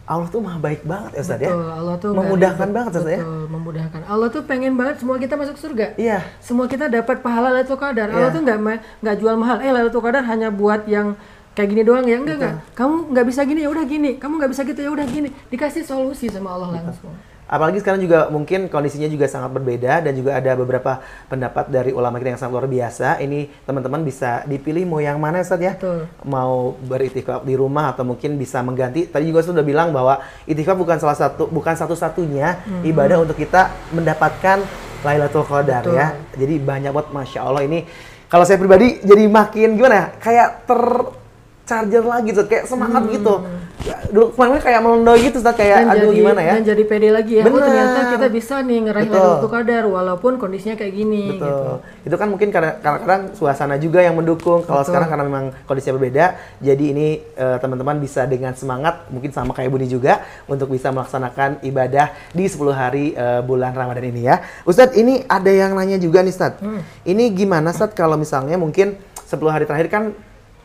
Allah 0.03 0.27
tuh 0.27 0.41
maha 0.43 0.57
baik 0.57 0.83
banget 0.83 1.15
ya 1.15 1.21
Ustaz 1.21 1.39
ya. 1.39 1.53
Allah 1.53 1.95
tuh 1.95 2.11
Memudahkan 2.11 2.67
banget 2.73 2.91
Ustaz 2.97 3.13
ya. 3.13 3.21
Memudahkan. 3.23 3.99
Allah 4.03 4.27
tuh 4.27 4.41
pengen 4.41 4.73
banget 4.73 4.99
semua 4.99 5.15
kita 5.15 5.37
masuk 5.37 5.55
surga. 5.55 5.93
Iya. 5.95 6.25
Semua 6.41 6.65
kita 6.65 6.89
dapat 6.89 7.21
pahala 7.21 7.53
Lailatul 7.53 7.77
Qadar. 7.77 8.09
Allah 8.09 8.27
Iya. 8.27 8.35
tuh 8.35 8.41
nggak 8.41 8.57
nggak 9.05 9.15
jual 9.21 9.35
mahal. 9.37 9.61
Eh 9.61 9.69
Lailatul 9.69 10.01
Qadar 10.01 10.25
hanya 10.25 10.49
buat 10.49 10.89
yang 10.89 11.13
kayak 11.53 11.69
gini 11.69 11.81
doang 11.85 12.05
ya 12.05 12.17
enggak 12.17 12.37
enggak. 12.37 12.55
Kamu 12.73 13.13
nggak 13.13 13.25
bisa 13.29 13.41
gini 13.45 13.61
ya 13.65 13.69
udah 13.69 13.85
gini. 13.85 14.11
Kamu 14.17 14.33
nggak 14.41 14.51
bisa 14.51 14.61
gitu 14.65 14.79
ya 14.81 14.91
udah 14.91 15.05
gini. 15.05 15.29
Dikasih 15.53 15.85
solusi 15.85 16.27
sama 16.29 16.53
Allah 16.57 16.81
langsung. 16.81 17.13
Apalagi 17.43 17.83
sekarang 17.83 18.01
juga 18.01 18.31
mungkin 18.33 18.65
kondisinya 18.65 19.05
juga 19.05 19.29
sangat 19.29 19.53
berbeda 19.53 20.01
dan 20.01 20.15
juga 20.17 20.39
ada 20.39 20.57
beberapa 20.57 21.03
pendapat 21.29 21.69
dari 21.69 21.91
ulama 21.93 22.17
kita 22.17 22.33
yang 22.33 22.41
sangat 22.41 22.53
luar 22.55 22.67
biasa. 22.71 23.21
Ini 23.21 23.45
teman-teman 23.67 24.01
bisa 24.01 24.41
dipilih 24.49 24.87
mau 24.89 24.97
yang 25.03 25.21
mana 25.21 25.43
Ustaz 25.43 25.61
ya? 25.61 25.77
Betul. 25.77 26.09
Mau 26.25 26.73
beritikaf 26.81 27.45
di 27.45 27.53
rumah 27.53 27.93
atau 27.93 28.07
mungkin 28.07 28.41
bisa 28.41 28.63
mengganti. 28.65 29.05
Tadi 29.05 29.29
juga 29.29 29.45
sudah 29.45 29.61
bilang 29.61 29.93
bahwa 29.93 30.23
itikaf 30.49 30.73
bukan 30.73 30.97
salah 30.97 31.13
satu 31.13 31.45
bukan 31.51 31.77
satu-satunya 31.77 32.81
ibadah 32.89 33.21
untuk 33.21 33.37
kita 33.37 33.69
mendapatkan 33.93 34.63
Lailatul 35.03 35.45
Qadar 35.45 35.83
Betul. 35.83 35.99
ya. 35.99 36.07
Jadi 36.39 36.55
banyak 36.57 36.89
banget 36.95 37.09
Masya 37.11 37.39
Allah 37.43 37.61
ini 37.67 37.85
kalau 38.31 38.49
saya 38.49 38.57
pribadi 38.57 39.03
jadi 39.05 39.29
makin 39.29 39.77
gimana 39.77 39.93
ya? 39.93 40.05
Kayak 40.17 40.65
ter 40.65 40.81
charger 41.63 42.03
lagi 42.03 42.29
tuh 42.35 42.45
kayak 42.47 42.67
semangat 42.67 43.07
gitu. 43.07 43.35
Ya, 43.83 43.99
dulu 44.07 44.31
kemarin 44.31 44.63
kayak 44.63 44.79
melondoy 44.79 45.19
gitu 45.27 45.43
Ustaz 45.43 45.59
kayak 45.59 45.83
aduh 45.83 46.07
jadi, 46.07 46.19
gimana 46.23 46.39
ya? 46.39 46.53
Dan 46.55 46.63
jadi 46.71 46.83
pede 46.87 47.09
lagi 47.11 47.33
ya. 47.35 47.43
Oh 47.43 47.51
Bener. 47.51 47.67
ternyata 47.67 47.99
kita 48.15 48.27
bisa 48.31 48.55
nih 48.63 48.79
ngeraih 48.79 49.07
Betul. 49.11 49.19
Lailatul 49.19 49.51
Qadar 49.51 49.83
walaupun 49.91 50.33
kondisinya 50.39 50.75
kayak 50.79 50.93
gini 50.95 51.35
gitu. 51.35 51.43
Betul. 51.43 51.75
Itu 52.07 52.15
kan 52.15 52.27
mungkin 52.31 52.47
kadang- 52.55 52.79
kadang-kadang 52.79 53.21
suasana 53.35 53.75
juga 53.75 53.99
yang 53.99 54.15
mendukung. 54.15 54.63
Kalau 54.63 54.87
sekarang 54.87 55.11
karena 55.11 55.23
memang 55.27 55.45
kondisinya 55.67 55.99
berbeda, 55.99 56.25
jadi 56.63 56.85
ini 56.95 57.07
eh, 57.35 57.57
teman-teman 57.59 57.99
bisa 57.99 58.23
dengan 58.23 58.55
semangat, 58.55 59.03
mungkin 59.11 59.35
sama 59.35 59.51
kayak 59.51 59.67
Buni 59.67 59.91
juga, 59.91 60.23
untuk 60.47 60.71
bisa 60.71 60.87
melaksanakan 60.95 61.59
ibadah 61.67 62.15
di 62.31 62.47
10 62.47 62.71
hari 62.71 63.11
eh, 63.11 63.43
bulan 63.43 63.75
Ramadan 63.75 64.07
ini 64.07 64.31
ya. 64.31 64.39
Ustadz, 64.63 64.95
ini 64.95 65.27
ada 65.27 65.51
yang 65.51 65.75
nanya 65.75 65.99
juga 65.99 66.23
nih, 66.23 66.31
Ustadz. 66.31 66.63
Hmm. 66.63 66.79
Ini 67.03 67.35
gimana, 67.35 67.75
Ustadz, 67.75 67.99
kalau 67.99 68.15
misalnya 68.15 68.55
mungkin 68.55 68.95
10 69.27 69.43
hari 69.51 69.67
terakhir 69.67 69.91
kan 69.91 70.15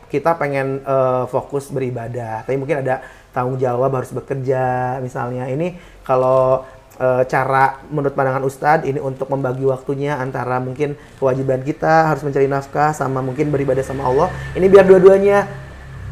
kita 0.09 0.35
pengen 0.35 0.81
eh, 0.81 1.23
fokus 1.29 1.69
beribadah, 1.69 2.43
tapi 2.43 2.57
mungkin 2.57 2.81
ada 2.81 3.05
tanggung 3.29 3.61
jawab 3.61 3.93
harus 3.93 4.09
bekerja 4.09 4.97
misalnya. 4.99 5.45
Ini 5.45 5.77
kalau 6.01 6.65
eh, 6.97 7.23
cara 7.29 7.79
menurut 7.93 8.17
pandangan 8.17 8.43
Ustadz 8.43 8.89
ini 8.89 8.97
untuk 8.97 9.29
membagi 9.29 9.63
waktunya 9.69 10.17
antara 10.17 10.57
mungkin 10.57 10.97
kewajiban 11.21 11.61
kita 11.61 12.09
harus 12.09 12.25
mencari 12.25 12.49
nafkah 12.49 12.91
sama 12.91 13.21
mungkin 13.21 13.53
beribadah 13.53 13.85
sama 13.85 14.09
Allah. 14.09 14.33
Ini 14.57 14.65
biar 14.65 14.89
dua-duanya 14.89 15.45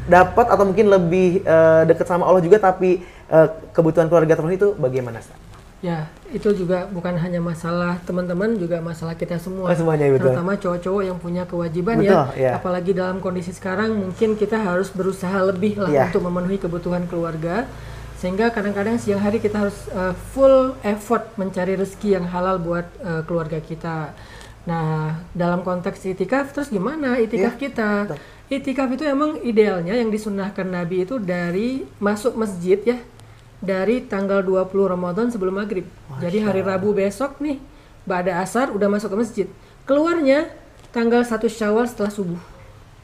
dapat 0.08 0.48
atau 0.48 0.64
mungkin 0.64 0.88
lebih 0.88 1.43
eh, 1.43 1.82
dekat 1.89 2.08
sama 2.08 2.24
Allah 2.30 2.39
juga 2.39 2.62
tapi 2.62 3.04
eh, 3.28 3.48
kebutuhan 3.76 4.08
keluarga 4.08 4.38
terpenuhi 4.38 4.56
itu 4.62 4.72
bagaimana 4.78 5.20
Ustadz? 5.20 5.47
Ya, 5.78 6.09
itu 6.34 6.49
juga 6.57 6.89
bukan 6.89 7.13
hanya 7.21 7.38
masalah 7.38 8.01
teman-teman, 8.01 8.57
juga 8.57 8.82
masalah 8.82 9.13
kita 9.13 9.38
semua. 9.38 9.69
Oh, 9.69 9.78
semuanya, 9.78 10.09
betul. 10.09 10.34
Terutama 10.34 10.57
cowok-cowok 10.57 11.03
yang 11.05 11.17
punya 11.21 11.45
kewajiban 11.45 12.01
Betul, 12.01 12.17
ya. 12.34 12.34
ya. 12.34 12.51
Apalagi 12.57 12.97
dalam 12.97 13.21
kondisi 13.21 13.53
sekarang, 13.53 13.93
mungkin 13.93 14.34
kita 14.34 14.57
harus 14.57 14.89
berusaha 14.89 15.38
lebih 15.45 15.78
lah 15.78 15.93
Ya. 15.93 16.09
untuk 16.09 16.25
memenuhi 16.25 16.57
kebutuhan 16.57 17.05
keluarga. 17.05 17.69
Sehingga 18.17 18.49
kadang-kadang 18.49 18.97
siang 18.97 19.21
hari 19.21 19.38
kita 19.38 19.69
harus 19.69 19.78
uh, 19.93 20.17
full 20.34 20.73
effort 20.82 21.30
mencari 21.38 21.78
rezeki 21.78 22.17
yang 22.17 22.25
halal 22.25 22.57
buat 22.57 22.89
uh, 23.05 23.21
keluarga 23.30 23.61
kita. 23.61 24.17
Nah, 24.65 25.21
dalam 25.38 25.61
konteks 25.61 26.01
itikaf, 26.09 26.57
terus 26.57 26.73
gimana 26.73 27.21
itikaf 27.21 27.53
Iya, 27.53 27.61
kita? 27.61 27.89
betul. 28.09 28.17
Itikaf 28.47 28.89
itu 28.89 29.03
emang 29.05 29.38
idealnya 29.45 29.93
yang 29.93 30.09
disunahkan 30.09 30.65
Nabi 30.65 31.05
itu 31.05 31.21
dari 31.21 31.86
masuk 32.01 32.34
masjid 32.34 32.82
ya, 32.82 32.97
dari 33.58 34.05
tanggal 34.05 34.45
20 34.45 34.70
Ramadan 34.93 35.34
sebelum 35.34 35.58
maghrib. 35.58 35.86
Jadi 36.22 36.41
hari 36.45 36.62
Rabu 36.62 36.93
besok 36.93 37.41
nih, 37.41 37.58
Ba'da 38.05 38.39
asar 38.41 38.70
udah 38.70 38.88
masuk 38.88 39.14
ke 39.14 39.18
masjid. 39.18 39.47
Keluarnya 39.89 40.51
tanggal 40.93 41.26
1 41.26 41.49
Syawal 41.49 41.89
setelah 41.89 42.14
subuh. 42.14 42.41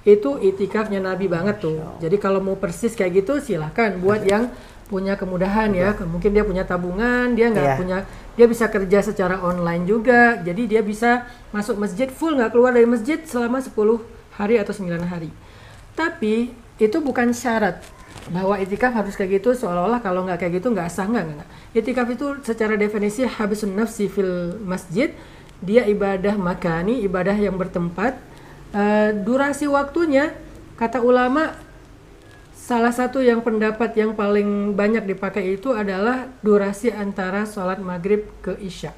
Itu 0.03 0.35
itikafnya 0.37 0.99
Nabi 0.99 1.31
banget 1.31 1.63
tuh. 1.63 1.79
Jadi 2.03 2.19
kalau 2.19 2.43
mau 2.43 2.59
persis 2.59 2.91
kayak 2.91 3.23
gitu 3.23 3.39
silahkan 3.39 3.95
buat 3.97 4.27
yang 4.27 4.51
punya 4.91 5.15
kemudahan 5.15 5.71
ya. 5.71 5.95
Mungkin 6.03 6.35
dia 6.35 6.43
punya 6.43 6.67
tabungan, 6.67 7.33
dia 7.33 7.47
nggak 7.49 7.65
Iya. 7.65 7.79
punya, 7.79 7.97
dia 8.35 8.45
bisa 8.45 8.67
kerja 8.67 8.99
secara 8.99 9.39
online 9.39 9.87
juga. 9.87 10.37
Jadi 10.43 10.67
dia 10.67 10.83
bisa 10.83 11.23
masuk 11.55 11.79
masjid 11.79 12.11
full 12.11 12.35
nggak 12.35 12.51
keluar 12.51 12.75
dari 12.75 12.85
masjid 12.85 13.17
selama 13.23 13.63
10 13.63 14.03
hari 14.35 14.59
atau 14.59 14.75
9 14.75 15.07
hari. 15.07 15.31
Tapi 15.95 16.51
itu 16.77 16.97
bukan 16.99 17.31
syarat 17.31 17.79
bahwa 18.31 18.55
itikaf 18.55 18.95
harus 18.95 19.19
kayak 19.19 19.43
gitu 19.43 19.51
seolah-olah 19.51 19.99
kalau 19.99 20.23
nggak 20.23 20.39
kayak 20.39 20.63
gitu 20.63 20.71
nggak 20.71 20.87
sah 20.87 21.03
nggak 21.03 21.23
nggak. 21.27 21.49
Itikaf 21.75 22.07
itu 22.07 22.39
secara 22.45 22.79
definisi 22.79 23.27
habisun 23.27 23.75
nafsi 23.75 24.07
fil 24.07 24.55
masjid 24.63 25.11
dia 25.59 25.83
ibadah 25.87 26.35
makani 26.39 27.03
ibadah 27.03 27.35
yang 27.35 27.59
bertempat. 27.59 28.15
Eh, 28.73 29.11
durasi 29.23 29.67
waktunya 29.67 30.31
kata 30.79 31.03
ulama 31.03 31.55
salah 32.55 32.95
satu 32.95 33.19
yang 33.19 33.43
pendapat 33.43 33.91
yang 33.99 34.15
paling 34.15 34.71
banyak 34.71 35.03
dipakai 35.03 35.59
itu 35.59 35.75
adalah 35.75 36.31
durasi 36.39 36.95
antara 36.95 37.43
sholat 37.43 37.83
maghrib 37.83 38.23
ke 38.39 38.55
isya. 38.63 38.95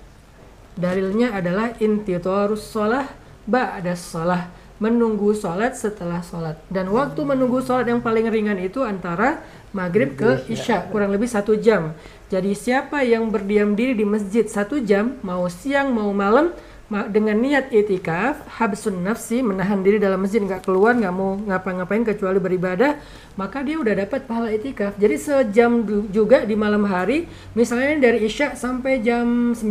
Dalilnya 0.78 1.34
adalah 1.34 1.74
intitorus 1.82 2.70
sholah 2.70 3.10
ba'da 3.50 3.98
sholah 3.98 4.65
menunggu 4.78 5.32
sholat 5.32 5.74
setelah 5.74 6.20
sholat. 6.20 6.60
Dan 6.68 6.92
waktu 6.92 7.24
menunggu 7.24 7.64
sholat 7.64 7.88
yang 7.88 8.04
paling 8.04 8.28
ringan 8.28 8.60
itu 8.60 8.84
antara 8.84 9.40
maghrib 9.72 10.16
ke 10.16 10.48
isya 10.48 10.88
kurang 10.92 11.12
lebih 11.12 11.28
satu 11.28 11.56
jam. 11.56 11.96
Jadi 12.28 12.52
siapa 12.52 13.04
yang 13.04 13.32
berdiam 13.32 13.72
diri 13.72 13.94
di 13.94 14.04
masjid 14.04 14.44
satu 14.44 14.82
jam 14.82 15.16
mau 15.22 15.48
siang 15.48 15.94
mau 15.94 16.12
malam 16.12 16.52
ma- 16.88 17.08
dengan 17.08 17.38
niat 17.38 17.72
itikaf 17.72 18.46
habsun 18.60 19.00
nafsi 19.00 19.40
menahan 19.40 19.80
diri 19.80 19.96
dalam 19.98 20.20
masjid 20.20 20.42
nggak 20.42 20.66
keluar 20.66 20.98
nggak 20.98 21.14
mau 21.14 21.38
ngapa-ngapain 21.38 22.04
kecuali 22.04 22.38
beribadah 22.42 22.98
maka 23.36 23.62
dia 23.62 23.78
udah 23.78 23.94
dapat 24.06 24.28
pahala 24.28 24.52
itikaf. 24.52 24.96
Jadi 24.96 25.16
sejam 25.16 25.72
juga 26.10 26.44
di 26.44 26.56
malam 26.58 26.84
hari 26.84 27.28
misalnya 27.54 28.12
dari 28.12 28.26
isya 28.26 28.56
sampai 28.56 29.00
jam 29.00 29.54
9 29.54 29.64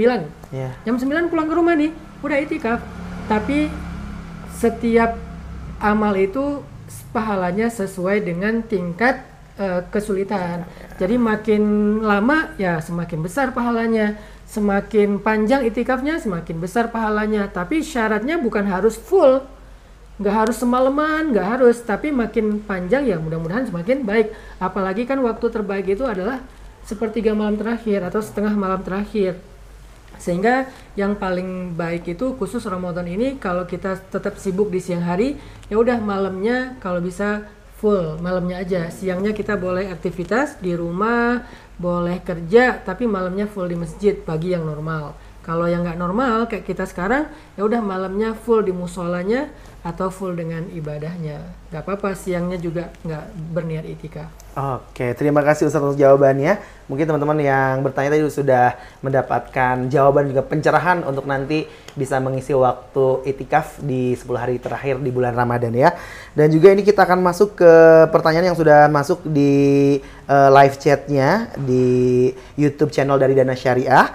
Ya. 0.54 0.70
Jam 0.86 0.96
9 0.96 1.28
pulang 1.28 1.50
ke 1.50 1.54
rumah 1.56 1.74
nih, 1.74 1.90
udah 2.22 2.38
itikaf. 2.38 2.78
Tapi 3.26 3.66
setiap 4.64 5.20
amal 5.76 6.16
itu 6.16 6.64
pahalanya 7.12 7.68
sesuai 7.68 8.24
dengan 8.24 8.64
tingkat 8.64 9.20
eh, 9.60 9.84
kesulitan. 9.92 10.64
Jadi 10.96 11.20
makin 11.20 11.62
lama 12.00 12.56
ya 12.56 12.80
semakin 12.80 13.20
besar 13.20 13.52
pahalanya. 13.52 14.16
Semakin 14.48 15.20
panjang 15.20 15.66
itikafnya 15.68 16.16
semakin 16.16 16.56
besar 16.64 16.88
pahalanya. 16.88 17.52
Tapi 17.52 17.84
syaratnya 17.84 18.40
bukan 18.40 18.64
harus 18.64 18.96
full. 18.96 19.44
Nggak 20.16 20.34
harus 20.46 20.56
semalaman, 20.56 21.34
nggak 21.34 21.48
harus. 21.58 21.76
Tapi 21.84 22.08
makin 22.08 22.64
panjang 22.64 23.04
ya 23.04 23.20
mudah-mudahan 23.20 23.68
semakin 23.68 24.06
baik. 24.08 24.32
Apalagi 24.62 25.04
kan 25.04 25.20
waktu 25.20 25.46
terbaik 25.52 25.92
itu 25.92 26.08
adalah 26.08 26.40
sepertiga 26.84 27.36
malam 27.36 27.56
terakhir 27.60 28.00
atau 28.04 28.20
setengah 28.20 28.52
malam 28.52 28.80
terakhir 28.84 29.40
sehingga 30.24 30.72
yang 30.96 31.20
paling 31.20 31.76
baik 31.76 32.16
itu 32.16 32.32
khusus 32.40 32.64
Ramadan 32.64 33.04
ini 33.04 33.36
kalau 33.36 33.68
kita 33.68 34.00
tetap 34.08 34.40
sibuk 34.40 34.72
di 34.72 34.80
siang 34.80 35.04
hari 35.04 35.36
ya 35.68 35.76
udah 35.76 36.00
malamnya 36.00 36.80
kalau 36.80 37.04
bisa 37.04 37.44
full 37.76 38.16
malamnya 38.24 38.64
aja. 38.64 38.88
Siangnya 38.88 39.36
kita 39.36 39.60
boleh 39.60 39.92
aktivitas 39.92 40.56
di 40.64 40.72
rumah 40.72 41.44
boleh 41.76 42.24
kerja 42.24 42.80
tapi 42.80 43.04
malamnya 43.04 43.44
full 43.44 43.68
di 43.68 43.76
masjid 43.76 44.16
pagi 44.16 44.56
yang 44.56 44.64
normal. 44.64 45.12
Kalau 45.44 45.68
yang 45.68 45.84
nggak 45.84 46.00
normal 46.00 46.48
kayak 46.48 46.64
kita 46.64 46.88
sekarang, 46.88 47.28
ya 47.52 47.68
udah 47.68 47.84
malamnya 47.84 48.32
full 48.32 48.64
di 48.64 48.72
musolanya 48.72 49.52
atau 49.84 50.08
full 50.08 50.32
dengan 50.32 50.64
ibadahnya. 50.72 51.44
Nggak 51.68 51.82
apa-apa 51.84 52.16
siangnya 52.16 52.56
juga 52.56 52.88
nggak 53.04 53.24
berniat 53.52 53.84
itikaf. 53.84 54.32
Oke, 54.56 55.12
terima 55.12 55.44
kasih 55.44 55.68
Ustaz 55.68 55.84
untuk 55.84 56.00
jawabannya. 56.00 56.56
Mungkin 56.88 57.04
teman-teman 57.04 57.36
yang 57.44 57.84
bertanya 57.84 58.16
tadi 58.16 58.24
sudah 58.32 58.80
mendapatkan 59.04 59.92
jawaban 59.92 60.32
juga 60.32 60.40
pencerahan 60.40 61.04
untuk 61.04 61.28
nanti 61.28 61.68
bisa 61.92 62.16
mengisi 62.16 62.56
waktu 62.56 63.28
itikaf 63.28 63.84
di 63.84 64.16
10 64.16 64.24
hari 64.40 64.56
terakhir 64.56 65.04
di 65.04 65.12
bulan 65.12 65.36
Ramadan 65.36 65.76
ya. 65.76 65.92
Dan 66.32 66.48
juga 66.48 66.72
ini 66.72 66.80
kita 66.80 67.04
akan 67.04 67.20
masuk 67.20 67.60
ke 67.60 67.72
pertanyaan 68.08 68.54
yang 68.54 68.58
sudah 68.58 68.88
masuk 68.88 69.20
di 69.28 70.00
uh, 70.30 70.48
live 70.48 70.80
chatnya 70.80 71.52
di 71.60 72.30
YouTube 72.56 72.88
channel 72.88 73.20
dari 73.20 73.36
Dana 73.36 73.52
Syariah. 73.52 74.08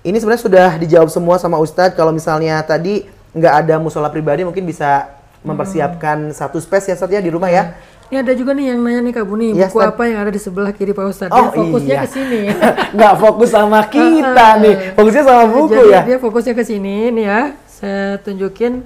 Ini 0.00 0.16
sebenarnya 0.16 0.44
sudah 0.48 0.68
dijawab 0.80 1.12
semua 1.12 1.36
sama 1.36 1.60
Ustadz. 1.60 1.92
Kalau 1.92 2.08
misalnya 2.08 2.56
tadi 2.64 3.19
nggak 3.34 3.54
ada 3.66 3.74
musola 3.78 4.10
pribadi, 4.10 4.42
mungkin 4.42 4.66
bisa 4.66 5.20
mempersiapkan 5.40 6.30
hmm. 6.30 6.36
satu 6.36 6.60
space 6.60 6.92
ya 6.92 6.94
Ustadz 6.96 7.16
ya 7.16 7.20
di 7.22 7.30
rumah 7.32 7.48
ya. 7.48 7.74
Ini 8.10 8.26
ada 8.26 8.34
juga 8.34 8.50
nih 8.58 8.74
yang 8.74 8.82
nanya 8.82 9.00
nih 9.06 9.14
Kak 9.14 9.26
Buni, 9.26 9.54
ya, 9.54 9.70
buku 9.70 9.78
Ustaz. 9.78 9.94
apa 9.94 10.02
yang 10.10 10.18
ada 10.18 10.30
di 10.34 10.40
sebelah 10.42 10.72
kiri 10.74 10.90
Pak 10.90 11.06
Ustadz? 11.14 11.30
Oh, 11.30 11.46
dia 11.46 11.54
fokusnya 11.54 11.94
iya. 11.94 12.02
ke 12.02 12.08
sini. 12.10 12.40
nggak 12.98 13.14
fokus 13.22 13.50
sama 13.54 13.80
kita 13.94 14.46
nih, 14.58 14.74
fokusnya 14.98 15.22
sama 15.22 15.44
buku 15.46 15.74
Jadi 15.78 15.94
ya. 15.94 16.00
Dia 16.02 16.18
fokusnya 16.18 16.54
ke 16.58 16.64
sini 16.66 16.94
nih 17.14 17.24
ya. 17.24 17.40
Saya 17.70 18.18
tunjukin 18.20 18.82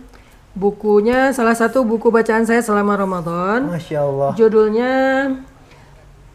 bukunya, 0.52 1.32
salah 1.32 1.56
satu 1.56 1.82
buku 1.88 2.12
bacaan 2.12 2.44
saya 2.44 2.60
selama 2.60 3.00
Ramadan. 3.00 3.72
Masya 3.72 4.04
Allah. 4.04 4.30
Judulnya 4.36 4.92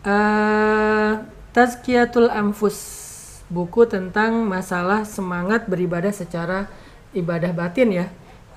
uh, 0.02 1.12
Tazkiyatul 1.54 2.34
Anfus 2.34 2.78
buku 3.54 3.86
tentang 3.86 4.46
masalah 4.46 5.06
semangat 5.06 5.66
beribadah 5.66 6.14
secara 6.14 6.70
ibadah 7.14 7.52
batin 7.54 7.90
ya. 7.94 8.08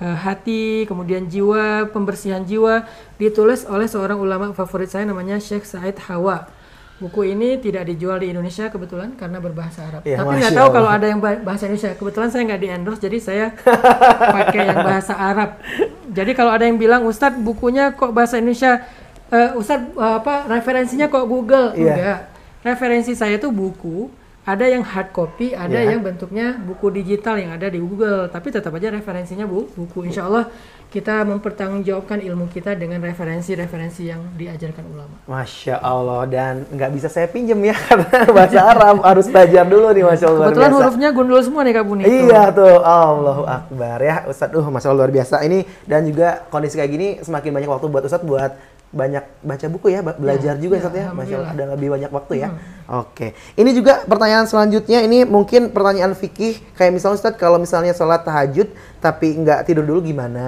Eh, 0.01 0.17
hati 0.19 0.83
kemudian 0.89 1.29
jiwa 1.29 1.87
pembersihan 1.93 2.41
jiwa 2.43 2.83
ditulis 3.21 3.63
oleh 3.69 3.85
seorang 3.85 4.17
ulama 4.17 4.49
favorit 4.51 4.89
saya 4.89 5.05
namanya 5.05 5.37
Sheikh 5.37 5.63
Said 5.63 5.95
Hawa. 6.09 6.49
Buku 6.97 7.29
ini 7.29 7.61
tidak 7.61 7.87
dijual 7.87 8.19
di 8.19 8.33
Indonesia 8.33 8.67
kebetulan 8.73 9.13
karena 9.13 9.37
berbahasa 9.37 9.85
Arab. 9.85 10.01
Ya, 10.03 10.17
tapi 10.17 10.39
nggak 10.41 10.55
tahu 10.55 10.69
kalau 10.73 10.89
ada 10.89 11.05
yang 11.05 11.21
bahasa 11.21 11.69
Indonesia. 11.69 11.93
Kebetulan 11.93 12.29
saya 12.33 12.41
nggak 12.47 12.61
di 12.61 12.67
endorse 12.73 13.01
jadi 13.05 13.17
saya 13.21 13.45
pakai 14.39 14.63
yang 14.73 14.81
bahasa 14.81 15.13
Arab. 15.13 15.61
Jadi 16.09 16.31
kalau 16.33 16.51
ada 16.51 16.65
yang 16.65 16.81
bilang 16.81 17.05
Ustadz 17.05 17.37
bukunya 17.37 17.93
kok 17.93 18.11
bahasa 18.17 18.41
Indonesia? 18.41 18.81
Uh, 19.29 19.61
Ustadz 19.61 19.93
uh, 19.93 20.19
apa 20.19 20.49
referensinya 20.49 21.05
kok 21.05 21.25
Google? 21.29 21.77
Yeah. 21.77 21.95
enggak. 21.95 22.19
Referensi 22.63 23.13
saya 23.13 23.37
itu 23.37 23.51
buku 23.53 24.22
ada 24.43 24.65
yang 24.67 24.83
hard 24.83 25.15
copy, 25.15 25.55
ada 25.55 25.79
yeah. 25.79 25.95
yang 25.95 26.03
bentuknya 26.03 26.59
buku 26.59 26.91
digital 26.91 27.39
yang 27.39 27.55
ada 27.55 27.71
di 27.71 27.79
Google, 27.79 28.27
tapi 28.27 28.51
tetap 28.51 28.75
aja 28.75 28.91
referensinya 28.91 29.47
bu, 29.47 29.71
buku. 29.71 30.03
Insya 30.11 30.27
Allah 30.27 30.51
kita 30.93 31.25
mempertanggungjawabkan 31.25 32.21
ilmu 32.21 32.53
kita 32.53 32.77
dengan 32.77 33.01
referensi-referensi 33.01 34.13
yang 34.13 34.21
diajarkan 34.37 34.85
ulama. 34.93 35.15
Masya 35.25 35.81
Allah 35.81 36.29
dan 36.29 36.69
nggak 36.69 36.91
bisa 36.93 37.09
saya 37.09 37.25
pinjem 37.25 37.57
ya 37.65 37.73
karena 37.89 38.29
bahasa 38.29 38.59
Arab 38.61 39.01
harus 39.01 39.25
belajar 39.25 39.65
dulu 39.65 39.89
nih 39.89 40.05
Masya 40.05 40.27
Allah. 40.29 40.45
Kebetulan 40.51 40.71
hurufnya 40.75 41.09
gundul 41.09 41.41
semua 41.41 41.61
nih 41.65 41.73
Kak 41.73 41.85
Buni. 41.89 42.03
Iya 42.05 42.53
tuh, 42.53 42.77
Allahu 42.83 43.43
Akbar 43.47 43.97
ya 44.05 44.15
Ustadz, 44.29 44.53
uh, 44.53 44.67
Masya 44.69 44.87
Allah 44.91 44.99
luar 45.07 45.11
biasa 45.15 45.35
ini 45.47 45.65
dan 45.89 46.05
juga 46.05 46.45
kondisi 46.53 46.77
kayak 46.77 46.91
gini 46.91 47.07
semakin 47.25 47.49
banyak 47.55 47.69
waktu 47.73 47.87
buat 47.89 48.03
Ustadz 48.05 48.27
buat 48.27 48.51
banyak 48.93 49.25
baca 49.41 49.65
buku 49.73 49.89
ya, 49.89 50.05
belajar 50.05 50.55
ya, 50.55 50.61
juga 50.61 50.77
ya, 50.77 50.89
ya. 50.93 51.07
Masya 51.11 51.35
Allah 51.41 51.51
ada 51.51 51.63
lebih 51.73 51.89
banyak 51.97 52.11
waktu 52.13 52.33
ya. 52.45 52.47
Hmm. 52.53 52.61
Oke. 53.03 53.33
Ini 53.57 53.69
juga 53.73 54.05
pertanyaan 54.05 54.45
selanjutnya 54.45 55.01
ini 55.01 55.25
mungkin 55.25 55.73
pertanyaan 55.73 56.13
fikih 56.13 56.61
kayak 56.77 56.93
misalnya 56.93 57.17
Ustaz 57.17 57.33
kalau 57.35 57.57
misalnya 57.57 57.97
sholat 57.97 58.21
tahajud 58.21 58.69
tapi 59.01 59.33
nggak 59.41 59.65
tidur 59.65 59.81
dulu 59.81 60.05
gimana 60.05 60.45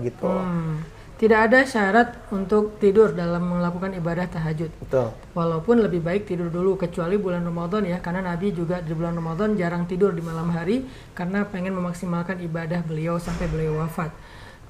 gitu. 0.00 0.30
Hmm. 0.30 0.86
Tidak 1.20 1.36
ada 1.36 1.68
syarat 1.68 2.16
untuk 2.32 2.80
tidur 2.80 3.12
dalam 3.12 3.44
melakukan 3.44 3.92
ibadah 3.92 4.24
tahajud. 4.24 4.72
Betul. 4.80 5.12
Walaupun 5.36 5.84
lebih 5.84 6.00
baik 6.00 6.24
tidur 6.24 6.48
dulu 6.48 6.80
kecuali 6.80 7.20
bulan 7.20 7.44
Ramadan 7.44 7.84
ya 7.84 8.00
karena 8.00 8.24
Nabi 8.24 8.56
juga 8.56 8.80
di 8.80 8.96
bulan 8.96 9.20
Ramadan 9.20 9.52
jarang 9.52 9.84
tidur 9.84 10.16
di 10.16 10.24
malam 10.24 10.48
hari 10.48 10.88
karena 11.12 11.44
pengen 11.44 11.76
memaksimalkan 11.76 12.40
ibadah 12.40 12.80
beliau 12.88 13.20
sampai 13.20 13.52
beliau 13.52 13.84
wafat. 13.84 14.08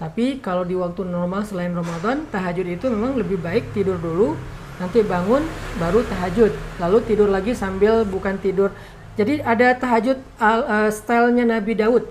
Tapi 0.01 0.41
kalau 0.41 0.65
di 0.65 0.73
waktu 0.73 1.05
normal 1.05 1.45
selain 1.45 1.77
Ramadan, 1.77 2.25
tahajud 2.33 2.65
itu 2.65 2.89
memang 2.89 3.21
lebih 3.21 3.37
baik 3.37 3.77
tidur 3.77 4.01
dulu, 4.01 4.33
nanti 4.81 5.05
bangun 5.05 5.45
baru 5.77 6.01
tahajud, 6.09 6.57
lalu 6.81 7.05
tidur 7.05 7.29
lagi 7.29 7.53
sambil 7.53 8.09
bukan 8.09 8.41
tidur. 8.41 8.73
Jadi 9.21 9.45
ada 9.45 9.77
tahajud 9.77 10.17
uh, 10.41 10.89
stylenya 10.89 11.45
Nabi 11.45 11.77
Daud. 11.77 12.09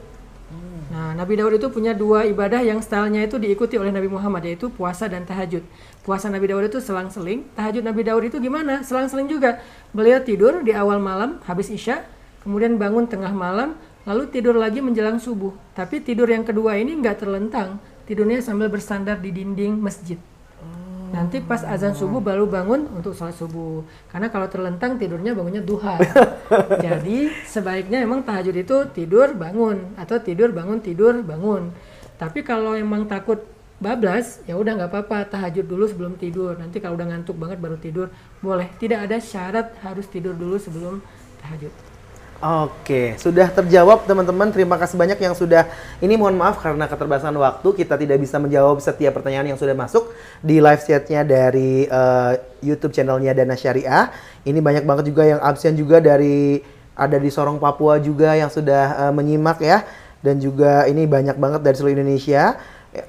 Nah, 0.90 1.18
Nabi 1.18 1.38
Daud 1.38 1.58
itu 1.58 1.70
punya 1.74 1.98
dua 1.98 2.26
ibadah 2.30 2.62
yang 2.62 2.78
stylenya 2.82 3.26
itu 3.26 3.42
diikuti 3.42 3.78
oleh 3.78 3.90
Nabi 3.90 4.06
Muhammad 4.10 4.46
yaitu 4.46 4.70
puasa 4.70 5.10
dan 5.10 5.26
tahajud. 5.26 5.66
Puasa 6.06 6.30
Nabi 6.30 6.50
Daud 6.50 6.70
itu 6.70 6.78
selang-seling, 6.82 7.46
tahajud 7.58 7.82
Nabi 7.82 8.06
Daud 8.06 8.24
itu 8.26 8.38
gimana? 8.38 8.86
Selang-seling 8.86 9.26
juga. 9.26 9.62
Beliau 9.94 10.22
tidur 10.22 10.62
di 10.62 10.74
awal 10.74 11.02
malam 11.02 11.42
habis 11.50 11.74
Isya, 11.74 12.06
kemudian 12.46 12.78
bangun 12.78 13.10
tengah 13.10 13.34
malam, 13.34 13.78
lalu 14.08 14.30
tidur 14.32 14.56
lagi 14.56 14.80
menjelang 14.80 15.20
subuh. 15.20 15.52
Tapi 15.76 16.00
tidur 16.04 16.30
yang 16.30 16.46
kedua 16.46 16.80
ini 16.80 16.96
nggak 17.00 17.26
terlentang, 17.26 17.82
tidurnya 18.08 18.40
sambil 18.40 18.72
bersandar 18.72 19.20
di 19.20 19.34
dinding 19.34 19.76
masjid. 19.80 20.20
Oh. 20.62 21.12
Nanti 21.12 21.44
pas 21.44 21.66
azan 21.66 21.98
subuh 21.98 22.24
baru 22.24 22.48
bangun 22.48 22.88
untuk 22.96 23.18
sholat 23.18 23.36
subuh. 23.36 23.84
Karena 24.08 24.32
kalau 24.32 24.48
terlentang 24.48 24.96
tidurnya 24.96 25.36
bangunnya 25.36 25.64
duha. 25.66 26.00
Jadi 26.86 27.30
sebaiknya 27.44 28.02
emang 28.06 28.24
tahajud 28.24 28.56
itu 28.56 28.78
tidur 28.96 29.36
bangun 29.36 29.98
atau 30.00 30.22
tidur 30.22 30.54
bangun 30.56 30.80
tidur 30.80 31.20
bangun. 31.26 31.74
Tapi 32.20 32.44
kalau 32.44 32.76
emang 32.76 33.08
takut 33.08 33.42
bablas 33.80 34.44
ya 34.44 34.60
udah 34.60 34.76
nggak 34.76 34.92
apa-apa 34.92 35.32
tahajud 35.32 35.64
dulu 35.64 35.88
sebelum 35.88 36.20
tidur 36.20 36.60
nanti 36.60 36.84
kalau 36.84 37.00
udah 37.00 37.16
ngantuk 37.16 37.40
banget 37.40 37.64
baru 37.64 37.80
tidur 37.80 38.12
boleh 38.44 38.68
tidak 38.76 39.08
ada 39.08 39.24
syarat 39.24 39.72
harus 39.80 40.04
tidur 40.12 40.36
dulu 40.36 40.60
sebelum 40.60 41.00
tahajud 41.40 41.72
Oke, 42.40 43.20
sudah 43.20 43.52
terjawab 43.52 44.08
teman-teman. 44.08 44.48
Terima 44.48 44.80
kasih 44.80 44.96
banyak 44.96 45.20
yang 45.20 45.36
sudah. 45.36 45.68
Ini 46.00 46.16
mohon 46.16 46.40
maaf 46.40 46.64
karena 46.64 46.88
keterbatasan 46.88 47.36
waktu 47.36 47.68
kita 47.84 48.00
tidak 48.00 48.16
bisa 48.16 48.40
menjawab 48.40 48.80
setiap 48.80 49.20
pertanyaan 49.20 49.52
yang 49.52 49.60
sudah 49.60 49.76
masuk 49.76 50.08
di 50.40 50.64
live 50.64 50.80
chatnya 50.80 51.28
dari 51.28 51.84
uh, 51.92 52.40
YouTube 52.64 52.96
channelnya 52.96 53.36
Dana 53.36 53.60
Syariah. 53.60 54.16
Ini 54.48 54.56
banyak 54.56 54.88
banget 54.88 55.12
juga 55.12 55.28
yang 55.28 55.44
absen 55.44 55.76
juga 55.76 56.00
dari 56.00 56.64
ada 56.96 57.20
di 57.20 57.28
Sorong 57.28 57.60
Papua 57.60 58.00
juga 58.00 58.32
yang 58.32 58.48
sudah 58.48 59.12
uh, 59.12 59.12
menyimak 59.12 59.60
ya. 59.60 59.84
Dan 60.24 60.40
juga 60.40 60.88
ini 60.88 61.04
banyak 61.04 61.36
banget 61.36 61.60
dari 61.60 61.76
seluruh 61.76 62.00
Indonesia. 62.00 62.56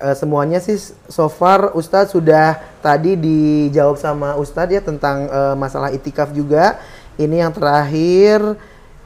Uh, 0.02 0.10
semuanya 0.18 0.58
sih 0.58 0.74
so 1.06 1.30
far 1.30 1.70
Ustadz 1.78 2.18
sudah 2.18 2.58
tadi 2.82 3.14
dijawab 3.14 3.94
sama 3.94 4.34
Ustadz 4.34 4.74
ya 4.74 4.82
tentang 4.82 5.30
uh, 5.30 5.54
masalah 5.54 5.94
itikaf 5.94 6.34
juga. 6.34 6.82
Ini 7.14 7.46
yang 7.46 7.54
terakhir 7.54 8.58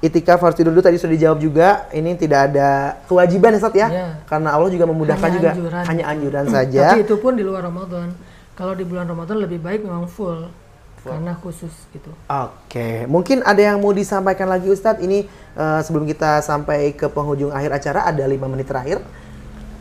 itikaf 0.05 0.36
harus 0.44 0.52
tidur 0.52 0.76
dulu 0.76 0.84
tadi 0.84 1.00
sudah 1.00 1.16
dijawab 1.16 1.38
juga. 1.40 1.88
Ini 1.88 2.20
tidak 2.20 2.52
ada 2.52 3.00
kewajiban 3.09 3.57
ya 3.57 3.61
Sat 3.61 3.74
ya. 3.74 3.88
ya. 3.88 4.09
Karena 4.28 4.52
Allah 4.52 4.68
juga 4.68 4.84
memudahkan 4.84 5.24
hanya 5.24 5.36
juga 5.40 5.50
anjuran. 5.57 5.84
hanya 5.88 6.05
anjuran 6.12 6.44
saja. 6.52 6.84
Tapi 6.92 7.02
itu 7.09 7.16
pun 7.16 7.32
di 7.32 7.44
luar 7.44 7.64
Ramadan. 7.64 8.12
Kalau 8.55 8.76
di 8.76 8.84
bulan 8.84 9.09
Ramadan 9.09 9.40
lebih 9.40 9.64
baik 9.64 9.82
memang 9.82 10.05
full. 10.05 10.52
full. 11.00 11.11
Karena 11.11 11.32
khusus 11.40 11.72
gitu. 11.90 12.12
Oke, 12.28 13.09
mungkin 13.09 13.40
ada 13.42 13.59
yang 13.59 13.80
mau 13.80 13.96
disampaikan 13.96 14.46
lagi 14.46 14.68
Ustadz. 14.68 15.00
Ini 15.00 15.24
uh, 15.57 15.80
sebelum 15.80 16.05
kita 16.05 16.44
sampai 16.44 16.92
ke 16.92 17.09
penghujung 17.09 17.50
akhir 17.50 17.72
acara 17.72 18.00
ada 18.05 18.22
lima 18.28 18.46
menit 18.46 18.68
terakhir. 18.68 19.00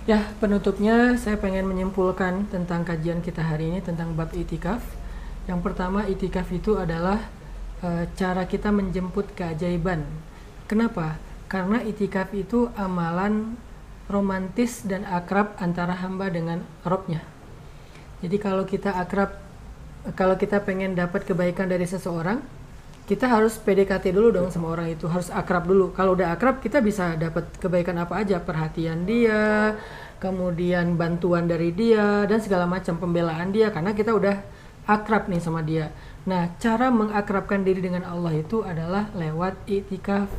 Ya, 0.03 0.19
penutupnya 0.43 1.15
saya 1.15 1.39
pengen 1.39 1.63
menyimpulkan 1.63 2.51
tentang 2.51 2.84
kajian 2.84 3.24
kita 3.24 3.39
hari 3.39 3.71
ini 3.71 3.80
tentang 3.80 4.11
bab 4.19 4.36
itikaf. 4.36 4.84
Yang 5.47 5.59
pertama, 5.63 6.03
itikaf 6.07 6.47
itu 6.51 6.76
adalah 6.76 7.24
e, 7.84 8.07
cara 8.15 8.47
kita 8.47 8.71
menjemput 8.71 9.36
keajaiban. 9.36 10.07
Kenapa? 10.65 11.19
Karena 11.51 11.84
itikaf 11.84 12.31
itu 12.31 12.71
amalan 12.79 13.59
romantis 14.07 14.81
dan 14.88 15.03
akrab 15.05 15.53
antara 15.59 15.93
hamba 15.99 16.31
dengan 16.31 16.63
robnya. 16.88 17.21
Jadi 18.23 18.39
kalau 18.39 18.63
kita 18.63 18.95
akrab, 18.95 19.36
kalau 20.15 20.39
kita 20.39 20.63
pengen 20.63 20.95
dapat 20.95 21.27
kebaikan 21.27 21.67
dari 21.67 21.84
seseorang, 21.84 22.39
kita 23.03 23.27
harus 23.27 23.59
PDKT 23.59 24.15
dulu 24.15 24.31
dong 24.31 24.47
sama 24.47 24.71
orang 24.71 24.95
itu, 24.95 25.11
harus 25.11 25.27
akrab 25.27 25.67
dulu. 25.67 25.91
Kalau 25.91 26.15
udah 26.15 26.31
akrab, 26.31 26.63
kita 26.63 26.79
bisa 26.79 27.19
dapat 27.19 27.51
kebaikan 27.59 27.99
apa 27.99 28.23
aja, 28.23 28.39
perhatian 28.39 29.03
dia, 29.03 29.75
kemudian 30.23 30.95
bantuan 30.95 31.43
dari 31.43 31.75
dia, 31.75 32.23
dan 32.23 32.39
segala 32.39 32.63
macam 32.63 32.95
pembelaan 32.95 33.51
dia, 33.51 33.75
karena 33.75 33.91
kita 33.91 34.15
udah 34.15 34.39
akrab 34.88 35.27
nih 35.27 35.43
sama 35.43 35.59
dia. 35.59 35.91
Nah, 36.24 36.55
cara 36.55 36.88
mengakrabkan 36.88 37.67
diri 37.67 37.84
dengan 37.84 38.07
Allah 38.07 38.32
itu 38.39 38.63
adalah 38.63 39.11
lewat 39.11 39.67
itikaf. 39.67 40.32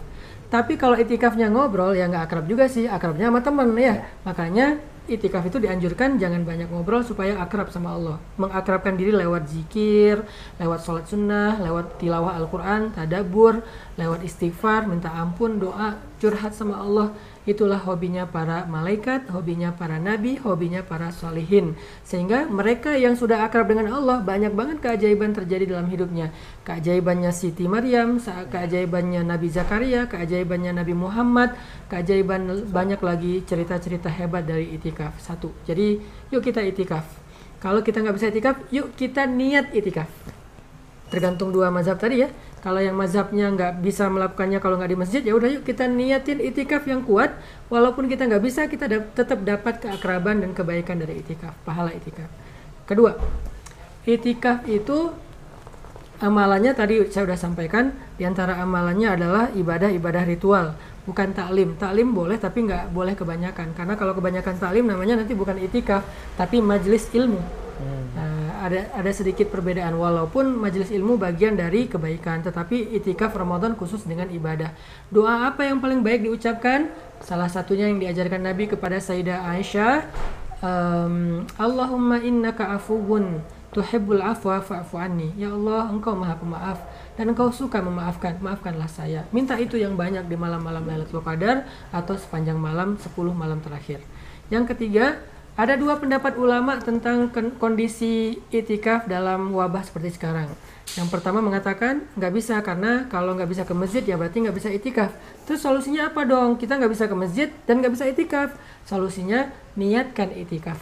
Tapi 0.49 0.81
kalau 0.81 0.97
itikafnya 0.97 1.51
ngobrol 1.51 1.93
ya 1.93 2.09
nggak 2.09 2.25
akrab 2.31 2.45
juga 2.49 2.71
sih, 2.71 2.89
akrabnya 2.89 3.29
sama 3.29 3.41
temen 3.45 3.69
ya. 3.77 4.07
Makanya 4.25 4.81
itikaf 5.05 5.45
itu 5.45 5.61
dianjurkan 5.61 6.17
jangan 6.17 6.49
banyak 6.49 6.73
ngobrol 6.73 7.05
supaya 7.05 7.37
akrab 7.37 7.69
sama 7.69 7.93
Allah. 7.93 8.17
Mengakrabkan 8.41 8.97
diri 8.97 9.13
lewat 9.13 9.45
zikir, 9.51 10.25
lewat 10.57 10.81
sholat 10.81 11.05
sunnah, 11.05 11.61
lewat 11.61 12.01
tilawah 12.01 12.33
Al-Quran, 12.41 12.97
tadabur, 12.97 13.61
lewat 14.01 14.25
istighfar, 14.25 14.89
minta 14.89 15.13
ampun, 15.13 15.61
doa, 15.61 16.01
curhat 16.17 16.57
sama 16.57 16.81
Allah 16.81 17.13
Itulah 17.45 17.77
hobinya 17.77 18.25
para 18.25 18.65
malaikat, 18.65 19.29
hobinya 19.29 19.77
para 19.77 20.01
nabi, 20.01 20.41
hobinya 20.41 20.81
para 20.81 21.13
solihin. 21.13 21.77
Sehingga 22.01 22.49
mereka 22.49 22.97
yang 22.97 23.21
sudah 23.21 23.45
akrab 23.45 23.69
dengan 23.69 23.93
Allah 23.93 24.25
banyak 24.25 24.57
banget 24.57 24.81
keajaiban 24.81 25.37
terjadi 25.37 25.77
dalam 25.77 25.93
hidupnya. 25.93 26.33
Keajaibannya 26.65 27.29
Siti 27.37 27.69
Maryam, 27.69 28.17
keajaibannya 28.25 29.29
Nabi 29.29 29.53
Zakaria, 29.53 30.09
keajaibannya 30.09 30.73
Nabi 30.73 30.97
Muhammad, 30.97 31.53
keajaiban 31.93 32.65
banyak 32.73 33.01
lagi 33.05 33.45
cerita-cerita 33.45 34.09
hebat 34.09 34.49
dari 34.49 34.73
itikaf. 34.73 35.21
Satu. 35.21 35.53
Jadi 35.69 36.01
yuk 36.33 36.41
kita 36.41 36.65
itikaf. 36.65 37.05
Kalau 37.61 37.85
kita 37.85 38.01
nggak 38.01 38.17
bisa 38.17 38.33
itikaf, 38.33 38.57
yuk 38.73 38.97
kita 38.97 39.29
niat 39.29 39.77
itikaf. 39.77 40.09
Tergantung 41.13 41.53
dua 41.53 41.69
mazhab 41.69 42.01
tadi 42.01 42.25
ya 42.25 42.33
kalau 42.65 42.81
yang 42.81 42.97
mazhabnya 42.97 43.53
nggak 43.53 43.85
bisa 43.85 44.09
melakukannya 44.09 44.57
kalau 44.57 44.81
nggak 44.81 44.89
di 44.89 44.97
masjid 44.97 45.21
ya 45.21 45.37
udah 45.37 45.53
yuk 45.53 45.69
kita 45.69 45.85
niatin 45.85 46.41
itikaf 46.41 46.89
yang 46.89 47.05
kuat. 47.05 47.37
Walaupun 47.69 48.09
kita 48.09 48.25
nggak 48.25 48.41
bisa 48.41 48.65
kita 48.65 48.89
da 48.89 49.05
tetap 49.05 49.45
dapat 49.45 49.85
keakraban 49.85 50.41
dan 50.41 50.57
kebaikan 50.57 50.97
dari 50.97 51.21
itikaf 51.21 51.53
pahala 51.69 51.93
itikaf. 51.93 52.25
Kedua 52.89 53.21
itikaf 54.09 54.65
itu 54.65 55.13
amalannya 56.25 56.73
tadi 56.73 57.05
saya 57.13 57.29
sudah 57.29 57.37
sampaikan 57.37 57.93
di 58.17 58.25
antara 58.25 58.57
amalannya 58.57 59.13
adalah 59.13 59.45
ibadah-ibadah 59.53 60.25
ritual 60.25 60.73
bukan 61.05 61.37
taklim. 61.37 61.77
Taklim 61.77 62.17
boleh 62.17 62.41
tapi 62.41 62.65
nggak 62.65 62.97
boleh 62.97 63.13
kebanyakan. 63.13 63.77
Karena 63.77 63.93
kalau 63.93 64.17
kebanyakan 64.17 64.57
taklim 64.57 64.89
namanya 64.89 65.21
nanti 65.21 65.37
bukan 65.37 65.61
itikaf 65.61 66.01
tapi 66.41 66.65
majelis 66.65 67.13
ilmu 67.13 67.64
hmm. 67.85 68.05
nah, 68.17 68.49
ada 68.65 68.81
ada 68.97 69.11
sedikit 69.13 69.53
perbedaan 69.53 69.93
walaupun 70.01 70.57
majelis 70.57 70.89
ilmu 70.89 71.21
bagian 71.21 71.53
dari 71.53 71.85
kebaikan 71.85 72.41
tetapi 72.41 72.97
itikaf 72.97 73.37
Ramadan 73.37 73.77
khusus 73.77 74.09
dengan 74.09 74.33
ibadah. 74.33 74.73
Doa 75.13 75.53
apa 75.53 75.69
yang 75.69 75.85
paling 75.85 76.01
baik 76.01 76.25
diucapkan? 76.25 76.89
Salah 77.21 77.53
satunya 77.53 77.87
yang 77.93 78.01
diajarkan 78.01 78.41
Nabi 78.41 78.73
kepada 78.73 78.97
Sayyidah 78.97 79.45
Aisyah, 79.53 80.09
um, 80.65 81.45
Allahumma 81.61 82.25
innaka 82.25 82.73
afuwun 82.73 83.45
tuhibbul 83.75 84.23
afwa 84.23 84.63
fa'fu 84.63 84.97
anni. 84.97 85.35
Ya 85.35 85.51
Allah, 85.51 85.91
Engkau 85.91 86.15
Maha 86.15 86.39
Pemaaf 86.39 86.79
dan 87.19 87.35
Engkau 87.35 87.51
suka 87.51 87.83
memaafkan. 87.83 88.39
Maafkanlah 88.39 88.87
saya. 88.89 89.27
Minta 89.35 89.59
itu 89.59 89.75
yang 89.75 89.99
banyak 89.99 90.25
di 90.31 90.39
malam-malam 90.39 90.87
Lailatul 90.87 91.21
Qadar 91.21 91.67
atau 91.91 92.15
sepanjang 92.15 92.57
malam 92.57 92.95
10 92.97 93.11
malam 93.35 93.59
terakhir. 93.59 94.01
Yang 94.49 94.73
ketiga, 94.73 95.19
ada 95.55 95.79
dua 95.79 96.03
pendapat 96.03 96.35
ulama 96.35 96.83
tentang 96.83 97.31
kondisi 97.63 98.43
itikaf 98.51 99.07
dalam 99.07 99.55
wabah 99.55 99.87
seperti 99.87 100.19
sekarang. 100.19 100.51
Yang 100.99 101.15
pertama 101.15 101.39
mengatakan 101.39 102.03
nggak 102.19 102.33
bisa 102.35 102.59
karena 102.59 103.07
kalau 103.07 103.39
nggak 103.39 103.47
bisa 103.47 103.63
ke 103.63 103.71
masjid 103.71 104.03
ya 104.03 104.19
berarti 104.19 104.43
nggak 104.43 104.57
bisa 104.59 104.71
itikaf. 104.75 105.15
Terus 105.47 105.63
solusinya 105.63 106.11
apa 106.11 106.27
dong? 106.27 106.59
Kita 106.59 106.75
nggak 106.75 106.91
bisa 106.91 107.07
ke 107.07 107.15
masjid 107.15 107.49
dan 107.71 107.79
nggak 107.79 107.95
bisa 107.95 108.05
itikaf. 108.11 108.51
Solusinya 108.83 109.55
niatkan 109.79 110.35
itikaf. 110.35 110.79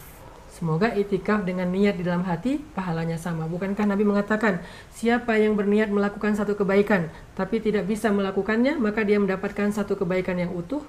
Semoga 0.49 0.89
itikaf 0.93 1.45
dengan 1.45 1.69
niat 1.69 1.97
di 1.97 2.05
dalam 2.05 2.25
hati 2.25 2.57
pahalanya 2.73 3.21
sama. 3.21 3.45
Bukankah 3.45 3.85
Nabi 3.85 4.05
mengatakan 4.05 4.61
siapa 4.89 5.37
yang 5.37 5.53
berniat 5.53 5.93
melakukan 5.93 6.33
satu 6.33 6.57
kebaikan 6.57 7.13
tapi 7.37 7.61
tidak 7.61 7.85
bisa 7.85 8.09
melakukannya 8.09 8.81
maka 8.81 9.05
dia 9.05 9.21
mendapatkan 9.21 9.69
satu 9.69 10.01
kebaikan 10.01 10.41
yang 10.41 10.49
utuh. 10.49 10.81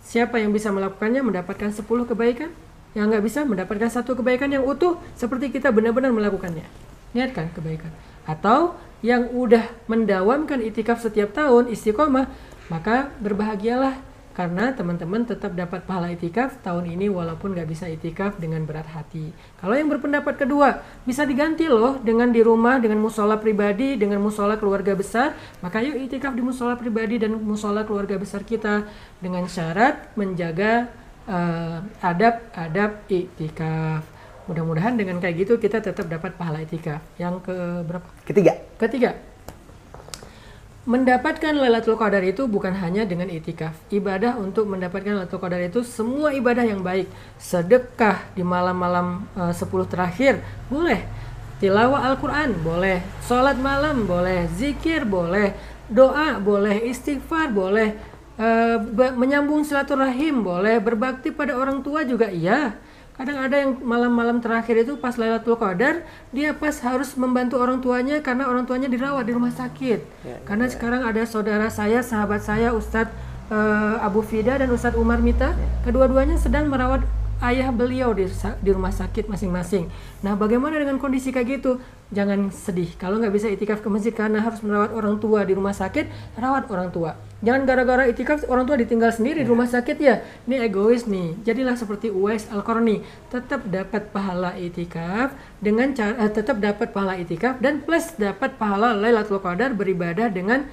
Siapa 0.00 0.40
yang 0.40 0.56
bisa 0.56 0.72
melakukannya 0.72 1.20
mendapatkan 1.20 1.76
sepuluh 1.76 2.08
kebaikan 2.08 2.52
yang 2.96 3.12
nggak 3.12 3.28
bisa 3.28 3.44
mendapatkan 3.44 3.92
satu 3.92 4.16
kebaikan 4.16 4.48
yang 4.48 4.64
utuh 4.64 4.96
seperti 5.12 5.52
kita 5.52 5.68
benar-benar 5.68 6.16
melakukannya. 6.16 6.64
Niatkan 7.12 7.52
kebaikan. 7.52 7.92
Atau 8.24 8.72
yang 9.04 9.28
udah 9.36 9.68
mendawamkan 9.84 10.64
itikaf 10.64 11.04
setiap 11.04 11.36
tahun 11.36 11.68
istiqomah, 11.68 12.32
maka 12.72 13.12
berbahagialah 13.20 14.00
karena 14.36 14.68
teman-teman 14.76 15.24
tetap 15.24 15.56
dapat 15.56 15.88
pahala 15.88 16.12
itikaf 16.12 16.60
tahun 16.60 16.92
ini 16.92 17.08
walaupun 17.08 17.56
nggak 17.56 17.68
bisa 17.72 17.88
itikaf 17.88 18.36
dengan 18.36 18.68
berat 18.68 18.84
hati. 18.92 19.32
Kalau 19.56 19.72
yang 19.72 19.88
berpendapat 19.88 20.36
kedua 20.36 20.84
bisa 21.08 21.24
diganti 21.24 21.64
loh 21.72 21.96
dengan 22.00 22.28
di 22.28 22.44
rumah 22.44 22.76
dengan 22.76 23.00
musola 23.00 23.40
pribadi 23.40 23.96
dengan 23.96 24.20
musola 24.20 24.60
keluarga 24.60 24.92
besar, 24.92 25.32
maka 25.64 25.80
yuk 25.80 25.96
itikaf 26.04 26.36
di 26.36 26.44
musola 26.44 26.76
pribadi 26.76 27.16
dan 27.16 27.32
musola 27.40 27.88
keluarga 27.88 28.20
besar 28.20 28.44
kita 28.44 28.84
dengan 29.24 29.48
syarat 29.48 30.12
menjaga 30.20 30.92
uh, 31.26 31.82
adab-adab 32.02 33.04
itikaf. 33.10 34.02
Mudah-mudahan 34.46 34.94
dengan 34.94 35.18
kayak 35.18 35.42
gitu 35.42 35.58
kita 35.58 35.82
tetap 35.82 36.06
dapat 36.06 36.38
pahala 36.38 36.62
itikaf. 36.62 37.02
Yang 37.18 37.50
ke 37.50 37.56
berapa? 37.82 38.06
Ketiga. 38.22 38.54
Ketiga. 38.78 39.10
Mendapatkan 40.86 41.50
Lailatul 41.50 41.98
Qadar 41.98 42.22
itu 42.22 42.46
bukan 42.46 42.70
hanya 42.78 43.02
dengan 43.02 43.26
itikaf. 43.26 43.74
Ibadah 43.90 44.38
untuk 44.38 44.70
mendapatkan 44.70 45.18
Lailatul 45.18 45.42
Qadar 45.42 45.58
itu 45.66 45.82
semua 45.82 46.30
ibadah 46.30 46.62
yang 46.62 46.86
baik. 46.86 47.10
Sedekah 47.42 48.22
di 48.38 48.46
malam-malam 48.46 49.26
eh, 49.34 49.50
uh, 49.50 49.54
10 49.54 49.66
terakhir 49.90 50.38
boleh. 50.70 51.02
Tilawah 51.58 52.06
Al-Qur'an 52.06 52.54
boleh. 52.62 53.02
Salat 53.26 53.58
malam 53.58 54.06
boleh. 54.06 54.46
Zikir 54.54 55.02
boleh. 55.02 55.58
Doa 55.90 56.38
boleh. 56.38 56.86
Istighfar 56.86 57.50
boleh 57.50 58.15
Uh, 58.36 58.76
menyambung 59.16 59.64
silaturahim 59.64 60.44
boleh, 60.44 60.76
berbakti 60.76 61.32
pada 61.32 61.56
orang 61.56 61.80
tua 61.80 62.04
juga 62.04 62.28
iya. 62.28 62.76
Kadang 63.16 63.40
ada 63.40 63.56
yang 63.56 63.80
malam-malam 63.80 64.44
terakhir 64.44 64.84
itu 64.84 65.00
pas 65.00 65.16
Lailatul 65.16 65.56
Qadar, 65.56 66.04
dia 66.36 66.52
pas 66.52 66.76
harus 66.84 67.16
membantu 67.16 67.56
orang 67.56 67.80
tuanya 67.80 68.20
karena 68.20 68.44
orang 68.44 68.68
tuanya 68.68 68.92
dirawat 68.92 69.24
di 69.24 69.32
rumah 69.32 69.48
sakit. 69.56 70.00
Ya, 70.20 70.36
ya 70.36 70.38
karena 70.44 70.68
ya. 70.68 70.72
sekarang 70.76 71.00
ada 71.08 71.24
saudara 71.24 71.72
saya, 71.72 72.04
sahabat 72.04 72.44
saya 72.44 72.76
Ustadz 72.76 73.16
uh, 73.48 74.04
Abu 74.04 74.20
Fida 74.20 74.60
dan 74.60 74.68
Ustadz 74.68 75.00
Umar 75.00 75.24
Mita, 75.24 75.56
ya. 75.56 75.88
kedua-duanya 75.88 76.36
sedang 76.36 76.68
merawat 76.68 77.08
ayah 77.44 77.68
beliau 77.68 78.16
di, 78.16 78.24
di 78.62 78.70
rumah 78.72 78.92
sakit 78.92 79.28
masing-masing. 79.28 79.92
Nah, 80.24 80.38
bagaimana 80.38 80.80
dengan 80.80 80.96
kondisi 80.96 81.28
kayak 81.28 81.60
gitu? 81.60 81.82
Jangan 82.14 82.54
sedih. 82.54 82.94
Kalau 82.96 83.18
nggak 83.18 83.34
bisa 83.34 83.50
itikaf 83.50 83.82
ke 83.82 83.88
masjid 83.90 84.14
karena 84.14 84.38
harus 84.38 84.62
merawat 84.62 84.94
orang 84.94 85.18
tua 85.18 85.42
di 85.42 85.52
rumah 85.52 85.74
sakit, 85.74 86.36
rawat 86.38 86.70
orang 86.70 86.88
tua. 86.94 87.18
Jangan 87.44 87.68
gara-gara 87.68 88.08
itikaf 88.08 88.48
orang 88.48 88.64
tua 88.64 88.80
ditinggal 88.80 89.12
sendiri 89.12 89.44
di 89.44 89.48
rumah 89.50 89.68
sakit 89.68 89.96
ya. 90.00 90.24
Ini 90.48 90.70
egois 90.70 91.04
nih. 91.04 91.36
Jadilah 91.44 91.76
seperti 91.76 92.08
Uwais 92.08 92.48
Al-Qarni, 92.48 93.04
tetap 93.28 93.66
dapat 93.68 94.08
pahala 94.14 94.56
itikaf 94.56 95.36
dengan 95.60 95.92
cara 95.92 96.16
eh, 96.16 96.32
tetap 96.32 96.62
dapat 96.62 96.94
pahala 96.94 97.20
itikaf 97.20 97.60
dan 97.60 97.84
plus 97.84 98.16
dapat 98.16 98.56
pahala 98.56 98.96
Lailatul 98.96 99.42
Qadar 99.42 99.76
beribadah 99.76 100.32
dengan 100.32 100.64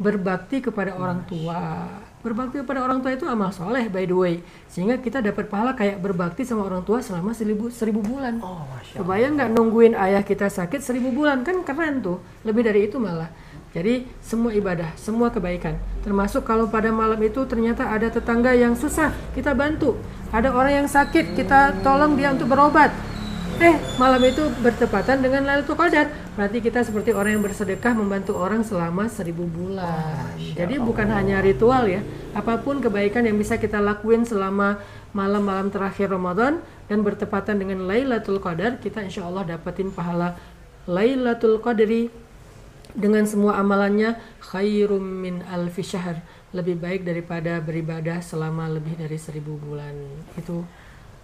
berbakti 0.00 0.64
kepada 0.64 0.96
orang 0.96 1.24
tua. 1.28 1.88
Berbakti 2.26 2.58
kepada 2.58 2.82
orang 2.82 2.98
tua 3.06 3.14
itu 3.14 3.22
amal 3.30 3.54
soleh 3.54 3.86
by 3.86 4.02
the 4.02 4.16
way. 4.18 4.34
Sehingga 4.66 4.98
kita 4.98 5.22
dapat 5.22 5.46
pahala 5.46 5.78
kayak 5.78 6.02
berbakti 6.02 6.42
sama 6.42 6.66
orang 6.66 6.82
tua 6.82 6.98
selama 6.98 7.30
seribu, 7.30 7.70
seribu 7.70 8.02
bulan. 8.02 8.42
Oh, 8.42 8.66
Kebayang 8.98 9.38
nggak 9.38 9.54
nungguin 9.54 9.94
ayah 9.94 10.26
kita 10.26 10.50
sakit 10.50 10.82
seribu 10.82 11.14
bulan? 11.14 11.46
Kan 11.46 11.62
keren 11.62 12.02
tuh. 12.02 12.18
Lebih 12.42 12.66
dari 12.66 12.90
itu 12.90 12.98
malah. 12.98 13.30
Jadi 13.70 14.10
semua 14.18 14.50
ibadah, 14.50 14.90
semua 14.98 15.30
kebaikan. 15.30 15.78
Termasuk 16.02 16.42
kalau 16.42 16.66
pada 16.66 16.90
malam 16.90 17.20
itu 17.22 17.46
ternyata 17.46 17.86
ada 17.86 18.10
tetangga 18.10 18.50
yang 18.58 18.74
susah, 18.74 19.14
kita 19.30 19.54
bantu. 19.54 19.94
Ada 20.34 20.50
orang 20.50 20.82
yang 20.82 20.88
sakit, 20.90 21.38
kita 21.38 21.78
tolong 21.86 22.18
dia 22.18 22.34
untuk 22.34 22.50
berobat. 22.50 22.90
Eh, 23.56 23.76
malam 23.96 24.20
itu 24.20 24.44
bertepatan 24.60 25.24
dengan 25.24 25.48
Lailatul 25.48 25.80
Qadar. 25.80 26.12
Berarti 26.36 26.60
kita 26.60 26.84
seperti 26.84 27.16
orang 27.16 27.40
yang 27.40 27.44
bersedekah 27.44 27.96
membantu 27.96 28.36
orang 28.36 28.60
selama 28.60 29.08
seribu 29.08 29.48
bulan. 29.48 30.36
Oh, 30.36 30.52
Jadi 30.52 30.76
bukan 30.76 31.08
hanya 31.08 31.40
ritual 31.40 31.88
ya. 31.88 32.04
Apa 32.36 32.60
pun 32.60 32.84
kebaikan 32.84 33.24
yang 33.24 33.40
bisa 33.40 33.56
kita 33.56 33.80
lakuin 33.80 34.28
selama 34.28 34.76
malam-malam 35.16 35.72
terakhir 35.72 36.12
Ramadan 36.12 36.60
dan 36.84 37.00
bertepatan 37.00 37.56
dengan 37.56 37.88
Lailatul 37.88 38.44
Qadar, 38.44 38.76
kita 38.76 39.00
insya 39.00 39.24
Allah 39.24 39.56
dapetin 39.56 39.88
pahala 39.88 40.36
Lailatul 40.84 41.56
Qadri 41.64 42.12
dengan 42.92 43.24
semua 43.24 43.56
amalannya 43.56 44.20
khairum 44.52 45.00
min 45.00 45.40
alfi 45.48 45.80
syahr 45.80 46.20
lebih 46.52 46.76
baik 46.76 47.04
daripada 47.04 47.60
beribadah 47.60 48.20
selama 48.20 48.68
lebih 48.68 48.96
dari 48.96 49.20
seribu 49.20 49.60
bulan 49.60 49.92
itu 50.40 50.64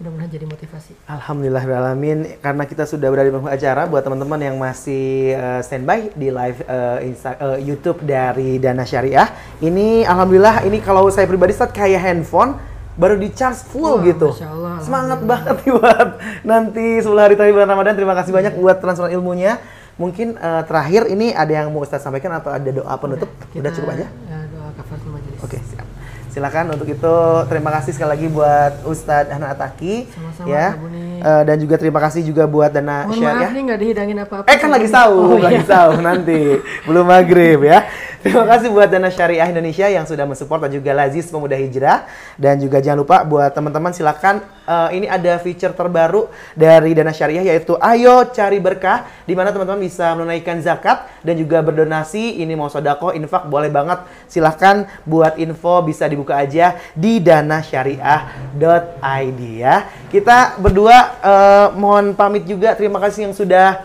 mudah-mudahan 0.03 0.35
jadi 0.35 0.47
motivasi. 0.51 0.93
Alhamdulillah 1.07 1.63
alamin 1.63 2.19
karena 2.43 2.67
kita 2.67 2.83
sudah 2.91 3.07
berada 3.07 3.31
di 3.31 3.39
acara 3.39 3.87
buat 3.87 4.03
teman-teman 4.03 4.41
yang 4.43 4.59
masih 4.59 5.39
uh, 5.39 5.63
standby 5.63 6.11
di 6.19 6.35
live 6.35 6.59
uh, 6.67 6.99
Insta, 7.07 7.39
uh, 7.39 7.59
YouTube 7.63 8.03
dari 8.03 8.59
Dana 8.59 8.83
Syariah. 8.83 9.31
Ini 9.63 10.03
alhamdulillah 10.03 10.67
ini 10.67 10.83
kalau 10.83 11.07
saya 11.15 11.31
pribadi 11.31 11.55
saat 11.55 11.71
kayak 11.71 12.03
handphone 12.03 12.59
baru 12.99 13.15
di 13.15 13.31
charge 13.31 13.63
full 13.71 14.03
Wah, 14.03 14.05
gitu. 14.05 14.35
Allah, 14.43 14.83
Semangat 14.83 15.23
banget 15.23 15.57
buat 15.71 16.09
nanti 16.43 16.99
10 16.99 17.07
hari 17.15 17.39
terakhir 17.39 17.55
bulan 17.63 17.71
Ramadan. 17.71 17.95
Terima 17.95 18.19
kasih 18.19 18.35
banyak 18.35 18.59
buat 18.59 18.83
transfer 18.83 19.07
ilmunya. 19.15 19.63
Mungkin 20.03 20.35
uh, 20.35 20.67
terakhir 20.67 21.07
ini 21.15 21.31
ada 21.31 21.63
yang 21.63 21.71
mau 21.71 21.87
Ustaz 21.87 22.03
sampaikan 22.03 22.35
atau 22.35 22.51
ada 22.51 22.67
doa 22.67 22.95
penutup? 22.99 23.31
Kita, 23.55 23.63
Udah 23.63 23.71
cukup 23.71 23.89
aja? 23.95 24.07
Ya, 24.27 24.39
doa 24.51 24.69
kafaratul 24.75 25.15
majelis. 25.15 25.39
Oke, 25.47 25.63
siap. 25.63 25.87
Silakan 26.33 26.73
untuk 26.73 26.89
itu 26.89 27.15
terima 27.45 27.69
kasih 27.71 27.93
sekali 27.93 28.11
lagi 28.11 28.27
buat 28.27 28.89
Ustadz 28.89 29.29
Hana 29.29 29.53
Ataki 29.53 30.09
Sama-sama, 30.09 30.49
ya. 30.49 30.69
Eh, 31.21 31.43
dan 31.45 31.57
juga 31.61 31.77
terima 31.77 32.01
kasih 32.01 32.25
juga 32.25 32.49
buat 32.49 32.73
Dana 32.73 33.05
Mohon 33.05 33.15
Syariah. 33.15 33.37
maaf 33.37 33.53
nih 33.53 33.63
nggak 33.63 33.79
dihidangin 33.79 34.19
apa-apa. 34.19 34.47
Eh 34.49 34.57
kan 34.57 34.71
lagi 34.73 34.89
sahur, 34.89 35.29
Oh, 35.29 35.39
lagi 35.39 35.61
iya. 35.61 35.69
sahur 35.69 36.01
nanti. 36.01 36.57
Belum 36.83 37.05
maghrib 37.05 37.61
ya. 37.63 37.85
Terima 38.23 38.47
kasih 38.47 38.71
buat 38.71 38.87
Dana 38.87 39.11
Syariah 39.11 39.51
Indonesia 39.51 39.91
yang 39.91 40.07
sudah 40.07 40.23
mensupport 40.23 40.63
dan 40.63 40.79
juga 40.79 40.95
Lazis 40.95 41.27
Pemuda 41.27 41.59
Hijrah. 41.59 42.07
Dan 42.39 42.63
juga 42.63 42.79
jangan 42.79 43.03
lupa 43.03 43.27
buat 43.27 43.51
teman-teman 43.51 43.91
silakan 43.91 44.47
eh, 44.63 44.89
ini 44.95 45.11
ada 45.11 45.43
feature 45.43 45.75
terbaru 45.75 46.31
dari 46.55 46.95
Dana 46.95 47.11
Syariah 47.11 47.51
yaitu 47.51 47.75
Ayo 47.83 48.31
Cari 48.31 48.63
Berkah 48.63 49.11
di 49.27 49.35
mana 49.35 49.51
teman-teman 49.51 49.83
bisa 49.83 50.15
menunaikan 50.15 50.63
zakat 50.63 51.03
dan 51.27 51.35
juga 51.35 51.67
berdonasi. 51.67 52.39
Ini 52.47 52.55
mau 52.55 52.71
sodako, 52.71 53.11
infak 53.11 53.51
boleh 53.51 53.75
banget. 53.75 54.07
Silahkan 54.31 54.87
buat 55.03 55.35
info 55.43 55.83
bisa 55.83 56.07
dibuka 56.07 56.39
aja 56.39 56.79
di 56.95 57.19
danasyariah.id 57.19 59.41
ya. 59.59 59.91
Kita 60.15 60.63
berdua 60.63 61.19
eh, 61.27 61.75
mohon 61.75 62.15
pamit 62.15 62.47
juga. 62.47 62.79
Terima 62.79 63.03
kasih 63.03 63.27
yang 63.27 63.35
sudah 63.35 63.83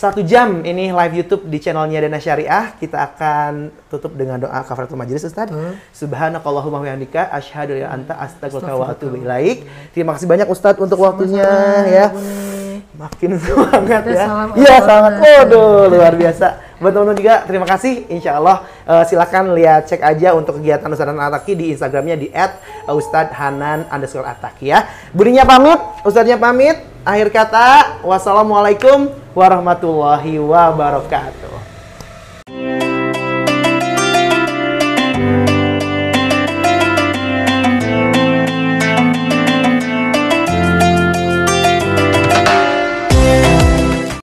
satu 0.00 0.24
jam 0.24 0.64
ini 0.64 0.88
live 0.88 1.12
YouTube 1.12 1.44
di 1.52 1.60
channelnya 1.60 2.00
Dana 2.00 2.16
Syariah. 2.16 2.72
Kita 2.80 3.04
akan 3.04 3.68
tutup 3.92 4.16
dengan 4.16 4.40
doa 4.40 4.64
kafaratul 4.64 4.96
majelis 4.96 5.28
Ustaz. 5.28 5.52
Betul. 5.52 5.76
Subhanakallahumma 5.92 6.80
wa 6.80 6.84
bihamdika 6.88 7.28
asyhadu 7.28 7.76
an 7.76 7.84
la 7.84 7.88
anta 7.92 8.14
astaghfiruka 8.16 8.80
wa 8.80 8.88
atubu 8.88 9.20
ilaik. 9.20 9.68
Terima 9.92 10.16
kasih 10.16 10.24
banyak 10.24 10.48
Ustaz 10.48 10.80
untuk 10.80 11.04
waktunya 11.04 11.44
Sama-sama, 11.44 11.92
ya. 11.92 12.06
Makin 12.96 13.30
semangat 13.44 14.02
Kita 14.08 14.16
ya. 14.16 14.26
Iya, 14.56 14.76
sangat. 14.80 15.12
Waduh, 15.20 15.92
luar 15.92 16.16
biasa. 16.16 16.46
Buat 16.80 16.92
teman-teman 16.96 17.16
juga 17.20 17.34
terima 17.44 17.66
kasih. 17.68 17.94
Insya 18.08 18.40
Allah 18.40 18.64
eh, 18.88 19.04
silakan 19.04 19.52
lihat 19.52 19.84
cek 19.84 20.00
aja 20.00 20.32
untuk 20.32 20.64
kegiatan 20.64 20.88
Ustadz 20.88 21.12
Hanan 21.12 21.28
Ataki 21.28 21.52
di 21.52 21.76
Instagramnya 21.76 22.16
di 22.16 22.32
@ustadhanan 22.88 23.84
underscore 23.92 24.24
Ataki 24.24 24.72
ya. 24.72 24.88
Buninya 25.12 25.44
pamit, 25.44 25.76
Ustadznya 26.08 26.40
pamit. 26.40 26.89
Akhir 27.00 27.32
kata, 27.32 28.04
wassalamualaikum 28.04 29.08
warahmatullahi 29.32 30.36
wabarakatuh. 30.36 31.59